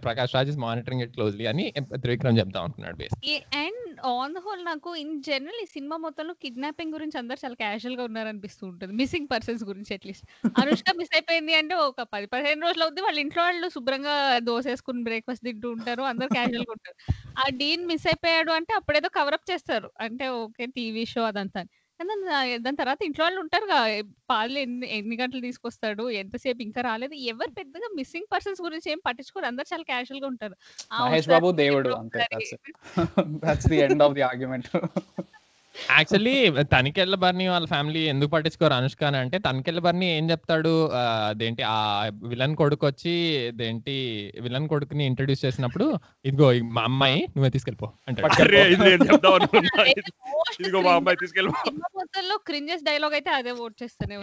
Prakash 0.07 0.35
Raj 0.37 0.51
is 0.53 0.61
monitoring 0.66 1.05
it 1.07 1.14
closely 1.16 1.47
అని 1.53 1.66
త్రివిక్రమ్ 2.03 2.38
చెప్తా 2.40 2.61
ఉంటున్నాడు 2.66 2.97
base 3.03 3.16
and 3.62 3.79
on 4.12 4.35
the 4.37 4.40
whole 4.47 4.62
నాకు 4.71 4.90
ఇన్ 5.03 5.14
జనరల్ 5.29 5.61
ఈ 5.64 5.66
సినిమా 5.75 5.97
మొత్తంలో 6.05 6.35
కిడ్నాపింగ్ 6.45 6.95
గురించి 6.97 7.16
అందరు 7.21 7.40
చాలా 7.45 7.57
క్యాజువల్గా 7.62 8.05
ఉన్నారనిపిస్తూ 8.09 8.62
ఉంటుంది. 8.71 8.92
మిస్సింగ్ 9.01 9.29
పర్సన్స్ 9.33 9.64
గురించి 9.71 9.92
అట్లీస్ట్ 9.97 10.27
అనుష్క 10.62 10.95
మిస్ 10.99 11.12
అయిపోయింది 11.16 11.55
అంటే 11.61 11.75
ఒక 11.85 12.03
పది 12.14 12.27
పదిహేను 12.33 12.64
రోజులు 12.66 12.85
అవుద్ది 12.87 13.05
వాళ్ళ 13.07 13.18
ఇంట్లో 13.25 13.42
వాళ్ళు 13.42 13.68
శుభ్రంగా 13.77 14.14
దోశ 14.49 14.64
వేసుకుని 14.73 15.05
బ్రేక్ఫాస్ట్ 15.09 15.45
తింటూ 15.49 15.71
ఉంటారు 15.77 16.03
అందరు 16.11 16.31
క్యాజువల్గా 16.37 16.73
ఉంటారు. 16.77 16.97
ఆ 17.42 17.45
డీన్ 17.61 17.87
మిస్ 17.90 18.07
అయిపోయాడు 18.12 18.53
అంటే 18.59 18.73
అప్పుడేదో 18.79 19.11
కవరప్ 19.18 19.47
చేస్తారు. 19.53 19.90
అంటే 20.07 20.27
ఓకే 20.42 20.66
టీవీ 20.79 21.05
షో 21.12 21.23
అదంతా 21.31 21.62
దాని 22.57 22.76
తర్వాత 22.76 22.98
ఇంట్లో 23.05 23.24
వాళ్ళు 23.24 23.40
ఉంటారు 23.40 23.66
పాలు 24.31 24.59
ఎన్ని 24.59 24.96
ఎన్ని 24.96 25.16
గంటలు 25.16 25.40
తీసుకొస్తాడు 25.40 26.11
ఎంతసేపు 26.11 26.62
ఇంకా 26.62 26.81
రాలేదు. 26.81 27.14
ఎవరు 27.14 27.50
పెద్దగా 27.50 27.88
మిస్సింగ్ 27.96 28.26
పర్సన్స్ 28.33 28.62
గురించి 28.62 28.92
ఏం 28.92 28.98
పట్టించుకోరు. 29.07 29.46
అందరు 29.46 29.74
చాలా 29.74 29.83
క్యాజువల్గా 29.83 30.26
ఉంటారు. 30.26 30.57
ఆ, 30.92 31.09
మహేష్ 31.09 31.28
బాబు 31.28 31.52
దేవుడు 31.52 31.88
ఎప్పుడో 31.88 31.96
అంతే. 31.96 32.26
ఒకసారి. 32.37 33.68
The 33.68 33.76
end 33.76 34.02
of 34.02 34.12
the 34.12 34.22
argument 34.22 34.66
actually 35.74 36.35
Tanikella 36.72 37.14
Bharani 37.14 37.44
వాళ్ళ 37.48 37.66
ఫ్యామిలీ 37.66 38.00
ఎందుకు 38.04 38.30
పట్టించుకోరు 38.30 38.74
అనుష్క 38.78 39.02
అని 39.04 39.18
అంటే 39.18 39.37
తనికెళ్ళ 39.38 39.80
బర్ని 39.80 40.06
ఏం 40.16 40.24
చెప్తాడు? 40.30 40.72
అదేంటి 41.30 41.62
ఆ 41.70 41.78
విలన్ 42.32 42.54
కొడుకు 42.56 42.85
వచ్చి 42.87 43.14
అదేంటి 43.48 43.94
విలన్ 44.40 44.68
కొడుకుని 44.68 45.04
ఇంట్రడ్యూస్ 45.06 45.44
చేసినప్పుడు 45.44 45.87
ఇదిగో 46.24 46.48
మా 46.76 46.82
అమ్మాయి 46.82 47.18
నువ్వే 47.35 47.50
తీసుకెళ్ళిపో 47.50 47.88
మొత్తంలో 51.94 52.37
క్రింజెస్ 52.48 52.85
డైలాగ్ 52.85 53.14
అయితే 53.18 53.30
అదే 53.30 53.52
ఓట్ 53.64 53.76
చేస్తూనే 53.82 54.16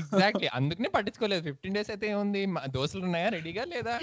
ఎగ్జాక్ట్లీ. 0.00 0.48
అందుకనే 0.58 0.88
పట్టించుకోలేదు. 0.88 1.42
ఫిఫ్టీన్ 1.48 1.74
డేస్ 1.74 1.90
అయితే 1.90 2.06
ఏముంది? 2.12 2.42
దోశలు 2.76 3.04
ఉన్నాయా? 3.08 3.28
రెడీగా 3.28 3.64
లేదా? 3.74 3.94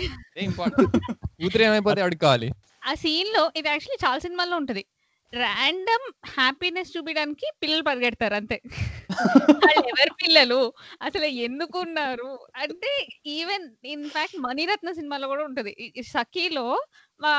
ఇంపార్టెంట్. 0.47 0.95
కూతురు 1.41 1.63
ఏమైపోతే 1.63 2.01
అడిగి 2.01 2.21
కావాలి. 2.23 2.47
ఆ 2.83 2.93
సీన్లో 3.03 3.43
ఇది 3.59 3.67
యాక్చువల్లీ 3.69 3.99
చాలా 4.05 4.19
సినిమాల్లో 4.19 4.55
ఉంటది. 4.57 4.83
ర్యాండమ్ 5.33 6.05
హ్యాపీనెస్ 6.29 6.93
చూపించడానికి 6.93 7.47
పిల్లలు 7.61 7.83
పరిగెడతారు 7.83 8.35
అంతే. 8.39 8.57
వాళ్ళు 9.65 9.83
ఎవరి 9.91 10.13
పిల్లలు? 10.21 10.59
అసలు 11.01 11.27
ఎందుకు 11.45 11.77
ఉన్నారు? 11.79 12.29
అంటే 12.63 12.91
ఈవెన్ 13.35 13.65
ఇన్ఫాక్ట్ 13.93 14.37
మణిరత్న 14.45 14.91
సినిమాలో 14.91 15.27
కూడా 15.27 15.43
ఉంటది. 15.49 15.73
సఖీలో 16.09 16.65
మా 17.21 17.33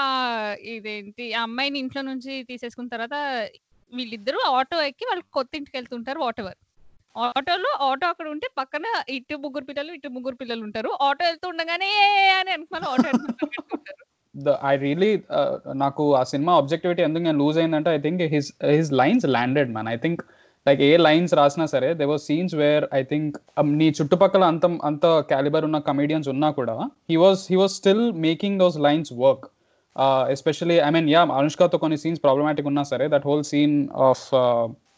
ఇదేంటి 0.73 1.27
ఆ 1.35 1.43
అమ్మాయిని 1.43 1.79
ఇంట్లో 1.85 2.03
నుంచి 2.11 2.33
తీసేసుకున్న 2.51 2.91
తర్వాత 2.95 3.17
వీళ్ళిద్దరూ 3.93 4.41
ఆటో 4.57 4.79
ఎక్కి 4.89 5.05
వాళ్ళు 5.07 5.25
కొత్త 5.37 5.53
ఇంటికి 5.55 5.77
వెళ్తుంటారు 5.79 6.21
వాట్ 6.21 6.41
ఎవర్ 6.43 6.59
ఆటోలో 7.29 7.71
ఆటో 7.87 8.07
అక్కడ 8.13 8.27
ఉంటే 8.35 8.47
పక్కన 8.59 8.85
ఇటు 9.17 9.37
ముగ్గురు 9.45 9.65
పిల్లలు 9.71 9.91
ఇటు 9.97 10.09
ముగ్గురు 10.17 10.37
పిల్లలు 10.43 10.63
ఉంటారు. 10.67 10.91
ఆటో 11.07 11.23
వెళ్తూ 11.29 11.47
ఉండగానే 11.53 11.91
అని 12.39 12.51
అనుకున్నాను 12.57 12.89
ఆటో 12.93 13.09
ద 14.35 14.51
ఐ 14.65 14.75
రియలీ 14.77 15.13
uh, 15.37 15.55
నాకు 15.75 16.05
ఆ 16.15 16.23
సినిమా 16.23 16.53
ఆబ్జెక్టివిటీ 16.53 17.03
ఎందుకు 17.03 17.23
నేను 17.23 17.39
లూజ్ 17.39 17.59
అయిందంటే 17.59 17.91
I 17.91 18.01
think 18.01 18.21
his 18.35 18.51
his 18.71 18.93
lines 18.93 19.27
landed 19.27 19.71
man 19.71 19.89
I 19.89 19.97
think 19.97 20.21
like 20.67 20.81
A 20.81 20.91
lines 20.99 21.33
రాసినా 21.35 21.67
సరే 21.67 21.89
they 21.95 22.07
scenes 22.19 22.55
where 22.55 22.85
I 22.93 23.03
think 23.03 23.37
నీ 23.81 23.89
చుట్టుపక్కల 23.91 24.45
అంత 24.45 24.67
అంత 24.83 25.07
క్యాలిబర్ 25.29 25.65
ఉన్న 25.65 25.79
కమీడియన్స్ 25.79 26.29
ఉన్నా 26.29 26.51
కూడా 26.51 26.77
he 27.11 27.17
was 27.17 27.43
he 27.51 27.57
was 27.57 27.75
still 27.75 28.05
making 28.19 28.59
those 28.59 28.79
lines 28.79 29.13
work 29.13 29.47
especially 30.31 30.77
I 30.81 30.91
mean 30.91 31.09
yeah 31.09 31.23
అనుష్కతో 31.41 31.79
కొన్ని 31.79 31.97
సీన్స్ 31.97 32.23
ప్రాబ్లమాటిక్ 32.23 32.67
ఉన్నా 32.67 32.83
సరే 32.83 33.07
that 33.09 33.25
whole 33.25 33.45
scene 33.45 33.77
of 34.01 34.25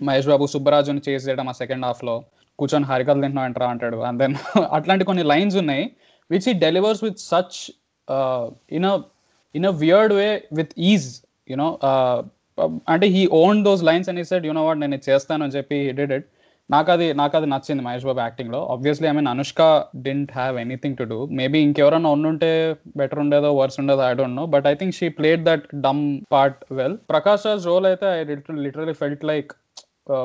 Mahesh 0.02 0.26
Babu 0.26 0.46
సుబ్బరాజుని 0.46 1.02
చేసి 1.08 1.24
చేయడం 1.28 1.48
ఆ 1.48 1.52
సెకండ్ 1.52 1.84
హాఫ్లో 1.84 2.16
కూర్చొని 2.58 2.84
హరికలు 2.84 3.20
తింటున్నా 3.20 3.44
అంటారా 3.44 3.68
అంటాడు. 3.74 3.98
అండ్ 3.98 4.18
దెన్ 4.22 4.34
అట్లాంటి 4.76 5.04
కొన్ని 5.04 5.22
లైన్స్ 5.22 5.56
ఉన్నాయి 5.56 5.84
which 6.30 6.48
he 6.48 6.54
delivers 6.66 7.02
with 7.04 7.20
such 7.22 7.58
in 8.70 8.86
in 9.54 9.66
a 9.70 9.74
weird 9.84 10.14
way 10.20 10.28
with 10.58 10.74
is 10.90 11.08
you know 11.48 11.68
అంటే 12.92 13.06
హీ 13.16 13.24
ఓన్ 13.42 13.58
దోస్ 13.66 13.82
లైన్స్ 13.88 14.08
అని 14.12 14.24
సెడ్ 14.30 14.46
యూనో 14.50 14.62
వాట్ 14.68 14.80
నేను 14.84 15.00
చేస్తాను 15.08 15.42
అని 15.46 15.54
చెప్పి 15.58 15.78
డిడ్ 15.98 16.14
ఇట్ 16.18 16.26
నాకు 16.70 16.88
అది 16.94 17.06
నాకు 17.20 17.34
అది 17.38 17.46
నచ్చింది 17.52 17.82
మహేష్ 17.86 18.04
బాబు 18.08 18.20
యాక్టింగ్లో. 18.24 18.58
Obviously 18.74 19.06
I 19.10 19.12
mean 19.16 19.28
Anushka 19.32 19.60
didn't 20.04 20.30
have 20.36 20.54
anything 20.62 20.96
to 21.00 21.04
do 21.12 21.18
maybe 21.38 21.58
ఇంకెవరన్నా 21.66 22.10
ఉండుంటే 22.16 22.50
బెటర్ 23.00 23.20
ఉండేదో 23.24 23.50
వర్స్ 23.60 23.78
ఉండేదో 23.82 24.02
I 24.10 24.12
don't 24.20 24.38
know 24.40 24.44
but 24.54 24.66
I 24.70 24.74
think 24.80 24.94
she 24.98 25.08
played 25.18 25.42
that 25.48 25.64
dumb 25.86 26.02
part 26.34 26.60
well 26.78 26.96
Prakash 27.12 27.46
Raj 27.48 27.66
role 27.70 27.88
అయితే 27.90 28.06
I 28.18 28.22
literally 28.66 28.94
felt 29.02 29.24
like 29.32 29.50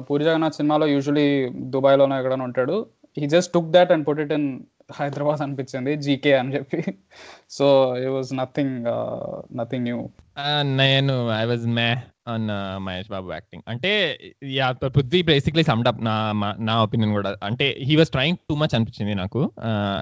Puri 0.10 0.24
Jagannadh 0.28 0.58
సినిమాలో 0.60 0.86
usually 0.96 1.28
దుబాయ్లోనే 1.74 2.16
ఎక్కడైనా 2.20 2.46
ఉంటాడు. 2.50 2.78
He 3.18 3.26
just 3.36 3.52
took 3.56 3.72
that 3.76 3.92
and 3.96 4.06
put 4.10 4.22
it 4.26 4.34
in 4.38 4.48
Hyderabad 4.92 5.42
అనిపించింది 5.42 5.96
GK 5.96 6.38
అని 6.38 6.56
చెప్పి. 6.56 6.84
So 7.50 7.98
it 7.98 8.10
was 8.10 8.36
nothing 8.36 8.86
nothing 9.56 9.84
new 9.84 10.10
నేను 10.64 11.32
I 11.32 11.46
was 11.46 11.68
may 11.68 11.98
on 12.28 12.48
Mahesh 12.86 13.10
Babu 13.10 13.32
acting 13.32 13.64
అంటే 13.68 14.20
యా 14.44 14.72
పృథ్వీ 14.72 15.22
బేసిక్లీ 15.22 15.64
సమ్డ్ 15.64 16.04
నా 16.06 16.16
నా 16.42 16.84
ఒపీనియన్ 16.84 17.14
కూడా. 17.14 17.36
అంటే 17.44 17.78
he 17.80 17.96
was 17.96 18.10
trying 18.10 18.38
too 18.50 18.56
much 18.56 18.76
అనిపించింది 18.76 19.16
నాకు. 19.16 19.52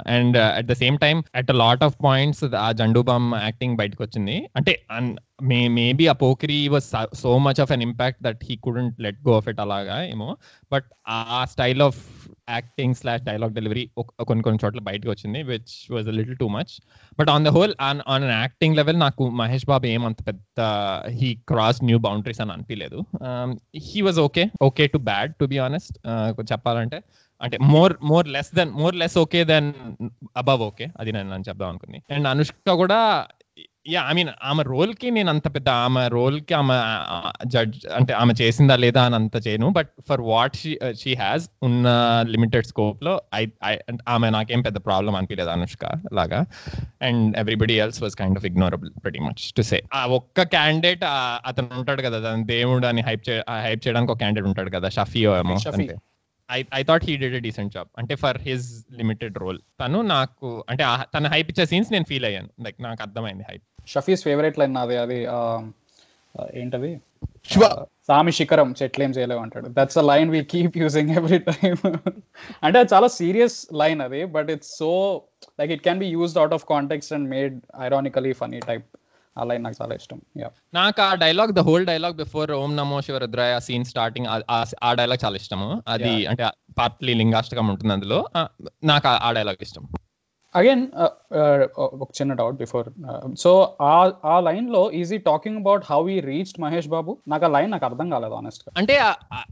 And 0.08 0.38
at 0.38 0.66
the 0.66 0.74
same 0.74 0.98
time 0.98 1.24
at 1.36 1.52
a 1.52 1.54
lot 1.54 1.84
of 1.84 1.96
points 2.04 2.44
ఆ 2.44 2.72
Zandu Balm 2.72 3.36
acting 3.36 3.78
బయటకు 3.78 4.04
వచ్చింది. 4.04 4.50
అంటే 4.56 4.86
మే 5.44 5.68
మేబీ 5.68 6.08
ఆ 6.08 6.14
Pokiri 6.14 6.68
was 6.68 6.84
so 7.14 7.38
much 7.38 7.62
of 7.62 7.72
an 7.72 7.82
impact 7.82 8.24
that 8.24 8.44
he 8.44 8.56
couldn't 8.56 9.02
let 9.02 9.28
go 9.28 9.38
of 9.38 9.50
it 9.50 9.60
అలాగా 9.60 10.04
ఏమో. 10.04 10.38
But 10.72 10.86
ఆ 11.08 11.46
style 11.52 11.82
of 11.82 12.25
acting 12.48 12.96
slash 12.96 13.24
dialogue 13.24 13.54
delivery 13.54 13.84
కొన్ని 14.28 14.44
కొన్ని 14.44 14.60
చోట్ల 14.64 14.82
బయటకు 14.82 15.10
వచ్చింది 15.10 15.40
which 15.44 15.76
was 15.92 16.08
a 16.08 16.12
little 16.12 16.38
too 16.38 16.48
much 16.50 16.74
but 17.20 17.30
on 17.30 17.46
the 17.46 17.48
whole 17.50 17.74
on 17.82 18.02
on 18.08 18.24
on 18.24 18.36
acting 18.38 18.76
level 18.76 19.00
నాకు 19.00 19.24
మహేష్ 19.36 19.66
బాబు 19.66 19.88
ఏమంత 19.88 20.22
పెద్ద 20.26 20.62
హీ 21.20 21.30
క్రాస్ 21.48 21.84
న్యూ 21.84 22.00
బౌండరీస్ 22.00 22.42
అని 22.42 22.52
అనిపించలేదు 22.52 23.00
he 23.86 24.02
was 24.02 24.20
okay 24.20 24.46
okay 24.62 24.86
to 24.88 24.98
bad 24.98 25.34
to 25.40 25.46
be 25.46 25.60
honest 25.60 25.98
చెప్పాలంటే 26.52 27.00
అంటే 27.42 27.58
more 27.66 27.94
more 28.02 28.28
less 28.28 28.52
than 28.56 28.70
more 28.72 28.96
less 28.96 29.18
okay 29.18 29.44
than 29.44 29.74
above 30.38 30.62
okay 30.62 30.86
అది 30.98 31.12
నేను 31.12 31.30
నేను 31.30 31.46
చెప్దాం 31.50 31.70
అనుకుంది 31.70 32.00
అండ్ 32.10 32.28
అనుష్క 32.28 32.76
కూడా 32.76 33.00
యా 33.86 34.02
ఐ 34.10 34.14
మీన్ 34.14 34.30
ఆమె 34.44 34.64
రోల్కి 34.64 35.12
నేను 35.12 35.30
అంత 35.30 35.48
పెద్ద 35.56 35.70
ఆమె 35.70 36.08
రోల్కి 36.08 36.54
ఆమె 36.54 36.76
జడ్జ్ 37.46 37.88
అంటే 37.88 38.14
ఆమె 38.14 38.34
చేసిందా 38.42 38.76
లేదా 38.76 39.02
అని 39.04 39.16
అంత 39.16 39.48
చేయను. 39.48 39.68
But 39.70 39.90
for 40.10 40.22
what 40.22 40.56
she 40.56 40.80
she 41.02 41.14
has 41.14 41.50
ఉన్న 41.64 41.88
లిమిటెడ్ 42.28 42.66
స్కోప్లో 42.66 43.22
ఐ 43.36 43.42
ఆమె 44.08 44.30
నాకేం 44.30 44.62
పెద్ద 44.62 44.78
ప్రాబ్లం 44.78 45.16
అనిపించలేదు 45.16 45.50
అనుష్క 45.50 45.86
లాగా. 46.14 46.46
And 47.02 47.38
everybody 47.38 47.74
else 47.74 48.02
was 48.04 48.16
kind 48.16 48.38
of 48.38 48.46
ignorable 48.46 48.92
very 49.06 49.20
much 49.20 49.54
to 49.54 49.62
say 49.62 49.80
ఆ 49.94 50.06
ఒక్క 50.06 50.48
క్యాండిడేట్ 50.56 51.06
అతను 51.46 51.80
ఉంటాడు 51.80 52.02
కదా 52.02 52.36
దేవుడు 52.36 52.88
అని 52.88 53.02
హైప్ 53.02 53.24
హైప్ 53.68 53.88
చేయడానికి 53.88 54.12
ఒక 54.12 54.18
క్యాండిడేట్ 54.18 54.48
ఉంటాడు 54.48 54.70
కదా 54.70 54.90
షఫీ 54.90 55.24
ఏమో 55.40 55.58
Shafi. 55.58 55.88
I 56.50 56.60
I 56.74 56.82
thought 56.84 57.06
he 57.10 57.14
did 57.24 57.36
decent 57.48 57.74
job 57.74 57.90
అంటే 57.98 58.16
ఫర్ 58.24 58.38
హిజ్ 58.48 58.68
లిమిటెడ్ 59.00 59.38
రోల్ 59.44 59.60
తను 59.82 60.02
నాకు 60.16 60.50
అంటే 60.70 60.84
తన 61.16 61.28
హైప్ 61.34 61.50
ఇచ్చే 61.52 61.66
సీన్స్ 61.72 61.92
నేను 61.92 62.08
ఫీల్ 62.10 62.26
అయ్యాను. 62.26 62.50
లైక్ 62.66 62.78
నాకు 62.82 63.02
అర్థమైంది 63.02 63.46
హైప్ 63.50 63.64
షఫీస్ 63.88 64.24
ఫేవరెట్ 64.24 64.60
లైన్ 64.60 64.74
నాది 64.74 64.98
అది 64.98 65.20
ఏంటది? 66.60 66.90
సామి 68.08 68.32
శిఖరం 68.32 68.70
చెట్లేం 68.82 69.12
చేయలేవు 69.12 69.42
అంటాడు. 69.42 69.68
That's 69.78 69.98
a 69.98 70.04
line 70.10 70.30
we 70.30 70.42
keep 70.54 70.76
using 70.78 71.12
every 71.12 71.40
time 71.50 71.80
అంటే 72.64 72.78
అది 72.80 72.90
చాలా 72.94 73.08
సీరియస్ 73.20 73.58
లైన్ 73.74 74.02
అది 74.02 74.22
but 74.36 74.50
it's 74.52 74.72
so 74.78 74.90
like 75.60 75.72
it 75.72 75.84
can 75.84 76.00
be 76.00 76.08
used 76.08 76.40
out 76.44 76.54
of 76.54 76.66
context 76.74 77.14
and 77.14 77.30
made 77.30 77.56
ironically 77.82 78.34
funny 78.34 78.60
type 78.60 78.86
ఆ 79.38 79.44
లైన్ 79.44 79.64
నాకు 79.64 79.76
చాలా 79.82 79.96
ఇష్టం. 79.96 80.22
నాకు 80.74 81.02
ఆ 81.02 81.14
dialogue 81.14 81.52
the 81.52 81.60
whole 81.60 81.86
dialogue 81.86 82.14
before 82.14 82.52
Om 82.52 82.76
Namo 82.76 83.02
శివరుద్రాయ 83.02 83.60
scene 83.60 83.86
starting 83.86 84.26
ఆ 84.84 84.94
డైలాగ్ 84.94 85.26
చాలా 85.26 85.36
ఇష్టము. 85.36 85.84
అది. 85.88 86.26
అంటే 86.26 86.48
పార్ట్లీ 86.78 87.14
లింగాష్టకం 87.14 87.68
ఉంటుంది 87.68 87.94
అందులో. 87.94 88.26
నాకు 88.84 89.08
ఆ 89.08 89.32
డైలాగ్ 89.32 89.58
ఇష్టం. 89.62 89.88
అగైన్ 90.56 90.84
ఒక 91.96 92.10
చిన్న 92.20 92.34
డౌట్ 92.34 92.56
బిఫోర్ 92.56 92.88
సో 93.38 93.52
ఆ 93.82 93.96
ఆ 94.26 94.36
లైన్లో 94.40 94.92
he's 94.92 95.18
talking 95.18 95.58
about 95.58 95.84
how 95.92 96.00
he 96.10 96.20
reached 96.20 96.60
Mahesh 96.60 96.88
Babu 96.88 97.18
నాకు 97.28 97.46
ఆ 97.46 97.48
లైన్ 97.48 97.72
నాకు 97.72 97.86
అర్థం 97.86 98.10
కాలేదు 98.10 98.34
ఆనెస్ట్ 98.34 98.64
అంటే 98.78 98.96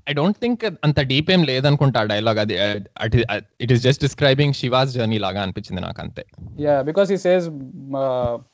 ఐ 0.10 0.14
డోంట్ 0.14 0.38
థింక్ 0.38 0.66
అంత 0.84 1.00
డీప్ 1.02 1.32
ఏం 1.32 1.44
లేదనుకుంటా 1.44 2.04
డైలాగ్ 2.04 2.40
అది 2.40 2.58
it 3.62 3.72
is 3.72 3.84
just 3.84 4.02
describing 4.02 4.54
Shiva's 4.54 4.94
journey 4.94 5.18
లాగా 5.18 5.42
అనిపించింది 5.42 5.82
నాకు 5.82 6.02
అంతే. 6.02 6.26
యా 6.60 6.82
బికాస్ 6.82 7.12
హీ 7.12 7.18
సేస్ 7.18 7.48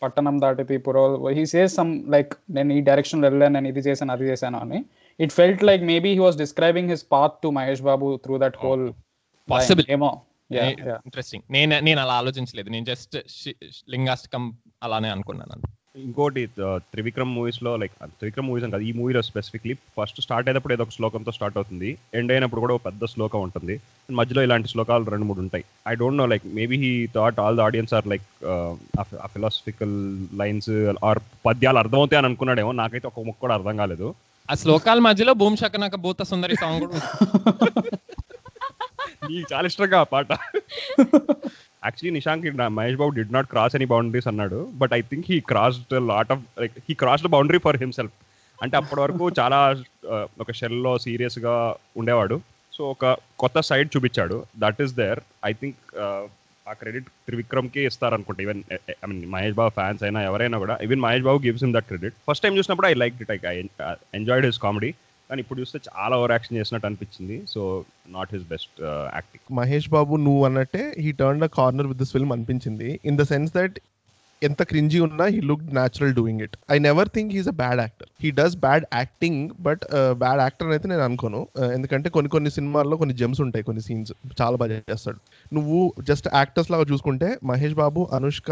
పట్టణం 0.04 0.40
దాటితే 0.40 0.78
పురో 0.78 1.04
హీ 1.30 1.46
సేస్ 1.46 1.76
సమ్ 1.76 1.94
లైక్ 2.12 2.34
నేను 2.50 2.74
ఈ 2.74 2.82
డైరెక్షన్ 2.82 3.22
వెళ్ళాను 3.22 3.54
నేను 3.54 3.68
ఇది 3.68 3.80
చేశాను 3.80 4.14
అది 4.14 4.28
చేశాను 4.30 4.60
అని. 4.60 4.82
It 5.20 5.32
felt 5.32 5.64
like 5.64 5.84
maybe 5.84 6.14
he 6.14 6.20
was 6.20 6.38
describing 6.38 6.90
his 6.90 7.06
path 7.12 7.38
to 7.44 7.48
Mahesh 7.48 7.82
Babu 7.82 8.20
through 8.26 8.38
that 8.38 8.58
whole 8.58 8.88
Possible. 9.48 9.86
ఏమో. 9.90 10.10
ఇంట్రెస్టింగ్ 10.54 11.44
నేను 11.52 11.80
నేను 11.80 12.02
అలా 12.02 12.14
ఆలోచించలేదు. 12.14 12.70
నేను 12.70 12.86
జస్ట్ 12.86 13.18
లింగాష్టకం 13.90 14.58
అలానే 14.84 15.10
అనుకున్నాను 15.10 15.62
ఇంకోటి 15.96 16.48
త్రివిక్రమ్ 16.62 17.36
మూవీస్లో 17.36 17.76
లైక్ 17.76 17.92
త్రివిక్రమ్ 17.92 18.48
మూవీస్ 18.48 18.64
అని 18.64 18.72
కాదు 18.72 18.84
ఈ 18.84 18.92
మూవీలో 18.92 19.22
స్పెసిఫిక్లీ 19.22 19.74
ఫస్ట్ 19.74 20.22
స్టార్ట్ 20.22 20.50
అయినప్పుడు 20.50 20.74
ఏదో 20.74 20.84
ఒక 20.84 20.90
శ్లోకంతో 20.90 21.32
స్టార్ట్ 21.32 21.58
అవుతుంది. 21.58 21.98
ఎండ్ 22.14 22.32
అయినప్పుడు 22.32 22.60
కూడా 22.60 22.74
ఒక 22.74 22.86
పెద్ద 22.86 23.06
శ్లోకం 23.06 23.42
ఉంటుంది. 23.42 23.74
And 23.76 24.16
మధ్యలో 24.16 24.44
ఇలాంటి 24.44 24.68
శ్లోకాలు 24.68 25.06
రెండు 25.06 25.26
మూడు 25.26 25.40
ఉంటాయి. 25.40 25.64
I 25.88 25.96
don't 25.96 26.18
know 26.18 26.26
like 26.26 26.44
maybe 26.48 26.78
he 26.78 27.08
thought 27.08 27.40
all 27.40 27.58
the 27.58 27.62
audience 27.62 27.94
are 27.94 28.08
like 28.08 28.22
ఆ 28.46 29.04
ఫిలాసఫికల్ 29.26 30.26
లైన్స్ 30.38 30.94
ఆర్ 31.06 31.20
పద్యాలు 31.46 31.78
అర్థమవుతాయి 31.78 32.18
అని 32.18 32.26
అనుకున్నాడేమో. 32.26 32.72
నాకైతే 32.72 33.08
ఒక 33.08 33.20
ముక్క 33.26 33.42
కూడా 33.42 33.54
అర్థం 33.54 33.78
కాలేదు. 33.78 34.16
ఆ 34.52 34.54
శ్లోకాల 34.54 35.00
మధ్యలో 35.00 35.34
భూమి 35.34 35.58
శకనక 35.58 35.96
భూత 35.96 36.22
సుందరి 36.22 36.56
సాంగ్ 36.56 36.80
కూడా. 36.80 37.02
నీకు 39.30 39.46
చాలా 39.54 39.66
ఇష్టంగా 39.72 40.00
ఆ 40.04 40.08
పాట. 40.14 40.32
Actually 41.86 42.14
Nishank 42.18 42.46
Mahesh 42.78 42.98
Babu 43.02 43.12
did 43.20 43.34
not 43.36 43.50
cross 43.54 43.76
any 43.80 43.88
boundaries 43.94 44.30
అన్నాడు. 44.32 44.60
But 44.82 44.94
I 44.98 45.02
think 45.12 45.28
he 45.32 45.38
crossed 45.52 45.94
lot 46.12 46.32
of 46.36 46.42
like 46.62 46.78
he 46.90 46.96
crossed 47.04 47.30
boundary 47.36 47.62
for 47.68 47.80
himself 47.84 48.16
అంటే 48.64 48.76
అప్పటి 48.80 49.02
వరకు 49.06 49.26
చాలా 49.40 49.60
ఒక 50.44 50.52
షెల్లో 50.60 50.94
సీరియస్గా 51.06 51.56
ఉండేవాడు. 52.00 52.38
సో 52.76 52.84
ఒక 52.96 53.06
కొత్త 53.44 53.60
సైడ్ 53.70 53.88
చూపించాడు. 53.94 54.38
That 54.64 54.82
is 54.86 54.94
there 55.00 55.20
I 55.50 55.52
think 55.62 55.80
ఆ 56.70 56.74
క్రెడిట్ 56.80 57.08
త్రివిక్రమ్కి 57.28 57.82
ఇస్తారనుకుంటా. 57.90 58.42
Even 58.46 58.60
I 58.74 59.08
mean 59.12 59.22
Mahesh 59.36 59.56
Babu 59.60 59.72
fans 59.78 60.02
అయినా 60.08 60.20
ఎవరైనా 60.30 60.58
కూడా. 60.64 60.76
Even 60.86 61.02
Mahesh 61.06 61.26
Babu 61.28 61.40
gives 61.46 61.64
him 61.66 61.74
that 61.76 61.88
credit 61.92 62.16
first 62.30 62.44
time 62.46 62.54
చూసినప్పుడు 62.60 62.88
I 62.92 62.94
like 63.04 63.16
it 63.26 63.32
I 63.54 63.56
enjoyed 64.20 64.48
his 64.50 64.60
comedy 64.66 64.92
కానీ 65.30 65.40
ఇప్పుడు 65.44 65.60
చూస్తే 65.62 65.80
చాలా 65.90 66.14
ఓవర్ 66.20 66.34
యాక్షన్ 66.36 66.58
చేసినట్టు 66.60 66.88
అనిపించింది. 66.90 67.36
So 67.54 67.62
not 68.18 68.32
his 68.36 68.46
best 68.54 68.76
uh, 68.82 69.06
acting. 69.18 69.44
Mahesh 69.60 69.90
Babu 69.90 70.14
నువ్వు 70.28 70.44
అన్నట్టే 70.46 70.84
he 71.04 71.12
turn 71.22 71.42
the 71.46 71.50
corner 71.58 71.88
with 71.92 72.00
this 72.04 72.14
film 72.16 72.34
అనిపించింది. 72.36 72.90
ఇన్ 73.12 73.20
ద 73.22 73.26
సెన్స్ 73.34 73.54
దట్ 73.58 73.78
ఎంత 74.48 74.62
క్రింజీ 74.64 75.00
ఉన్నా 75.06 75.26
he 75.34 75.40
look 75.50 75.66
natural 75.78 76.14
doing 76.20 76.42
it 76.46 76.56
I 76.76 76.78
never 76.88 77.10
think 77.16 77.32
he's 77.36 77.50
a 77.54 77.56
bad 77.62 77.80
actor 77.84 78.10
he 78.24 78.30
does 78.40 78.56
bad 78.66 78.86
acting 79.00 79.42
but 79.68 79.84
bad 80.22 80.42
actor 80.46 80.72
అయితే 80.76 80.88
నేను 80.92 81.04
అనుకోను. 81.08 81.42
Uh, 81.60 81.70
ఎందుకంటే 81.76 82.08
కొన్ని 82.16 82.30
కొన్ని 82.36 82.50
సినిమాల్లో 82.58 82.96
కొన్ని 82.98 83.16
జెమ్స్ 83.22 83.42
ఉంటాయి 83.46 83.64
కొన్ని 83.70 83.82
సీన్స్ 83.88 84.12
చాలా 84.42 84.56
బాగా 84.62 84.78
చేస్తాడు. 84.92 85.20
నువ్వు 85.52 85.80
జస్ట్ 86.10 86.28
యాక్టర్స్ 86.40 86.72
లాగా 86.74 86.86
చూసుకుంటే 86.92 87.30
మహేష్ 87.52 87.76
బాబు 87.82 88.02
అనుష్క 88.18 88.52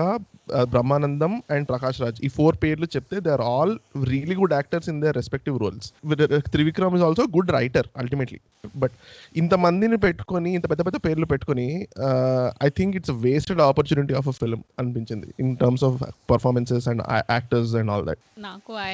uh, 0.57 0.65
బ్రహ్మానందం 0.73 1.33
అండ్ 1.53 1.67
ప్రకాష్ 1.71 1.99
రాజ్ 2.03 2.19
ఈ 2.27 2.31
ఫోర్ 2.38 2.57
పేర్లు 2.63 2.88
చెప్తే 2.95 3.17
they 3.25 3.31
are 3.38 3.45
all 3.53 3.73
really 4.11 4.38
good 4.41 4.55
actors 4.59 4.89
in 4.93 5.01
their 5.05 5.15
respective 5.15 5.57
roles 5.63 5.88
Trivikram 6.55 6.95
is 6.99 7.05
also 7.09 7.25
good 7.38 7.51
writer 7.59 7.89
ultimately 8.03 8.39
but 8.83 8.95
ఇంతమందిని 9.35 9.97
పెట్టుకొని 10.05 10.49
ఇంత 10.57 10.65
పెద్ద 10.71 10.81
పెద్ద 10.88 10.97
పేర్లు 11.05 11.27
పెట్టుకొని 11.33 11.67
I 12.65 12.69
think 12.79 12.95
it's 12.99 13.13
wasted 13.25 13.61
opportunity 13.61 14.13
of 14.13 14.27
a 14.27 14.35
film 14.41 14.63
అనిపించింది. 14.79 15.27
In 15.43 15.51
terms 15.57 15.76
of 15.88 15.97
performances 16.32 16.88
and 16.91 17.03
actors 17.36 17.73
and 17.82 17.91
all 17.93 18.05
that 18.09 18.21
నాకు 18.49 18.73
I 18.89 18.93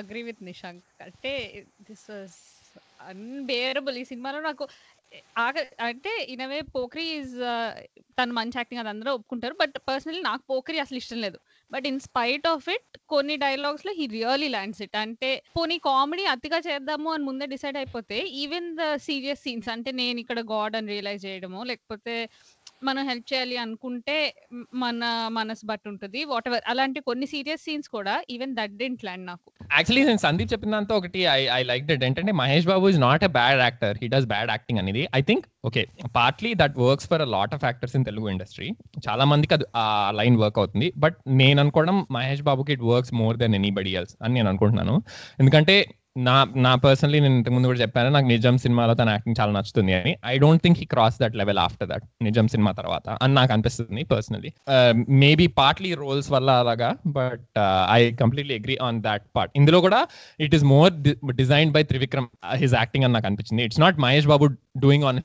agree 0.00 0.22
with 0.30 0.42
Nishank. 0.50 0.82
అంటే 1.08 1.32
దిస్ 1.90 2.06
వాస్ 2.10 2.38
అన్బేరబుల్ 3.10 3.96
ఈ 4.02 4.04
సినిమాలో 4.10 4.40
నాకు 4.50 4.66
అంటే 5.86 6.12
ఇనవే 6.34 6.58
పోక్రీ 6.76 7.06
ఈజ్ 7.16 7.32
తను 8.18 8.32
మంచి 8.38 8.56
యాక్టింగ్ 8.58 8.80
అది 8.82 8.90
అందరూ 8.92 9.10
ఒప్పుకుంటారు. 9.16 9.54
బట్ 9.62 9.74
పర్సనలీ 9.90 10.20
నాకు 10.28 10.42
పోక్రీ 10.52 10.78
అసలు 10.84 10.98
ఇష్టం 11.02 11.18
లేదు. 11.24 11.38
But 11.70 11.86
in 11.90 12.00
spite 12.06 12.46
of 12.52 12.68
it 12.74 12.98
కొన్ని 13.12 13.34
డైలాగ్స్లో 13.44 13.92
హీ 13.98 14.06
రియలీ 14.14 14.48
ల్యాండ్స్ 14.54 14.80
ఇట్ 14.86 14.96
అంటే 15.02 15.30
పోనీ 15.58 15.76
కామెడీ 15.88 16.24
అతిగా 16.34 16.58
చేద్దాము 16.68 17.10
అని 17.14 17.24
ముందే 17.28 17.46
డిసైడ్ 17.54 17.78
అయిపోతే 17.82 18.18
ఈవెన్ 18.42 18.68
ద 18.80 18.88
సీరియస్ 19.08 19.44
సీన్స్ 19.46 19.70
అంటే 19.74 19.92
నేను 20.00 20.20
ఇక్కడ 20.24 20.40
గాడ్ 20.54 20.76
అని 20.80 20.90
రియలైజ్ 20.94 21.24
చేయడము 21.28 21.62
లేకపోతే 21.70 22.16
మనం 22.88 23.02
హెల్ప్ 23.10 23.26
చేయాలి 23.30 23.56
అనుకుంటే 23.64 24.16
మన 24.82 25.04
మనసు 25.38 25.64
బట్టి 25.70 25.86
ఉంటుంది 25.92 26.20
వాట్ 26.32 26.48
ఎవర్ 26.50 26.64
అలాంటి 26.72 27.00
కొన్ని 27.08 27.26
సీరియస్ 27.32 27.64
సీన్స్ 27.68 27.88
కూడా 27.96 28.14
ఈవెన్ 28.34 28.52
దట్ 28.58 28.74
డెంట్ 28.82 29.04
ల్యాండ్ 29.06 29.26
నాకు. 29.30 29.46
యాక్చువల్లీ 29.76 30.02
నేను 30.08 30.22
సందీప్ 30.26 30.50
చెప్పిన 30.52 30.72
దాంతో 30.76 30.96
ఒకటి 31.00 31.20
ఐ 31.38 31.40
ఐ 31.58 31.60
లైక్ 31.70 31.84
దట్ 31.90 32.04
ఏంటంటే 32.08 32.34
Mahesh 32.42 32.68
Babu 32.72 32.90
is 32.92 33.00
not 33.06 33.24
a 33.28 33.30
bad 33.38 33.62
actor 33.66 33.96
he 34.02 34.08
does 34.14 34.28
bad 34.34 34.52
acting 34.54 34.80
అనేది. 34.82 35.04
I 35.18 35.22
think 35.30 35.46
okay 35.70 35.84
partly 36.18 36.52
that 36.62 36.76
works 36.86 37.08
for 37.12 37.24
a 37.26 37.28
lot 37.36 37.54
of 37.58 37.64
actors 37.68 37.96
in 37.98 38.06
Telugu 38.10 38.28
industry 38.34 38.68
చాలా 39.08 39.26
మందికి 39.32 39.54
అది 39.58 39.66
ఆ 39.82 39.86
లైన్ 40.20 40.38
వర్క్ 40.44 40.60
అవుతుంది. 40.62 40.88
But 41.04 41.18
నేను 41.42 41.58
అనుకోవడం 41.64 41.98
మహేష్ 42.18 42.44
బాబుకి 42.50 42.72
it 42.76 42.84
works 42.92 43.14
more 43.22 43.36
than 43.42 43.56
anybody 43.60 43.92
else 44.00 44.14
అని 44.24 44.34
నేను 44.38 44.50
అనుకుంటున్నాను. 44.52 44.96
ఎందుకంటే 45.42 45.76
నా 46.16 46.46
నా 46.56 46.74
పర్సనలీ 46.74 47.20
నేను 47.20 47.34
ఇంతకుముందు 47.34 47.66
కూడా 47.66 47.80
చెప్పాను 47.80 48.08
నాకు 48.08 48.26
నిజం 48.26 48.58
సినిమాలో 48.58 48.94
తన 48.94 49.08
యాక్టింగ్ 49.08 49.36
చాలా 49.40 49.52
నచ్చుతుంది 49.52 49.92
అని. 49.94 50.16
I 50.26 50.38
don't 50.38 50.62
think 50.62 50.78
he 50.78 50.84
cross 50.84 51.16
that 51.22 51.36
level 51.36 51.58
after 51.58 51.88
that 51.88 52.04
Nijam 52.22 52.48
cinema 52.48 52.72
తర్వాత 52.72 53.08
అని 53.22 53.34
నాకు 53.34 53.52
అనిపిస్తుంది 53.52 54.04
పర్సనలీ 54.04 54.50
మేబీ 55.22 55.46
పార్ట్లీ 55.60 55.94
రోల్స్ 55.94 56.28
వల్ల 56.32 56.50
అలాగా 56.50 56.90
but 57.18 57.58
I 57.90 58.10
completely 58.10 58.56
agree 58.60 58.76
on 58.82 59.02
that 59.02 59.24
part 59.36 59.52
ఇందులో 59.56 59.80
కూడా 59.80 60.00
it 60.40 60.54
is 60.54 60.64
more 60.64 60.92
design 61.42 61.72
by 61.72 61.82
Trivikram 61.82 62.28
his 62.54 62.74
acting 62.74 63.04
అని 63.04 63.12
నాకు 63.12 63.26
అనిపించింది. 63.26 63.64
It's 63.64 63.80
not 63.80 63.98
Mahesh 63.98 64.26
Babu 64.26 64.48
doing 64.78 65.04
on 65.04 65.20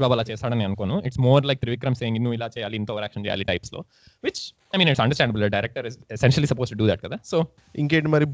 Babu 0.00 0.12
అలా 0.12 0.24
చేస్తాడని 0.30 0.64
అనుకోను. 0.64 1.02
It's 1.06 1.20
more 1.20 1.46
like 1.46 1.60
Trivikram 1.60 1.94
saying 1.94 2.16
నువ్వు 2.16 2.34
ఇలా 2.34 2.48
చేయాలి 2.56 2.76
ఇంత 2.76 2.90
ఓవర్ 2.90 3.04
యాక్షన్ 3.06 3.26
చేయాలి 3.26 3.44
టైప్స్లో. 3.44 3.84
Which 4.24 4.40
I 4.74 4.78
mean 4.78 4.88
it's 4.88 5.02
understandable 5.04 5.44
director 5.56 5.86
is 5.86 5.98
essentially 6.12 6.46
suppose 6.46 6.70
to 6.70 6.74
do 6.74 6.86
that 6.88 7.02
కదా. 7.06 7.18
సో 7.24 7.38
ఇంకేంటి 7.76 8.08
మరి? 8.08 8.24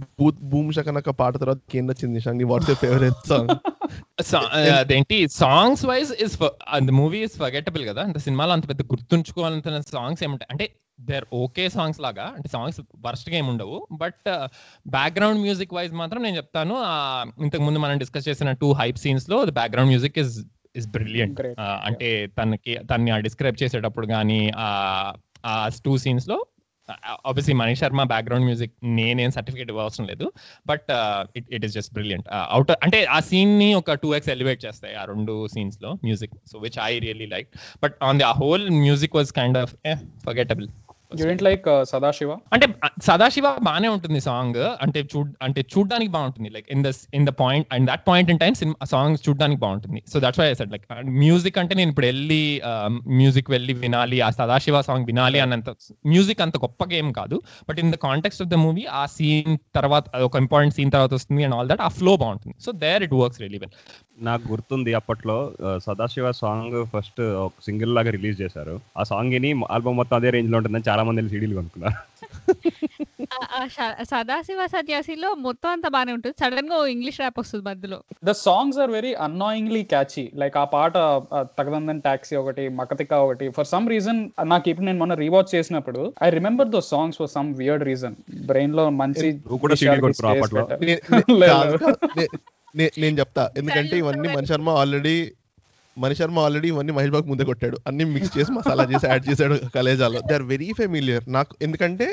భూమి 0.55 0.75
శకనక 0.75 1.11
పాట 1.23 1.35
తర్వాత 1.37 1.61
ఏం 1.81 1.87
నచ్చింది? 1.87 2.15
Nishank 2.15 2.45
what's 2.53 2.71
your 2.71 2.83
favourite 2.85 3.21
song 3.29 3.51
అదేంటి? 4.79 5.29
Songs 5.29 5.85
wise 5.87 6.13
is 6.27 6.39
the 6.89 6.91
movie 7.01 7.21
is 7.29 7.37
forgettable 7.39 7.85
కదా. 7.89 8.03
అంటే 8.03 8.19
సినిమాలో 8.19 8.53
అంత 8.53 8.69
పెద్ద 8.69 8.83
గుర్తుంచుకోవాలంత 8.83 9.81
సాంగ్స్ 9.95 10.25
ఏముంటాయి? 10.25 10.49
అంటే 10.51 10.67
దేర్ 11.01 11.25
ఓకే 11.35 11.69
సాంగ్స్ 11.69 12.01
లాగా. 12.01 12.25
అంటే 12.37 12.49
సాంగ్స్ 12.49 12.81
వర్స్ట్గా 13.07 13.37
ఏమి 13.37 13.49
ఉండవు 13.49 13.87
బట్ 13.93 14.27
బ్యాక్గ్రౌండ్ 14.89 15.41
మ్యూజిక్ 15.41 15.75
వైజ్ 15.75 15.93
మాత్రం 15.93 16.23
నేను 16.23 16.37
చెప్తాను. 16.37 16.75
ఇంతకు 17.43 17.63
ముందు 17.63 17.79
మనం 17.79 17.99
డిస్కస్ 17.99 18.29
చేసిన 18.29 18.53
two 18.63 18.73
hype 18.73 18.99
సీన్స్లో 18.99 19.45
background 19.45 19.91
music 19.91 20.19
is 20.19 20.35
is 20.75 20.89
brilliant 20.89 21.37
Great. 21.41 21.59
అంటే 21.87 22.09
తనకి 22.39 22.75
తన్ని 22.91 23.21
డిస్క్రైబ్ 23.21 23.61
చేసేటప్పుడు 23.63 24.09
కానీ 24.15 24.41
ఆ 24.57 25.55
two 25.87 25.95
సీన్స్లో 25.99 26.39
obviously 27.29 27.55
Manish 27.55 27.81
Sharma 27.81 28.03
background 28.05 28.45
music 28.45 28.73
నేనేం 28.97 29.31
సర్టిఫికేట్ 29.31 29.71
ఇవ్వాల్సిన 29.71 30.05
లేదు 30.05 30.27
but 30.67 30.89
it 31.37 31.47
it 31.51 31.65
is 31.65 31.75
just 31.75 31.93
brilliant 31.95 32.27
out 32.51 32.73
అంటే 32.85 32.99
ఆ 33.07 33.19
సీన్ని 33.21 33.69
ఒక 33.75 33.95
టూ 33.95 34.09
ఎక్స్ 34.15 34.31
ఎలివేట్ 34.31 34.61
చేస్తాయి 34.65 34.95
ఆ 34.95 35.05
రెండు 35.05 35.35
సీన్స్లో 35.47 35.93
music 36.05 36.35
so 36.53 36.59
which 36.59 36.79
I 36.83 36.93
really 36.99 37.27
like 37.27 37.49
but 37.83 37.97
on 38.03 38.19
the 38.19 38.29
whole 38.43 38.67
music 38.81 39.17
was 39.17 39.33
kind 39.33 39.59
of 39.59 39.73
forgettable 40.27 40.69
like 41.47 41.67
Sadashiva 41.91 42.31
అంటే 42.55 42.67
ఆ, 42.85 42.89
సదాశివ 43.09 43.47
బానే 43.63 43.89
ఉంటుంది 43.95 44.21
సాంగ్. 44.27 44.59
అంటే 44.85 45.01
చూడ్ 45.13 45.31
అంటే 45.47 45.61
చూడడానికి 45.73 46.11
బాగుంటుంది. 46.17 46.49
Like 46.57 46.69
in 46.75 46.83
the 46.87 46.91
in 47.19 47.27
the 47.29 47.33
point 47.41 47.67
and 47.75 47.87
that 47.91 48.05
point 48.09 48.31
in 48.33 48.41
time 48.43 48.55
cinema 48.61 48.87
song 48.93 49.17
చూడడానికి 49.27 49.61
బాగుంటుంది. 49.65 50.01
So 50.13 50.17
that's 50.25 50.41
why 50.43 50.49
said 50.61 50.73
like 50.75 50.87
music 51.25 51.59
అంటే 51.63 51.75
నేను 51.81 51.91
ఇప్పుడు 51.95 52.09
వెళ్ళి 52.11 52.41
మ్యూజిక్ 53.21 53.51
వెళ్ళి 53.55 53.75
వినాలి 53.85 54.21
ఆ 54.21 54.31
సదాశివ 54.39 54.81
సాంగ్ 54.89 55.07
వినాలి 55.11 55.41
అన్నంత 55.45 55.71
మ్యూజిక్ 56.15 56.43
అంత 56.47 56.57
గొప్ప 56.65 56.85
గేమ్ 56.95 57.13
కాదు. 57.21 57.39
But 57.69 57.81
in 57.85 57.93
the 57.95 57.99
context 58.07 58.43
of 58.47 58.51
the 58.55 58.59
movie 58.65 58.87
ఆ 59.01 59.05
సీన్ 59.17 59.55
తర్వాత 59.79 60.05
ఒక 60.29 60.35
ఇంపార్టెంట్ 60.45 60.77
సీన్ 60.79 60.93
తర్వాత 60.97 61.15
వస్తుంది 61.21 61.45
అండ్ 61.49 61.57
ఆల్ 61.59 61.71
దట్ 61.73 61.85
ఆ 61.89 61.91
ఫ్లో 61.99 62.15
బాగుంటుంది. 62.25 62.57
So 62.67 62.73
there 62.85 63.03
it 63.09 63.17
works 63.23 63.43
really 63.45 63.61
well 63.65 63.75
నాకు 64.27 64.45
గుర్తుంది 64.53 64.91
అప్పట్లో 64.99 65.39
సదాశివ 65.87 66.27
సాంగ్ 66.43 66.77
ఫస్ట్ 66.93 67.21
ఒక 67.47 67.53
సింగిల్ 67.67 67.95
లాగా 67.97 68.11
రిలీజ్ 68.17 68.39
చేశారు. 68.43 68.75
ఆ 68.99 69.05
సాంగ్ని 69.13 69.51
ఆల్బమ్ 69.75 69.97
మొత్తం 70.01 70.17
అదే 70.17 70.31
రేంజ్లో 70.37 70.57
ఉంటుందని 70.61 70.89
చాలా 70.91 71.04
మంది 71.09 71.29
సీడీలు 71.33 71.57
కొనుక్కున్నారు. 71.57 71.97
సదాశివ 74.11 74.67
సన్యాసిలో 74.73 75.29
మొత్తం 75.47 75.71
అంతా 75.71 75.89
బానే 75.95 76.13
ఉంటుంది. 76.17 76.35
సడన్గా 76.43 76.77
ఇంగ్లీష్ 76.95 77.21
ర్యాప్ 77.21 77.41
వస్తుంది 77.41 77.65
మధ్యలో. 77.69 77.99
The 78.25 78.33
songs 78.45 78.79
are 78.79 78.91
very 78.91 79.15
annoyingly 79.27 79.83
catchy 79.93 80.31
like 80.43 80.57
ఆ 80.57 80.65
పాట 80.75 80.93
తగదందన్ 81.59 82.03
టాక్సీ 82.03 82.37
ఒకటి 82.43 82.69
మకతిక 82.81 83.13
ఒకటి 83.27 83.49
ఫర్ 83.57 83.67
సమ్ 83.67 83.89
రీజన్ 83.95 84.31
నాకు 84.47 84.71
ఇప్పుడు 84.71 84.87
నేను 84.87 84.99
మొన్న 84.99 85.15
రీవాచ్ 85.15 85.55
చేసినప్పుడు 85.55 86.13
I 86.25 86.31
remember 86.31 86.69
those 86.69 86.81
songs 86.93 87.19
for 87.19 87.31
some 87.37 87.61
weird 87.61 87.85
reason 87.85 88.15
బ్రెయిన్లో 88.47 88.89
మంచి 89.03 89.29
నేను 93.03 93.19
చెప్తా. 93.19 93.51
ఎందుకంటే 93.57 93.99
ఇవన్నీ. 93.99 94.29
మణి 94.29 94.47
శర్మ 94.47 94.71
ఆల్రెడీ 94.81 95.33
మణి 96.03 96.15
శర్మ 96.19 96.39
ఆల్రెడీ 96.47 96.69
ఇవన్నీ 96.73 96.93
మహేష్ 96.97 97.13
బాబు 97.15 97.29
ముందే 97.33 97.45
కొట్టాడు. 97.51 97.77
అన్ని 97.89 98.05
మిక్స్ 98.15 98.33
చేసి 98.37 98.53
మసాలా 98.57 98.85
చేసి 98.93 99.07
యాడ్ 99.11 99.25
చేశాడు 99.29 99.57
కలేజాలో. 99.77 100.21
దే 100.29 100.35
ఆర్ 100.39 100.47
వెరీ 100.53 100.69
ఫెమిలియర్ 100.81 101.25
నాకు 101.37 101.53
ఎందుకంటే 101.67 102.07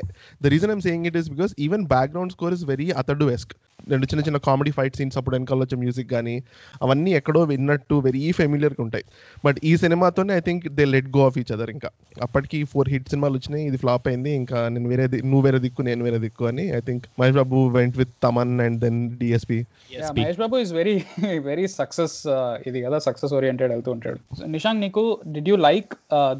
the 0.45 0.53
reason 0.55 0.73
I'm 0.75 0.84
saying 0.88 1.07
it 1.11 1.17
is 1.21 1.29
because 1.34 1.53
even 1.67 1.86
background 1.95 2.34
score 2.38 2.55
is 2.57 2.65
very 2.71 2.88
Athadu 3.03 3.27
వెస్క్ 3.34 3.53
రెండు 3.91 4.05
చిన్న 4.09 4.21
చిన్న 4.25 4.39
కామెడీ 4.47 4.71
ఫైట్ 4.77 4.97
సీన్స్ 4.99 5.15
అప్పుడు 5.19 5.34
వెనకాల 5.36 5.59
వచ్చే 5.63 5.77
మ్యూజిక్ 5.84 6.09
కానీ 6.13 6.34
అవన్నీ 6.86 7.11
ఎక్కడో 7.19 7.41
విన్నట్టు 7.51 7.95
వెరీ 8.07 8.21
ఫెమిలియర్గా 8.39 8.82
ఉంటాయి. 8.86 9.05
బట్ 9.45 9.57
ఈ 9.69 9.71
సినిమాతోనే 9.84 10.34
I 10.39 10.41
think 10.47 10.65
they 10.79 10.84
let 10.95 11.09
go 11.17 11.21
of 11.29 11.38
each 11.41 11.51
other 11.55 11.71
ఇంకా. 11.75 11.89
అప్పటికి 12.25 12.59
ఫోర్ 12.73 12.89
హిట్ 12.93 13.07
సినిమాలు 13.13 13.36
వచ్చినాయి 13.39 13.63
ఇది 13.69 13.77
ఫ్లాప్ 13.84 14.05
అయింది 14.11 14.32
ఇంకా 14.41 14.59
నేను 14.73 14.89
వేరే 14.91 15.05
నువ్వు 15.32 15.43
వేరే 15.47 15.61
దిక్కు 15.65 15.84
నేను 15.89 16.03
వేరే 16.07 16.19
దిక్కు 16.25 16.45
అని 16.51 16.65
I 16.79 16.82
think 16.89 17.07
Mahesh 17.21 17.36
Babu 17.39 17.61
went 17.77 17.97
with 18.01 18.13
Thaman 18.27 18.53
and 18.65 18.79
then 18.86 18.99
DSP 19.21 19.59
Mahesh 20.19 20.39
Babu 20.43 20.59
is 20.65 20.73
very 20.79 20.95
very 21.49 21.65
success 21.79 22.17
ఇది 22.69 22.82
కదా 22.88 22.99
సక్సెస్ 23.07 23.34
ఓరియంటెడ్ 23.39 23.70
వెళ్తూ 23.74 23.91
ఉంటాడు. 23.95 24.19
నిషాంక్ 24.55 24.82
నీకు 24.86 25.03
did 25.36 25.51
you 25.51 25.57
like 25.67 25.93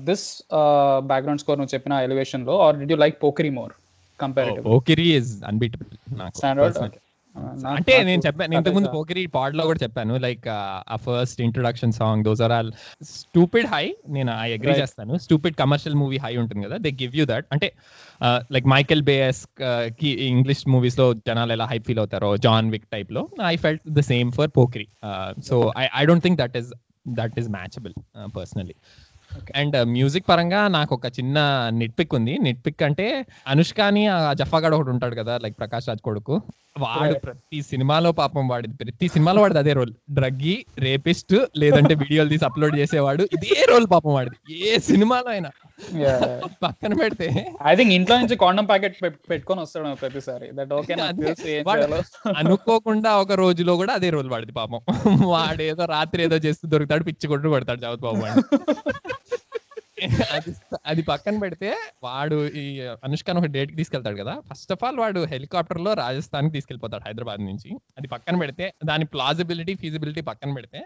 this 0.10 0.26
background 1.12 1.44
score 1.44 1.60
నువ్వు 1.62 1.76
చెప్పిన 1.76 2.02
ఎలివేషన్లో 2.08 2.56
or 2.66 2.80
did 2.82 2.94
you 2.96 3.00
like 3.06 3.18
Pokiri 3.24 3.54
more 3.60 3.74
comparative 4.20 4.66
Pokiri 4.74 5.08
is 5.20 5.32
unbeatable 5.52 5.96
నాకు 6.20 6.38
standard 6.38 6.68
personally. 6.70 7.00
అంటే 7.72 7.94
నేను 8.08 8.22
చెప్పాను 8.26 8.56
ఇంతకు 8.58 8.76
ముందు 8.76 8.90
పోకిరి 8.96 9.22
పాడ్లో 9.36 9.64
కూడా 9.68 9.80
చెప్పాను 9.84 10.14
లైక్ 10.24 10.46
ఆ 10.94 10.98
first 11.06 11.40
introduction 11.46 11.94
song 12.00 12.26
those 12.28 12.42
are 12.46 12.54
all 12.56 12.72
stupid 13.12 13.68
high 13.74 13.84
నేను 14.16 14.32
ఐ 14.46 14.48
అగ్రీ. 14.56 14.74
చేస్తాను. 14.82 15.14
స్టూపిడ్ 15.26 15.56
కమర్షియల్ 15.62 15.96
మూవీ 16.02 16.18
హై 16.26 16.34
ఉంటుంది 16.42 16.64
కదా 16.66 16.78
దే 16.86 16.92
గివ్ 17.02 17.16
యూ 17.20 17.26
దట్ 17.26 17.46
అంటే 17.52 17.68
లైక్ 18.56 18.68
మైకెల్ 18.68 19.04
బేయస్కి 19.12 20.12
ఇంగ్లీష్ 20.28 20.64
మూవీస్లో 20.68 21.08
జనాలు 21.30 21.54
ఎలా 21.58 21.68
హైప్ 21.72 21.88
ఫీల్ 21.88 22.02
అవుతారో 22.04 22.32
జాన్ 22.48 22.70
విక్ 22.76 22.88
టైప్లో 22.92 23.24
I 23.54 23.56
felt 23.66 23.86
the 24.00 24.04
same 24.12 24.32
for 24.40 24.52
Pokiri 24.60 24.88
so 25.50 25.58
I 25.78 25.88
I 26.02 26.04
don't 26.12 26.26
think 26.28 26.40
that 26.42 26.58
is 26.58 26.72
that 27.08 27.40
is 27.40 27.50
matchable 27.50 27.94
personally. 28.38 28.76
And 29.56 29.86
music 29.86 30.30
పరంగా 30.30 30.68
నాకు 30.68 30.96
ఒక 30.96 31.06
చిన్న 31.06 31.38
నిట్ 31.74 31.94
పిక్ 32.00 32.16
ఉంది. 32.16 32.38
నిట్ 32.38 32.66
పిక్ 32.66 32.84
అంటే 32.84 33.26
అనుష్కాని 33.48 34.08
ఆ 34.08 34.34
జఫాగాడ్ 34.34 34.74
ఒకటి 34.74 34.90
ఉంటాడు 34.90 35.16
కదా 35.16 35.38
లైక్ 35.38 35.60
ప్రకాష్ 35.60 35.88
రాజ్ 35.90 36.02
కొడుకు. 36.02 36.42
వాడు. 36.80 37.14
ప్రతి 37.14 37.62
సినిమాలో 37.62 38.12
పాపం 38.12 38.48
వాడి 38.48 38.68
ప్రతి 38.68 39.08
సినిమాలో 39.08 39.42
వాడిది 39.42 39.60
అదే 39.60 39.74
రోల్. 39.74 39.94
డ్రగ్గి 40.12 40.66
రేపిస్ట్ 40.78 41.36
లేదంటే 41.58 41.96
వీడియోలు 41.96 42.30
తీసి 42.30 42.46
అప్లోడ్ 42.46 42.76
చేసేవాడు 42.76 43.24
ఇదే 43.24 43.66
రోల్ 43.70 43.88
పాపం 43.92 44.14
వాడిది. 44.14 44.64
ఏ 44.70 44.78
సినిమాలో 44.78 45.30
అయినా. 45.30 45.52
పక్కన 46.64 46.94
పెడితే. 46.94 47.28
ఐ 47.66 47.76
థింక్ 47.76 47.94
ఇంట్లో 47.94 48.18
నుంచి 48.20 48.36
కాండం 48.36 48.66
ప్యాకెట్ 48.66 48.98
పెట్టుకొని 49.30 49.62
వస్తాడు 49.62 49.96
ప్రతిసారి. 49.96 50.50
దట్ 50.54 50.74
ఓకే 50.74 50.94
అనుకోకుండా 52.38 53.12
ఒక 53.18 53.32
రోజులో 53.32 53.76
కూడా 53.76 53.94
అదే 53.94 54.10
రోల్ 54.10 54.30
వాడిది 54.30 54.52
పాపం. 54.52 54.82
వాడు 55.26 55.62
ఏదో 55.62 55.86
రాత్రి 55.86 56.24
ఏదో 56.24 56.36
చేస్తూ 56.36 56.68
దొరుకుతాడు 56.68 57.04
పిచ్చి 57.04 57.28
కొట్టు 57.28 57.54
కొడతాడు 57.56 57.80
చదువు 57.80 58.04
పాపం. 58.08 58.44
అది 60.32 60.52
అది 60.86 61.02
పక్కన 61.02 61.36
పెడితే 61.38 61.76
వాడు 62.04 62.48
ఈ 62.62 62.64
అనుష్కను 63.04 63.40
ఒక 63.40 63.46
డేట్కి 63.46 63.78
తీసుకెళ్తాడు 63.78 64.18
కదా. 64.18 64.34
ఫస్ట్ 64.50 64.72
ఆఫ్ 64.72 64.84
ఆల్ 64.84 64.98
వాడు 64.98 65.22
హెలికాప్టర్లో 65.26 65.94
రాజస్థాన్కి 65.94 66.54
తీసుకెళ్ళిపోతాడు 66.54 67.04
హైదరాబాద్ 67.08 67.42
నుంచి. 67.42 67.70
అది 67.98 68.08
పక్కన 68.08 68.36
పెడితే 68.38 68.74
దాని 68.86 69.06
ప్లాజిబిలిటీ 69.06 69.76
ఫీజిబిలిటీ 69.76 70.22
పక్కన 70.22 70.54
పెడితే 70.54 70.82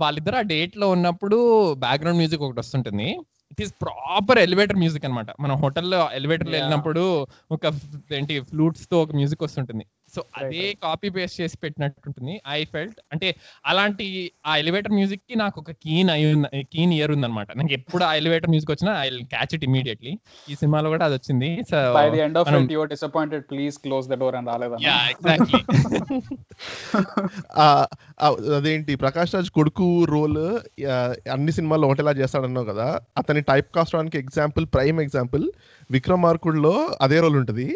వాళ్ళిద్దరు 0.00 0.36
ఆ 0.36 0.40
డేట్లో 0.40 0.88
ఉన్నప్పుడు 0.90 1.38
బ్యాక్గ్రౌండ్ 1.74 2.18
మ్యూజిక్ 2.18 2.42
ఒకటి 2.42 2.58
వస్తుంటుంది. 2.58 3.08
It 3.50 3.62
is 3.62 3.72
proper 3.82 4.38
elevator 4.38 4.76
music 4.76 5.04
అన్నమాట. 5.04 5.26
మనం 5.40 5.56
హోటల్లో 5.56 6.08
ఎలివేటర్. 6.12 6.48
వెళ్ళినప్పుడు 6.48 7.26
ఒక 7.50 7.72
ఏంటి 8.12 8.40
ఫ్లూట్స్తో 8.40 9.02
ఒక 9.02 9.12
మ్యూజిక్ 9.14 9.42
వస్తుంటుంది. 9.42 9.86
సో 10.14 10.24
అదే 10.36 10.76
కాపీ 10.82 11.08
పేస్ట్ 11.08 11.40
చేసి 11.40 11.58
పెట్టినట్టుంటుంది 11.58 12.40
ఐ 12.48 12.64
ఫెల్ట్ 12.64 13.00
అంటే 13.12 13.34
అలాంటి 13.66 14.32
ఆ 14.46 14.56
ఎలివేటర్ 14.56 14.92
మ్యూజిక్కి 14.92 15.36
నాకు 15.36 15.60
ఒక 15.60 15.74
కీన్ 15.84 16.10
అయి 16.10 16.34
కీన్ 16.72 16.92
ఇయర్ 16.92 17.10
ఉందన్నమాట. 17.10 17.56
నాకు 17.56 17.72
ఎప్పుడు 17.72 18.04
ఆ 18.04 18.14
ఎలివేటర్ 18.14 18.50
మ్యూజిక్ 18.50 18.70
వచ్చినా 18.70 19.00
ఐ 19.00 19.26
క్యాచ్ 19.26 19.54
ఇట్ 19.54 19.64
ఇమీడియట్లీ 19.64 20.18
ఈ 20.48 20.54
సినిమాలో 20.54 20.88
కూడా 20.88 21.04
అది 21.04 21.14
వచ్చింది. 21.14 21.64
So 21.70 21.94
by 21.94 22.10
the 22.10 22.18
end 22.18 22.38
of 22.38 22.48
మనం- 22.48 22.64
it 22.64 22.72
your 22.72 22.88
disappointed 22.88 23.44
please 23.50 23.78
close 23.78 24.08
the 24.08 24.14
door 24.14 24.36
అని 24.36 24.46
రాలేదా? 24.46 24.76
యా 24.82 25.08
ఎగ్జాక్ట్లీ 25.08 25.62
అదేంటి? 28.56 28.96
ప్రకాష్ 28.96 29.34
రాజ్ 29.34 29.50
కొడుకు 29.50 30.06
రోల్ 30.06 30.58
అన్ని 31.32 31.52
సినిమాల్లో 31.52 31.88
ఒకటేలా 31.88 32.12
చేస్తాడన్నావు 32.12 32.66
కదా? 32.66 33.00
అతని 33.18 33.42
టైప్ 33.42 33.74
కాస్ట్ 33.74 33.94
అవడానికి 33.94 34.18
ఎగ్జాంపుల్ 34.18 34.66
ప్రైమ్ 34.74 35.00
ఎగ్జాంపుల్ 35.00 35.50
విక్రమార్కుడులో 35.92 36.74
అదే 37.00 37.18
రోల్ 37.20 37.36
ఉంటుంది. 37.40 37.66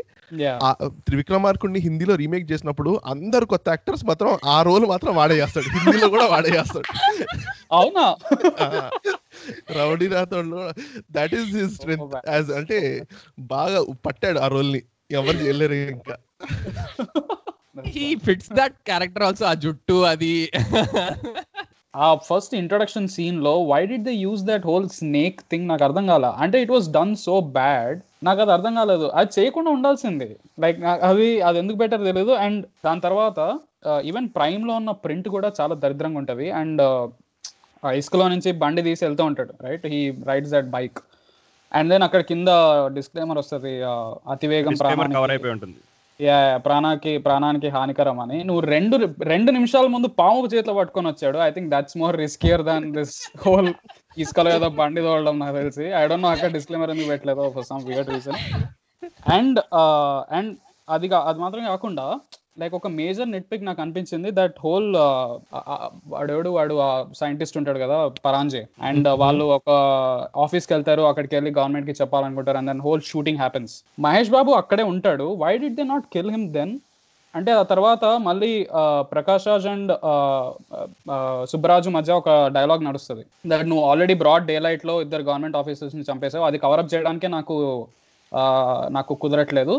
యా 0.41 0.53
ఆ 0.63 0.71
విక్రమార్కుడిని 1.19 1.81
హిందీలో 1.85 2.15
రీమేక్ 2.21 2.47
చేసినప్పుడు 2.51 2.91
అందరు 3.07 3.45
కొత్త 3.53 3.67
యాక్టర్స్ 3.69 4.05
మాత్రం 4.05 4.31
ఆ 4.47 4.57
రోల్ 4.63 4.87
మాత్రం 4.87 5.13
వాడే 5.17 5.37
చేస్తాడు 5.41 5.69
హిందీలో 5.77 6.09
కూడా 6.15 6.27
వాడే 6.33 6.51
చేస్తాడు 6.57 6.89
అవునా 7.73 8.07
rowdy 9.77 10.09
రాథోడ్లో 10.09 10.63
that 11.17 11.35
is 11.39 11.53
his 11.57 11.75
strength 11.77 12.17
as 12.29 12.51
అంటే 12.53 12.79
బాగా 13.53 13.79
పట్టాడు 14.07 14.41
ఆ 14.41 14.49
రోల్ని 14.49 14.83
ఎవరు 15.11 15.39
చేయలేరు 15.43 15.77
ఇంకా. 15.91 16.15
He 17.95 18.07
fits 18.25 18.53
that 18.53 18.77
character 18.87 19.25
also 19.25 19.45
ఆ 19.47 19.55
జుట్టు 19.65 19.97
అది. 20.13 20.35
ఆ 22.05 22.07
ఫస్ట్ 22.29 22.55
ఇంట్రొడక్షన్ 22.61 23.07
సీన్లో 23.15 23.53
why 23.73 23.81
did 23.91 24.05
they 24.09 24.15
use 24.25 24.43
that 24.51 24.65
whole 24.71 24.89
snake 24.99 25.39
thing 25.51 25.67
నాకు 25.71 25.85
అర్థం 25.87 26.05
కాల. 26.13 26.27
అంటే 26.45 26.57
it 26.65 26.73
was 26.75 26.89
done 26.97 27.15
so 27.27 27.35
bad 27.59 27.99
నాకు 28.29 28.41
అది 28.45 28.53
అర్థం 28.57 28.75
కాలేదు. 28.81 29.07
అది 29.19 29.31
చేయకుండా 29.39 29.71
ఉండాల్సింది. 29.77 30.29
లైక్ 30.65 30.79
అది 31.11 31.29
అది 31.49 31.59
ఎందుకు 31.63 31.79
బెటర్ 31.83 32.05
తెలియదు 32.11 32.35
అండ్ 32.47 32.63
దాని 32.87 33.03
తర్వాత 33.09 33.39
ఈవెన్ 34.11 34.29
ప్రైమ్లో 34.39 34.75
ఉన్న 34.81 34.93
ప్రింట్ 35.05 35.29
కూడా 35.37 35.51
చాలా 35.61 35.75
దరిద్రంగా 35.85 36.21
ఉంటది. 36.23 36.47
అండ్ 36.61 36.83
ఇసుకలో 37.83 38.25
నుంచి 38.35 38.51
బండి 38.63 38.83
తీసి 38.87 39.03
వెళ్తూ 39.07 39.25
ఉంటాడు 39.31 39.53
right 39.67 39.85
he 39.95 40.01
rides 40.31 40.55
that 40.55 40.71
bike 40.77 40.99
and 41.73 41.91
then 41.93 42.05
అక్కడ 42.07 42.23
కింద 42.31 42.51
డిస్క్లైమర్ 42.97 43.39
వస్తుంది 43.43 43.75
అతివేగం 44.35 44.75
కవర్ 44.81 44.99
ప్రాణానికి 44.99 45.33
అయిపోయి 45.35 45.55
ఉంటుంది. 45.57 45.79
ప్రాణానికి 46.57 47.19
ప్రాణానికి 47.19 47.69
హానికరం 47.69 48.21
అని. 48.21 48.45
నువ్వు 48.45 48.61
రెండు 48.61 49.09
రెండు 49.23 49.51
నిమిషాల 49.51 49.87
ముందు 49.87 50.07
పాము 50.09 50.47
చేతిలో 50.55 50.75
పట్టుకొని 50.75 51.09
వచ్చాడు. 51.09 51.39
I 51.39 51.51
think 51.51 51.71
that's 51.71 51.97
more 51.97 52.17
riskier 52.17 52.63
than 52.63 52.95
this 52.95 53.33
whole 53.47 53.75
ఇసుకలో 54.19 54.51
ఏదో 54.51 54.69
బండి 54.69 55.01
తోడడం 55.01 55.39
నాకు 55.39 55.57
తెలిసి. 55.57 55.85
ఐ 55.85 56.07
డోంట్ 56.07 56.23
నో 56.23 56.29
అక్కడ 56.29 56.53
డిస్క్లైమర్ 56.53 56.91
ఎందుకు 56.91 57.09
పెట్టలేదు 57.09 57.53
for 57.55 57.65
some 57.65 57.85
weird 57.85 58.09
reason 58.09 58.65
and 59.33 59.61
and 60.31 60.57
అది 60.91 61.09
కా- 61.09 61.23
అది 61.23 61.39
మాత్రం 61.39 61.65
కాకుండా 61.65 62.21
లైక్ 62.61 62.75
ఒక 62.79 62.89
మేజర్ 62.99 63.31
నెట్ 63.33 63.47
పిక్ 63.53 63.65
నాకు 63.65 63.81
అనిపించింది 63.85 64.29
that 64.39 64.55
whole 64.65 64.89
uh, 64.97 65.33
uh, 65.59 65.63
uh, 65.75 65.89
వాడెవడు? 66.13 66.49
వాడు 66.49 66.75
సైంటిస్ట్ 67.21 67.57
ఉంటాడు 67.61 67.79
కదా 67.79 67.97
పరాంజే 68.27 68.63
అండ్ 68.89 69.09
వాళ్ళు 69.23 69.45
ఒక 69.57 69.71
ఆఫీస్కి 70.45 70.73
వెళ్తారు 70.75 71.03
అక్కడికి 71.11 71.35
వెళ్ళి 71.37 71.51
గవర్నమెంట్కి 71.59 71.95
చెప్పాలనుకుంటారు 72.01 72.59
and 72.61 72.71
then 72.73 72.83
whole 72.87 73.03
shooting 73.11 73.39
happens 73.39 73.75
Mahesh 74.07 74.31
Babu 74.37 74.53
అక్కడే 74.61 74.85
ఉంటాడు. 74.93 75.27
Why 75.45 75.53
did 75.65 75.77
they 75.81 75.87
not 75.93 76.07
kill 76.15 76.31
him 76.37 76.47
then 76.59 76.73
అంటే 77.35 77.53
ఆ 77.53 77.63
తర్వాత 77.71 78.05
మళ్ళీ 78.27 78.51
ప్రకాష్ 79.15 79.47
రాజ్ 79.49 79.67
అండ్ 79.73 79.91
సుబ్బరాజు 81.51 81.91
మధ్య 81.97 82.13
ఒక 82.21 82.31
డైలాగ్ 82.57 82.85
నడుస్తుంది. 82.85 83.25
దట్ 83.51 83.67
నువ్వు 83.71 83.85
ఆల్రెడీ 83.89 84.15
బ్రాడ్ 84.23 84.47
డే 84.51 84.57
లైట్లో 84.67 84.95
ఇద్దరు 85.05 85.27
గవర్నమెంట్ 85.29 85.59
ఆఫీసర్స్ని 85.63 86.05
చంపేసావు. 86.11 86.45
అది 86.45 86.59
కవరప్ 86.65 86.93
చేయడానికే 86.95 87.29
నాకు 87.37 87.57
నాకు 88.97 89.15
కుదరట్లేదు. 89.25 89.77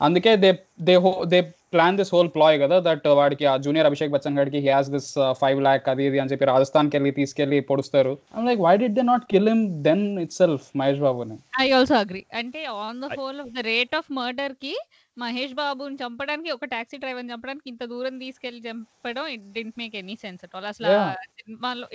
అందుకే 0.00 0.34
they 0.44 0.50
they 0.88 0.94
how 1.06 1.12
they 1.32 1.40
plan 1.72 1.98
this 1.98 2.12
whole 2.14 2.30
ploy 2.36 2.56
కదా 2.62 2.76
దట్ 2.86 3.06
వాడికి 3.20 3.44
ఆ 3.52 3.54
జూనియర్ 3.64 3.88
అభిషేక్ 3.88 4.12
బచ్చన్ 4.14 4.38
గారికి 4.40 4.58
he 4.64 4.70
has 4.76 4.90
this 4.94 5.10
five 5.40 5.58
lakh 5.66 5.88
అది 5.92 6.04
ఇది 6.10 6.20
అని 6.22 6.30
చెప్పి 6.32 6.48
రాజస్థాన్కి 6.52 6.94
వెళ్ళి 6.96 7.12
తీసుకెళ్ళి 7.18 7.58
పొడుస్తారు. 7.70 8.12
Like 8.48 8.62
why 8.66 8.74
did 8.82 8.96
they 8.98 9.04
not 9.12 9.26
kill 9.32 9.48
him 9.52 9.64
then 9.88 10.04
itself 10.40 10.66
Mahesh 10.80 11.02
బాబుని? 11.06 11.36
ఐ 11.64 11.66
ఆల్సో 11.78 11.96
అగ్రి 12.02 12.22
అంటే 12.40 12.62
on 12.86 13.00
the 13.04 13.08
whole 13.18 13.40
of 13.44 13.52
the 13.58 13.64
rate 13.72 13.94
of 14.00 14.10
మర్డర్కి 14.20 14.74
Mahesh 15.16 15.54
బాబుని 15.62 15.98
చంపడానికి 16.02 16.50
ఒక 16.56 16.66
టాక్సీ 16.74 16.98
డ్రైవర్ 17.04 17.30
చంపడానికి 17.32 17.68
ఇంత 17.72 17.84
దూరం 17.92 18.14
తీసుకెళ్ళి 18.24 18.62
చంపడం 18.68 19.26
it 19.34 19.46
didn't 19.56 19.76
make 19.82 19.96
any 20.02 20.16
sense 20.24 20.44
at 20.46 20.56
all 20.58 20.68
అసలు. 20.72 20.92
సినిమాలో 21.38 21.88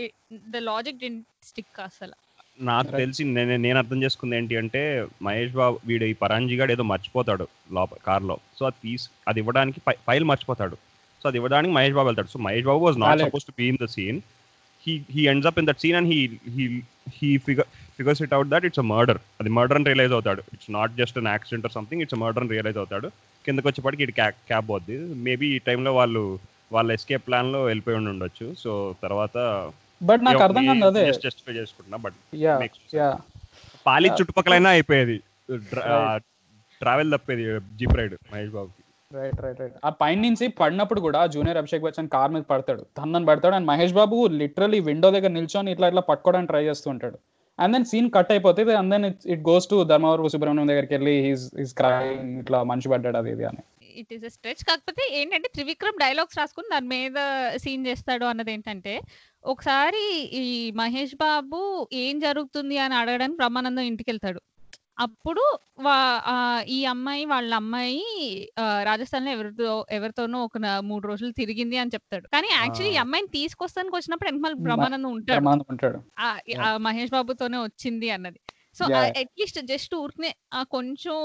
ద 0.56 0.64
లాజిక్ 0.72 1.02
డింట్ 1.06 1.26
స్టిక్ 1.50 1.80
అసలు. 1.90 2.16
నాకు. 2.60 2.92
తెలిసి 3.02 3.22
నేను 3.24 3.56
నేను 3.66 3.78
అర్థం 3.82 4.04
చేసుకుంది 4.04 4.36
ఏంటి 4.38 4.58
అంటే 4.62 4.82
మహేష్ 5.28 5.54
బాబు 5.54 5.80
వీడు 5.86 6.06
ఈ 6.12 6.14
పరాంజీ 6.14 6.56
గాడు 6.60 6.72
ఏదో 6.72 6.84
మర్చిపోతాడు 6.84 7.48
లోపల 7.78 7.98
కార్లో. 8.08 8.38
సో 8.58 8.66
అది 8.66 8.80
తీసి 8.84 9.08
అది 9.28 9.40
ఇవ్వడానికి 9.40 9.80
ఫైల్ 10.08 10.26
మర్చిపోతాడు. 10.32 10.78
సో 11.22 11.30
అది 11.30 11.38
ఇవ్వడానికి 11.38 11.74
మహేష్ 11.74 11.96
బాబు 11.98 12.08
వెళ్తాడు. 12.08 12.32
So 12.34 12.40
Mahesh 12.40 12.66
Babu 12.66 12.82
was 12.86 13.00
not. 13.06 13.22
Suppose 13.28 13.46
to 13.46 13.56
be 13.62 13.68
in 13.74 13.82
the 13.84 13.90
scene. 13.98 14.20
He 14.88 14.94
he 15.16 15.22
ends 15.32 15.48
up 15.52 15.60
in 15.60 15.68
that 15.70 15.82
scene 15.84 15.98
and 16.00 16.10
he 16.14 16.20
he 16.56 16.66
he 17.20 17.38
figure 17.48 17.70
figures 17.98 18.22
it 18.26 18.34
out 18.38 18.50
that 18.54 18.66
it's 18.66 18.80
a 18.80 18.88
murder. 18.96 19.20
అది 19.42 19.50
murder 19.58 19.78
అని 19.80 19.88
realize 19.92 20.14
అవుతాడు. 20.18 20.42
It's 20.54 20.72
not 20.72 20.94
just 21.02 21.18
an 21.22 21.32
accident 21.36 21.66
or 21.68 21.74
something 21.78 22.02
it's 22.02 22.20
murder 22.24 22.44
అని 22.44 22.54
realize 22.56 22.78
అవుతాడు. 22.78 23.10
కిందకి 23.46 23.68
వచ్చేప్పటికి 23.68 24.04
ఇటు 24.04 24.14
క్యా 24.20 24.30
cab 24.52 24.70
పోద్ది. 24.70 24.98
మేబీ 25.28 25.48
ఈ 25.56 25.60
టైంలో 25.70 25.94
వాళ్ళు 26.00 26.24
వాళ్ళ 26.72 26.92
ఎస్కేప్ 26.92 27.28
ప్లాన్లో 27.28 27.64
వెళ్ళిపోయి 27.64 27.98
ఉండి 27.98 28.10
ఉండొచ్చు. 28.10 28.48
సో 28.64 28.72
తర్వాత 29.02 29.38
బట్ 30.02 30.24
నాకు 30.26 30.42
అర్థం 30.44 30.64
కాదు 30.66 30.86
అదే. 30.90 31.04
జస్టిఫై 31.26 31.54
చేసుకుంటున్నా 31.54 31.98
బట్ 32.06 32.18
యా. 32.46 32.56
యా. 32.96 33.10
పాలి. 33.86 34.10
చుట్టుపక్కలైనా 34.20 34.70
అయిపోయేది. 34.70 35.18
ట్రావెల్ 36.82 37.12
తప్పేది 37.14 37.44
జీప్ 37.80 37.96
రైడ్ 38.00 38.16
మహేష్ 38.34 38.52
బాబుకి. 38.56 38.82
రైట్ 39.12 39.40
రైట్ 39.44 39.60
రైట్ 39.62 39.76
ఆ 39.86 39.90
పైన 40.02 40.20
నుంచి 40.22 40.46
పడినప్పుడు 40.60 41.02
కూడా 41.02 41.20
జూనియర్ 41.34 41.58
అభిషేక్ 41.58 41.84
బచ్చన్ 41.84 42.10
కార్ 42.10 42.32
మీద 42.32 42.44
పడతాడు. 42.52 42.84
తన్నని 42.98 43.26
పడతాడు. 43.26 43.56
And 43.56 43.68
Mahesh 43.68 43.94
Babu 43.94 44.18
literally 44.40 44.80
window 44.88 45.12
దగ్గర 45.12 45.32
నిల్చొని 45.32 45.72
ఇట్లా 45.72 45.88
ఇట్లా 45.88 46.04
పట్టుకోవడానికి 46.10 46.52
ట్రై 46.52 46.64
చేస్తూ 46.66 46.90
ఉంటాడు. 46.90 47.18
అండ్ 47.60 47.74
దెన్ 47.74 47.86
సీన్ 47.86 48.12
కట్ 48.16 48.32
అయిపోతుంది 48.32 48.74
and 48.76 48.92
then 48.92 49.06
it 49.34 49.42
goes 49.42 49.68
to 49.70 49.84
Dharmavaram 49.84 50.30
Subrahmanyam 50.30 50.70
దగ్గరికి 50.72 50.94
వెళ్ళి 50.94 51.14
హీస్ 51.28 51.46
ఈస్ 51.60 51.74
క్రైంగ్ 51.74 52.40
ఇట్లా 52.40 52.64
మనిషి 52.64 52.90
పడ్డాడు 52.90 53.18
అది 53.18 53.32
ఇది 53.32 53.46
అని. 53.46 53.62
It 53.96 54.14
is 54.16 54.26
stretch. 54.34 54.64
కాకపోతే 54.64 55.04
ఏంటంటే 55.14 55.50
త్రివిక్రమ్ 55.54 56.00
డైలాగ్స్ 56.00 56.38
రాసుకుని 56.38 56.70
దాని 56.70 56.90
మీద 56.94 57.20
సీన్ 57.58 57.88
చేస్తాడు 57.88 58.26
అన్నది 58.26 58.52
ఏంటంటే 58.52 58.96
ఒకసారి 59.46 60.04
ఈ 60.40 60.46
మహేష్ 60.76 61.16
బాబు 61.20 61.62
ఏం 62.00 62.20
జరుగుతుంది 62.20 62.78
అని 62.78 62.96
అడగడానికి 62.96 63.38
బ్రహ్మానందం 63.38 63.82
ఇంటికి 63.84 64.10
వెళ్తాడు 64.12 64.42
అప్పుడు 64.98 65.42
వా 65.80 65.96
ఆ, 66.26 66.36
ఈ 66.68 66.86
అమ్మాయి 66.86 67.24
వాళ్ళ 67.26 67.54
అమ్మాయి 67.54 68.04
రాజస్థాన్లో 68.84 69.32
ఎవరితో 69.32 69.66
ఎవరితోనో 69.92 70.44
ఒక 70.44 70.58
మూడు 70.84 71.08
రోజులు 71.08 71.32
తిరిగింది 71.32 71.78
అని 71.78 71.94
చెప్తాడు. 71.96 72.26
కానీ 72.28 72.48
యాక్చువల్లీ 72.54 72.94
ఈ. 72.94 73.02
అమ్మాయిని 73.02 73.28
తీసుకొస్తానికి 73.34 73.96
వచ్చినప్పుడు 73.96 74.30
వెనకాల 74.30 74.54
బ్రహ్మానందం 74.66 75.12
ఉంటాడు. 75.12 75.42
మహేష్ 76.82 77.12
బాబుతోనే 77.12 77.58
వచ్చింది 77.60 78.10
అన్నది. 78.10 78.40
సో. 78.78 78.84
అట్లీస్ట్ 79.22 79.60
జస్ట్ 79.72 79.94
ఊరికనే 79.96 80.32
ఆ 80.54 80.62
కొంచెం 80.76 81.16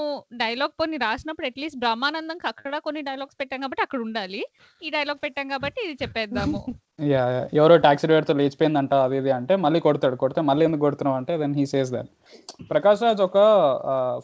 డైలాగ్ 0.43 0.73
కొన్ని 0.81 0.97
రాసినప్పుడు 0.97 1.47
అట్లీస్ట్ 1.49 1.79
బ్రహ్మానందం 1.79 2.37
అక్కడ 2.51 2.75
కొన్ని 2.87 3.01
డైలాగ్స్ 3.09 3.37
పెట్టాం 3.41 3.59
కాబట్టి 3.65 3.83
అక్కడ 3.85 4.01
ఉండాలి. 4.07 4.41
ఈ 4.81 4.89
డైలాగ్ 4.97 5.19
పెట్టాం 5.25 5.47
కాబట్టి 5.53 5.81
ఇది 5.87 5.97
చెప్పేద్దాము. 6.03 6.61
యా 7.11 7.21
ఎవరో 7.59 7.75
టాక్సీ 7.85 8.07
డ్రైవర్తో 8.07 8.33
లేచిపోయిందంట 8.39 8.93
అది 9.05 9.15
ఇది 9.21 9.31
అంటే 9.37 9.53
మళ్ళీ 9.65 9.79
కొడతాడు. 9.85 10.15
కొడితే 10.23 10.41
మళ్ళీ 10.49 10.63
ఎందుకు 10.67 10.83
కొడుతున్నావు 10.87 11.17
అంటే 11.19 11.33
then 11.41 11.55
he 11.59 11.65
says 11.71 11.91
that 11.95 12.09
Prakash 12.71 13.01
Raj 13.05 13.21
ఒక 13.27 13.37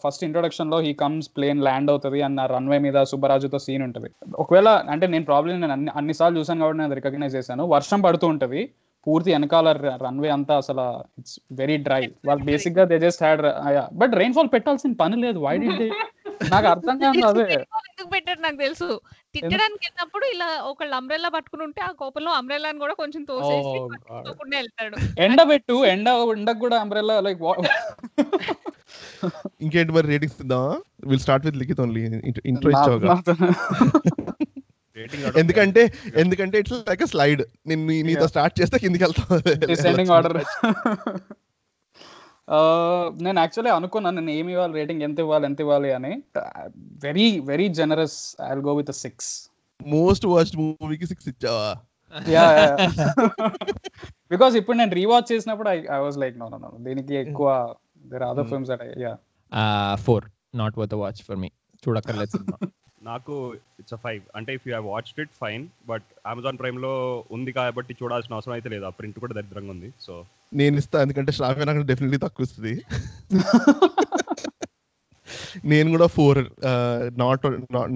ఫస్ట్ 0.04 0.26
ఇంట్రొడక్షన్లో 0.28 0.80
హీ 0.86 0.92
కమ్స్ 1.04 1.30
ప్లేన్ 1.38 1.62
ల్యాండ్ 1.68 1.92
అవుతుంది 1.94 2.20
అన్న 2.28 2.46
రన్వే 2.56 2.80
మీద 2.86 3.04
సుబ్బరాజుతో 3.12 3.60
సీన్ 3.66 3.84
ఉంటుంది. 3.88 4.10
ఒకవేళ 4.44 4.70
అంటే 4.94 5.08
నేను 5.14 5.26
ప్రాబ్లం 5.32 5.62
నేను 5.64 5.76
అన్ని 5.78 5.92
అన్నిసార్లు 6.02 6.40
చూసాను 6.40 6.62
కాబట్టి 6.64 6.82
నేను 6.84 6.98
రికగ్నైజ్ 7.00 7.38
చేశాను. 7.40 7.66
వర్షం 7.76 8.02
పడుతూ 8.08 8.28
ఉంటుంది. 8.28 8.62
పూర్తి 9.08 9.30
వెనకాల 9.34 9.68
రన్వే 10.02 10.30
అంతా 10.36 10.54
అసలు 10.62 10.86
ఇట్స్ 11.20 11.36
వెరీ 11.60 11.76
డ్రై 11.84 12.02
వాళ్ళు 12.28 12.44
బేసిక్గా 12.48 12.84
they 12.90 12.98
just 13.04 13.24
had 13.24 13.44
but 14.00 14.14
rainfall 14.38 14.52
పెట్టాల్సిన 14.56 14.94
పని 15.02 15.18
లేదు. 15.24 15.40
వై 15.46 15.56
డి 15.62 15.90
నాకు 16.50 16.68
అర్థం 16.72 16.96
కాదు 17.02 17.22
అదే. 17.30 17.46
ఎందుకు 17.86 18.10
పెట్టారు 18.12 18.40
నాకు 18.42 18.58
తెలుసు. 18.64 18.88
తిట్టడానికి 19.36 19.82
వెళ్ళినప్పుడు 19.86 20.26
ఇలా 20.34 20.48
ఒకళ్ళు 20.70 20.96
అంబ్రెల్లా 21.00 21.30
పట్టుకుని 21.36 21.64
ఉంటే 21.68 21.82
ఆ 21.82 21.92
కోపంలో 22.02 22.32
అంబ్రెల్లాని 22.40 22.80
కూడా 22.84 22.96
కొంచెం 23.02 23.22
తోసేసి 23.30 23.78
Oh, 23.78 23.88
వెళ్తాడు. 24.54 24.96
ఎండ 25.26 25.40
పెట్టు 25.50 25.76
ఎండ 25.94 26.08
ఎండకు 26.34 26.60
కూడా 26.60 26.78
అంబ్రెల్లా 26.84 27.16
లైక్ 27.22 27.42
ఇంకేంటి 29.64 29.92
మరి 29.96 30.08
ratings 30.12 30.38
ఇద్దామా? 30.44 30.74
Will 31.08 31.22
start 31.24 31.46
with 31.48 31.58
Likhith 31.62 31.82
only 31.84 32.04
intro 32.50 32.70
ఇచ్చావుగా 32.74 33.16
rating 33.16 34.37
ఎందుకంటే 35.38 35.82
ఎందుకంటే 36.16 36.56
ఇట్స్ 36.60 36.76
లైక్ 36.90 37.04
స్లైడ్ 37.08 37.42
నేను 37.66 37.82
నీ- 37.90 38.04
నీతో. 38.08 38.28
స్టార్ట్ 38.28 38.56
చేస్తే 38.62 38.78
కిందికి 38.80 39.06
డిసెండింగ్ 39.72 40.14
ఆర్డర్ 40.16 40.38
వెళ్తాను 40.38 40.74
నేను 43.24 43.40
యాక్చువల్లీ 43.40 43.72
అనుకున్నాను 43.72 44.20
నేను 44.20 44.34
ఏమి 44.38 44.52
ఇవ్వాలి 44.54 44.74
రేటింగ్ 44.74 45.04
ఎంత 45.04 45.20
ఇవ్వాలి 45.20 45.46
ఎంత 45.46 45.60
ఇవ్వాలి 45.62 45.90
అని. 45.94 46.12
Very 47.04 47.26
very 47.48 47.68
generous 47.80 48.18
I 48.44 48.54
go 48.64 48.76
with 48.76 48.92
six 49.02 49.32
most 49.80 50.26
watched 50.28 50.58
మూవీకి 50.62 51.06
సిక్స్ 51.06 51.28
ఇచ్చావా? 51.30 51.68
యా 52.32 52.46
బికాస్ 54.32 54.54
ఇప్పుడు 54.60 54.78
నేను 54.78 54.94
రీవాచ్ 54.94 55.28
చేసినప్పుడు 55.32 55.70
I 55.70 55.78
I 55.92 56.00
was 56.00 56.18
like 56.18 56.36
no 56.40 56.48
no 56.56 56.70
దీనికి 56.86 57.16
ఎక్కువ 57.18 57.48
there 58.06 58.24
other 58.24 58.46
Hmm. 58.46 58.52
Films 58.54 58.72
yeah 59.06 59.14
four 60.06 60.26
not 60.56 60.78
worth 60.80 60.96
watch 60.96 61.22
for 61.24 61.38
me 61.38 61.50
చూడక్కర్లేదు 61.84 62.32
సినిమా. 62.38 62.58
నాకు 63.10 63.34
it's 63.82 63.96
a 63.98 64.00
five 64.06 64.22
అంటే 64.38 64.52
if 64.58 64.66
you 64.68 64.72
have 64.74 64.88
watched 64.94 65.20
it 65.24 65.34
fine 65.44 65.64
but 65.92 66.08
Amazon 66.32 66.60
ప్రైమ్లో 66.62 66.94
ఉంది 67.38 67.52
కాబట్టి 67.60 67.94
చూడాల్సిన 68.02 68.38
అవసరం 68.38 68.56
అయితే 68.58 68.70
లేదు. 68.76 68.86
ఆ 68.90 68.94
ప్రింట్ 69.00 69.20
కూడా 69.24 69.36
దరిద్రంగా 69.40 69.74
ఉంది. 69.76 69.90
సో 70.06 70.14
నేను 70.62 70.76
ఇస్తా. 70.84 70.98
ఎందుకంటే 71.06 71.32
శ్రావ్య 71.38 71.68
నాకు 71.72 71.88
డెఫినెట్లీ 71.92 72.22
తక్కువ 72.26 72.48
ఇస్తుంది. 72.50 72.76
నేను 75.72 75.88
కూడా 75.94 76.06
ఫోర్ 76.16 76.40
నాట్ 77.22 77.46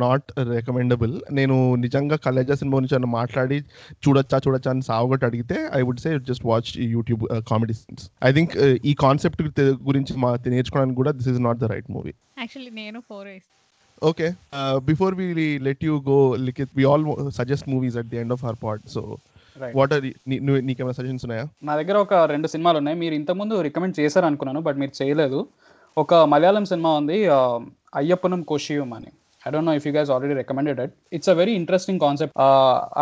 నాట్ 0.03 0.27
రికమెండబుల్ 0.49 1.13
నేను 1.31 1.55
నిజంగా 1.83 2.17
కలేజా 2.25 2.55
సినిమా 2.61 2.75
గురించి 2.77 2.95
ఏమైనా 2.97 3.11
మాట్లాడి 3.11 3.57
చూడొచ్చా 4.03 4.37
చూడొచ్చా 4.45 4.71
అని 4.73 4.83
సావుగొట్టి 4.89 5.25
అడిగితే 5.29 5.57
I 5.79 5.81
would 5.87 6.01
say 6.05 6.11
just 6.29 6.45
watch 6.51 6.71
YouTube 6.95 7.23
comedy 7.51 7.75
scenes 7.79 8.05
I 8.29 8.31
think 8.37 8.55
ఈ 8.91 8.93
కాన్సెప్ట్ 9.05 9.61
గురించి 9.89 10.15
మా 10.23 10.31
నేర్చుకోవడానికి 10.55 10.99
కూడా 11.01 11.13
this 11.19 11.31
is 11.33 11.41
not 11.47 11.61
the 11.63 11.71
right 11.73 11.89
movie 11.97 12.13
actually 12.39 12.73
నేను 12.81 13.01
four 13.09 13.29
okay 14.01 14.27
before 14.89 15.15
we 15.15 15.25
let 15.67 15.83
you 15.83 15.95
go 16.07 16.19
Likhith 16.47 16.71
we 16.77 16.85
all 16.91 17.03
suggest 17.39 17.67
movies 17.69 17.97
at 17.97 18.09
the 18.13 18.17
end 18.17 18.33
of 18.35 18.43
our 18.45 18.59
part 18.63 18.85
so 18.95 19.01
right 19.55 19.75
what 19.79 19.93
are 19.93 20.05
నీకేమైనా 20.69 20.95
suggestions 20.99 21.23
ఉన్నాయా? 21.25 21.45
నా 21.63 21.73
దగ్గర 21.79 21.97
ఒక 22.05 22.13
రెండు 22.33 22.47
సినిమాలు 22.47 22.77
ఉన్నాయి. 22.77 22.97
మీరు 23.03 23.15
ఇంతకుముందు 23.15 23.55
రికమెండ్ 23.67 23.95
చేశారు 23.99 24.25
అనుకున్నాను 24.25 24.61
బట్ 24.67 24.77
మీరు 24.83 24.93
చేయలేదు. 25.01 25.39
ఒక 25.97 26.13
మలయాళం 26.33 26.65
సినిమా 26.71 26.91
ఉంది 26.99 27.17
ఆ, 27.37 27.39
అయ్యప్పనం 27.99 28.41
కోషియం 28.51 28.91
అని. 28.97 29.11
I 29.43 29.51
don't 29.53 29.69
know 29.69 29.75
if 29.77 29.85
you 29.87 29.93
guys 29.93 30.09
already 30.15 30.33
recommended 30.39 30.79
it 30.83 30.93
it's 31.17 31.29
a 31.29 31.37
very 31.39 31.53
interesting 31.59 32.01
concept 32.05 32.35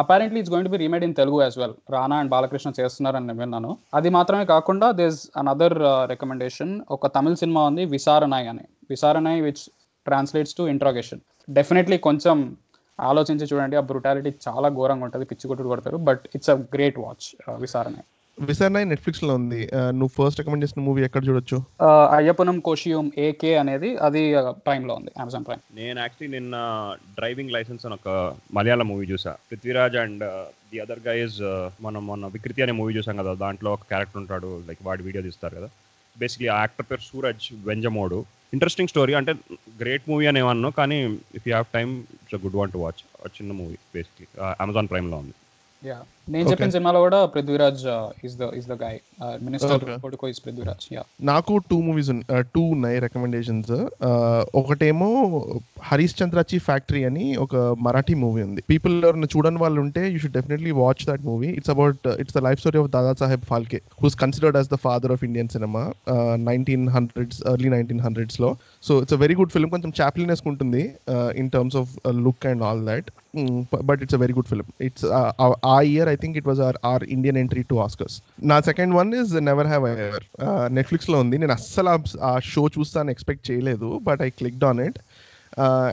apparently 0.02 0.40
it's 0.42 0.52
going 0.54 0.68
to 0.68 0.74
be 0.76 0.80
remade 0.84 1.04
in 1.08 1.16
Telugu 1.22 1.40
as 1.44 1.58
well 1.62 1.76
Rana 1.96 2.18
and 2.22 2.32
Balakrishna 2.36 2.70
చేస్తున్నారని 2.80 3.28
నేను 3.30 3.40
విన్నాను. 3.44 3.72
అది 3.98 4.10
మాత్రమే 4.18 4.46
కాకుండా 4.54 4.90
దేస్ 5.02 5.20
అనదర్ 5.42 5.78
రికమెండేషన్ 6.14 6.74
ఒక 6.98 7.08
తమిళ 7.18 7.36
సినిమా 7.44 7.64
ఉంది 7.72 7.86
విసారణాయ్ 7.96 8.48
అని. 8.54 8.66
Visaranai 8.94 9.42
which 9.48 9.64
translates 10.08 10.56
to 10.60 10.64
interrogation. 10.74 11.22
Definitely 11.50 11.98
కొంచెం 12.08 12.38
ఆలోచించి 13.00 13.48
చూడండి 13.52 13.76
ఆ 13.80 13.84
బ్రుటాలిటీ 13.90 14.32
చాలా 14.48 14.70
ఘోరంగా 14.70 15.06
ఉంటుంది 15.08 15.26
పిచ్చి 15.26 15.50
కొట్టుడు 15.50 15.70
కొడతారు 15.74 15.98
but 16.08 16.24
it's 16.36 16.54
a 16.56 16.58
great 16.76 16.98
watch 17.04 17.28
Visaranai 17.66 18.08
Visaranai 18.38 18.86
నెట్ఫ్లిక్స్లో 18.90 19.34
ఉంది. 19.40 19.62
Uh, 19.78 19.90
నువ్వు 20.00 20.12
ఫస్ట్ 20.18 20.40
రికమెండ్ 20.40 20.64
చేసిన 20.64 20.82
మూవీ 20.86 21.02
ఎక్కడ 21.08 21.24
చూడొచ్చు? 21.28 21.58
అయ్యప్పనం 22.18 22.58
కోషియం 22.68 23.08
ఏకే 23.26 23.52
అనేది 23.62 23.90
అది 24.08 24.22
ప్రైమ్లో 24.68 24.94
ఉంది 25.00 25.12
అమెజాన్ 25.24 25.46
ప్రైమ్ 25.48 25.64
నేను 25.80 25.98
యాక్చువల్లీ 26.04 26.30
నిన్న 26.36 26.56
డ్రైవింగ్ 27.18 27.54
లైసెన్స్ 27.56 27.84
అని 27.86 27.98
ఒక 28.00 28.10
మలయాళం 28.58 28.88
మూవీ 28.92 29.08
చూసా. 29.12 29.34
Prithviraj 29.50 29.98
and 30.04 30.24
the 30.72 30.80
other 30.86 31.04
guys 31.10 31.40
మనం 31.88 32.02
మొన్న 32.12 32.28
వికృతి 32.36 32.64
అనే 32.66 32.76
మూవీ 32.80 32.96
చూసాం 32.98 33.18
కదా 33.22 33.34
దాంట్లో 33.46 33.72
ఒక 33.78 33.86
క్యారెక్టర్ 33.92 34.22
ఉంటాడు 34.24 34.52
లైక్ 34.70 34.84
వాడి 34.90 35.04
వీడియో 35.08 35.24
తీస్తారు 35.28 35.56
కదా. 35.60 35.70
బేసిక్లీ 36.22 36.48
ఆ 36.56 36.60
యాక్టర్ 36.64 36.88
పేరు 36.92 37.04
సూరజ్ 37.10 37.46
వెంజమోడు. 37.70 38.20
ఇంట్రెస్టింగ్ 38.56 38.92
స్టోరీ 38.92 39.14
అంటే 39.20 39.32
గ్రేట్ 39.82 40.06
మూవీ 40.10 40.26
అని 40.30 40.40
ఏమన్నా 40.44 40.70
కానీ 40.80 40.98
if 41.38 41.46
you 41.48 41.52
have 41.56 41.68
time 41.78 41.92
it's 42.22 42.40
good 42.46 42.58
one 42.62 42.72
to 42.76 42.80
watch 42.86 43.02
చిన్న 43.38 43.52
మూవీ 43.60 43.78
బేసిక్లీ 43.96 44.28
అమెజాన్ 44.64 44.90
ప్రైమ్లో 44.94 45.18
ఉంది. 45.24 45.36
యా 45.82 45.98
నేను. 46.34 46.48
చెప్పిన 46.52 46.70
సినిమాలో 46.76 47.00
కూడా 47.06 47.20
Prithviraj 47.34 47.84
is 48.28 48.36
the 48.42 48.50
is 48.60 48.68
the 48.72 48.76
guy 48.84 49.00
minister. 49.48 49.84
కొడుకు 50.06 50.28
ఇస్ 50.34 50.42
పృథ్వీరాజ్ 50.46 50.86
యా 50.96 51.04
నాకు 51.32 51.54
టూ 51.70 51.78
మూవీస్ 51.88 52.12
టూ 52.56 52.64
ఉన్నాయి 52.76 52.98
రికమెండేషన్స్ 53.06 53.74
ఒకటేమో 54.62 55.10
హరీష్ 55.90 56.16
చంద్రాచి 56.22 56.60
ఫ్యాక్టరీ 56.68 57.02
అని 57.10 57.26
ఒక 57.46 57.56
మరాఠీ 57.88 58.16
మూవీ 58.24 58.42
ఉంది. 58.48 58.62
పీపుల్ 58.72 58.96
ఎవరైనా 59.06 59.30
చూడని 59.36 59.62
వాళ్ళు 59.64 59.80
ఉంటే 59.86 60.04
you 60.14 60.20
should 60.24 60.36
definitely 60.38 60.74
watch 60.82 61.04
that 61.10 61.24
movie 61.30 61.50
it's 61.60 61.74
about 61.76 62.08
it's 62.24 62.36
the 62.38 62.44
life 62.48 62.62
story 62.64 62.80
of 62.84 62.90
Dada 62.98 63.14
Saheb 63.22 63.46
Phalke 63.52 63.82
who's 64.04 64.18
considered 64.24 64.60
as 64.62 64.72
the 64.76 64.80
father 64.88 65.14
of 65.18 65.24
Indian 65.30 65.52
cinema 65.56 65.84
nineteen 66.50 66.86
hundreds 66.98 67.40
early 67.54 67.72
nineteen 67.78 68.04
హండ్రెడ్స్లో. 68.08 68.52
So 68.88 68.94
it's 69.04 69.18
a 69.18 69.22
very 69.26 69.38
good 69.42 69.54
film 69.56 69.72
కొంచెం 69.76 69.94
chaplinesque 70.02 70.44
ఉంటుంది 70.52 70.84
in 71.42 71.50
terms 71.56 71.80
of 71.82 71.92
look 72.26 72.46
and 72.52 72.64
all 72.70 72.84
that 72.92 73.10
but 73.90 74.00
it's 74.04 74.16
a 74.18 74.20
very 74.22 74.34
good 74.38 74.50
film 74.52 74.70
it's 74.88 75.06
uh 75.74 75.78
year 75.92 76.10
I 76.14 76.16
think 76.22 76.38
it 76.38 76.48
was 76.48 76.60
our 76.60 76.78
our 76.86 77.04
Indian 77.04 77.38
entry 77.38 77.64
to 77.64 77.76
Oscars 77.76 78.22
నా 78.44 78.62
second 78.62 78.96
one 78.96 79.14
is 79.14 79.34
never 79.34 79.68
have 79.68 79.88
ever 79.88 80.74
నెట్ఫ్లిక్స్లో 80.74 81.20
ఉంది. 81.20 81.38
నేను 81.38 81.52
అస్సలు 81.52 82.20
ఆ- 82.22 82.40
show 82.40 82.68
చూస్తాను 82.68 83.12
expect 83.12 83.52
చేయలేదు 83.52 84.00
but 84.04 84.22
I 84.22 84.30
clicked 84.30 84.64
on 84.64 84.80
it 84.80 85.00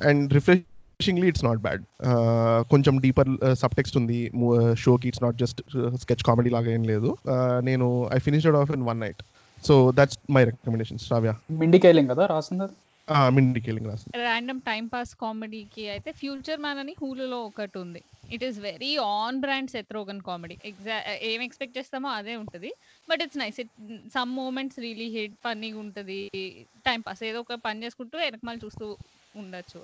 and 0.07 0.33
refreshingly 0.33 1.29
it's 1.29 1.45
not 1.45 1.59
bad 1.59 1.83
కొంచెం 2.71 3.01
deeper 3.01 3.29
sub 3.53 3.75
text 3.75 3.97
ఉంది. 3.97 4.33
షోకి 4.79 5.09
it's 5.09 5.23
not 5.23 5.37
just 5.37 5.63
sketch 5.95 6.25
comedy 6.25 6.51
లాగా 6.51 6.71
ఏం 6.71 6.83
లేదు. 6.83 7.17
నేను 7.61 8.11
I 8.15 8.19
finished 8.19 8.57
off 8.57 8.71
in 8.71 8.83
one 8.83 9.01
night 9.01 9.23
so 9.67 9.93
that's 9.95 10.19
my 10.31 10.45
recommendation 10.45 10.99
Shravya 10.99 11.35
Mindy 11.51 11.79
కదా 11.79 12.27
రాసింది? 12.27 12.65
మిండి 13.37 13.61
కేలింగ్ 13.65 13.89
రాసింది 13.91 14.21
ర్యాండమ్ 14.27 14.61
టైం 14.69 14.85
పాస్ 14.93 15.13
కామెడీకి 15.23 15.85
అయితే 15.95 16.13
ఫ్యూచర్ 16.21 16.61
మ్యాన్ 16.65 16.81
అని 16.83 16.95
హూలులో 17.01 17.39
ఒకటి 17.49 17.79
ఉంది. 17.85 18.01
It 18.35 18.45
is 18.49 18.59
very 18.69 18.93
on 19.17 19.37
brand 19.45 19.71
Seth Rogen 19.75 20.23
comedy 20.29 20.57
ఎగ్జా 20.71 20.97
ఏం 21.31 21.43
ఎక్స్పెక్ట్ 21.49 21.77
చేస్తామో 21.79 22.09
అదే 22.21 22.35
ఉంటుంది. 22.43 22.71
But 23.09 23.21
it's 23.25 23.41
nice 23.43 23.61
it 23.65 23.75
some 24.17 24.33
moments 24.41 24.81
really 24.87 25.09
hit 25.17 25.37
ఫన్నీగా 25.47 25.79
ఉంటుంది. 25.87 26.21
టైం 26.89 27.03
పాస్ 27.09 27.23
ఏదో 27.31 27.41
ఒక 27.45 27.59
పని 27.69 27.85
చేసుకుంటూ 27.87 28.17
వెనకమాల 28.25 28.59
చూస్తూ 28.65 28.89
ఉండొచ్చు 29.35 29.79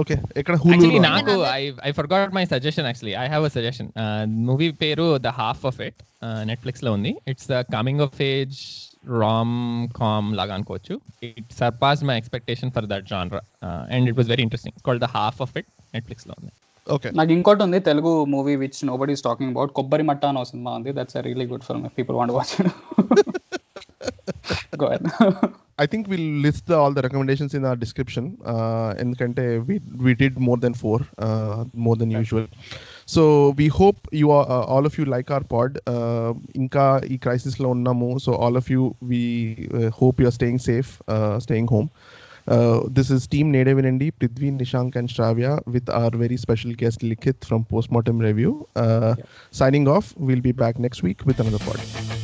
ఓకే. 0.00 0.16
యాక్చువల్లీ 0.38 0.60
హూలు 0.64 0.98
నాకు 1.08 1.32
I 1.58 1.62
I 1.88 1.90
forgot 1.98 2.34
my 2.38 2.44
suggestion 2.54 2.86
actually 2.88 3.14
I 3.22 3.26
have 3.32 3.44
a 3.48 3.52
suggestion 3.56 3.90
movie 4.48 4.68
పేరు 4.82 5.06
ద 5.26 5.32
హాఫ్ 5.40 5.64
ఆఫ్ 5.70 5.80
ఇట్ 5.88 6.00
నెట్ఫ్లిక్స్లో 6.50 6.92
ఉంది. 6.98 7.12
It's 7.32 7.48
the 7.52 7.58
coming 7.76 8.02
of 8.06 8.18
age 8.30 8.58
rom 9.22 9.54
com 10.00 10.28
లాగా 10.40 10.54
అనుకోవచ్చు. 10.58 10.94
It 11.28 11.52
surpass 11.60 12.02
my 12.10 12.16
expectation 12.22 12.72
for 12.76 12.86
that 12.92 13.06
genre 13.12 13.42
and 13.94 14.08
it 14.10 14.18
was 14.18 14.28
very 14.34 14.42
interesting 14.42 14.76
called 14.88 15.04
the 15.06 15.10
half 15.18 15.40
of 15.46 15.56
it 15.60 15.68
నెట్ఫ్లిక్స్లో 15.94 16.34
ఉంది. 16.40 16.52
Okay 16.96 17.10
నాకు 17.18 17.32
ఇంకోటి 17.36 17.62
ఉంది 17.66 17.80
Telugu 17.90 18.12
movie 18.34 18.54
which 18.62 18.80
nobody 19.02 19.16
talking 19.28 19.50
about 19.54 19.72
Kobbari 19.78 20.06
Matta 20.10 20.24
అనే 20.32 20.44
cinema 20.52 20.72
ఉంది. 20.80 20.92
That's 20.92 21.18
really 21.28 21.46
good 21.54 21.66
for 21.70 21.80
my 21.82 21.90
people 21.98 22.16
want 22.20 22.34
watch 22.38 22.54
go 24.84 24.88
I 25.82 25.86
think 25.86 26.06
we'll 26.10 26.32
list 26.44 26.66
the, 26.66 26.76
all 26.80 26.92
the 26.96 27.02
recommendations 27.04 27.54
in 27.54 27.64
our 27.68 27.76
description. 27.76 28.24
Uh, 28.52 28.94
ఎందుకంటే 29.02 29.44
we 29.68 29.74
we 30.06 30.12
did 30.22 30.34
more 30.48 30.58
than 30.64 30.74
four, 30.82 30.98
uh, 31.26 31.64
more 31.86 31.96
than 32.00 32.10
usual. 32.10 32.44
So 33.06 33.50
we 33.50 33.68
hope 33.68 33.96
you 34.12 34.30
are 34.30 34.44
uh, 34.48 34.64
all 34.64 34.86
of 34.86 34.96
you 34.98 35.04
like 35.04 35.30
our 35.30 35.42
pod. 35.42 35.78
Uh, 35.86 36.34
inka 36.54 37.04
e 37.10 37.18
crisis 37.18 37.58
lo 37.58 37.74
namo. 37.74 38.20
So 38.20 38.34
all 38.34 38.56
of 38.56 38.70
you, 38.70 38.94
we 39.00 39.68
uh, 39.74 39.90
hope 39.90 40.20
you 40.20 40.28
are 40.28 40.32
staying 40.32 40.58
safe, 40.58 41.00
uh, 41.08 41.40
staying 41.40 41.66
home. 41.66 41.90
this 42.94 43.10
is 43.10 43.26
Team 43.26 43.50
Native 43.50 43.78
in 43.78 43.84
Indy, 43.84 44.10
Prithvi, 44.10 44.50
Nishank, 44.58 44.96
and 44.96 45.08
Shravya 45.08 45.64
with 45.66 45.88
our 45.88 46.10
very 46.10 46.36
special 46.36 46.74
guest 46.74 47.00
Likhit 47.00 47.44
from 47.44 47.64
Postmortem 47.64 48.18
Review. 48.18 48.66
Signing 49.50 49.88
off. 49.88 50.14
We'll 50.16 50.40
be 50.40 50.52
back 50.52 50.78
next 50.78 51.02
week 51.02 51.24
with 51.24 51.40
another 51.40 51.58
pod. 51.58 52.21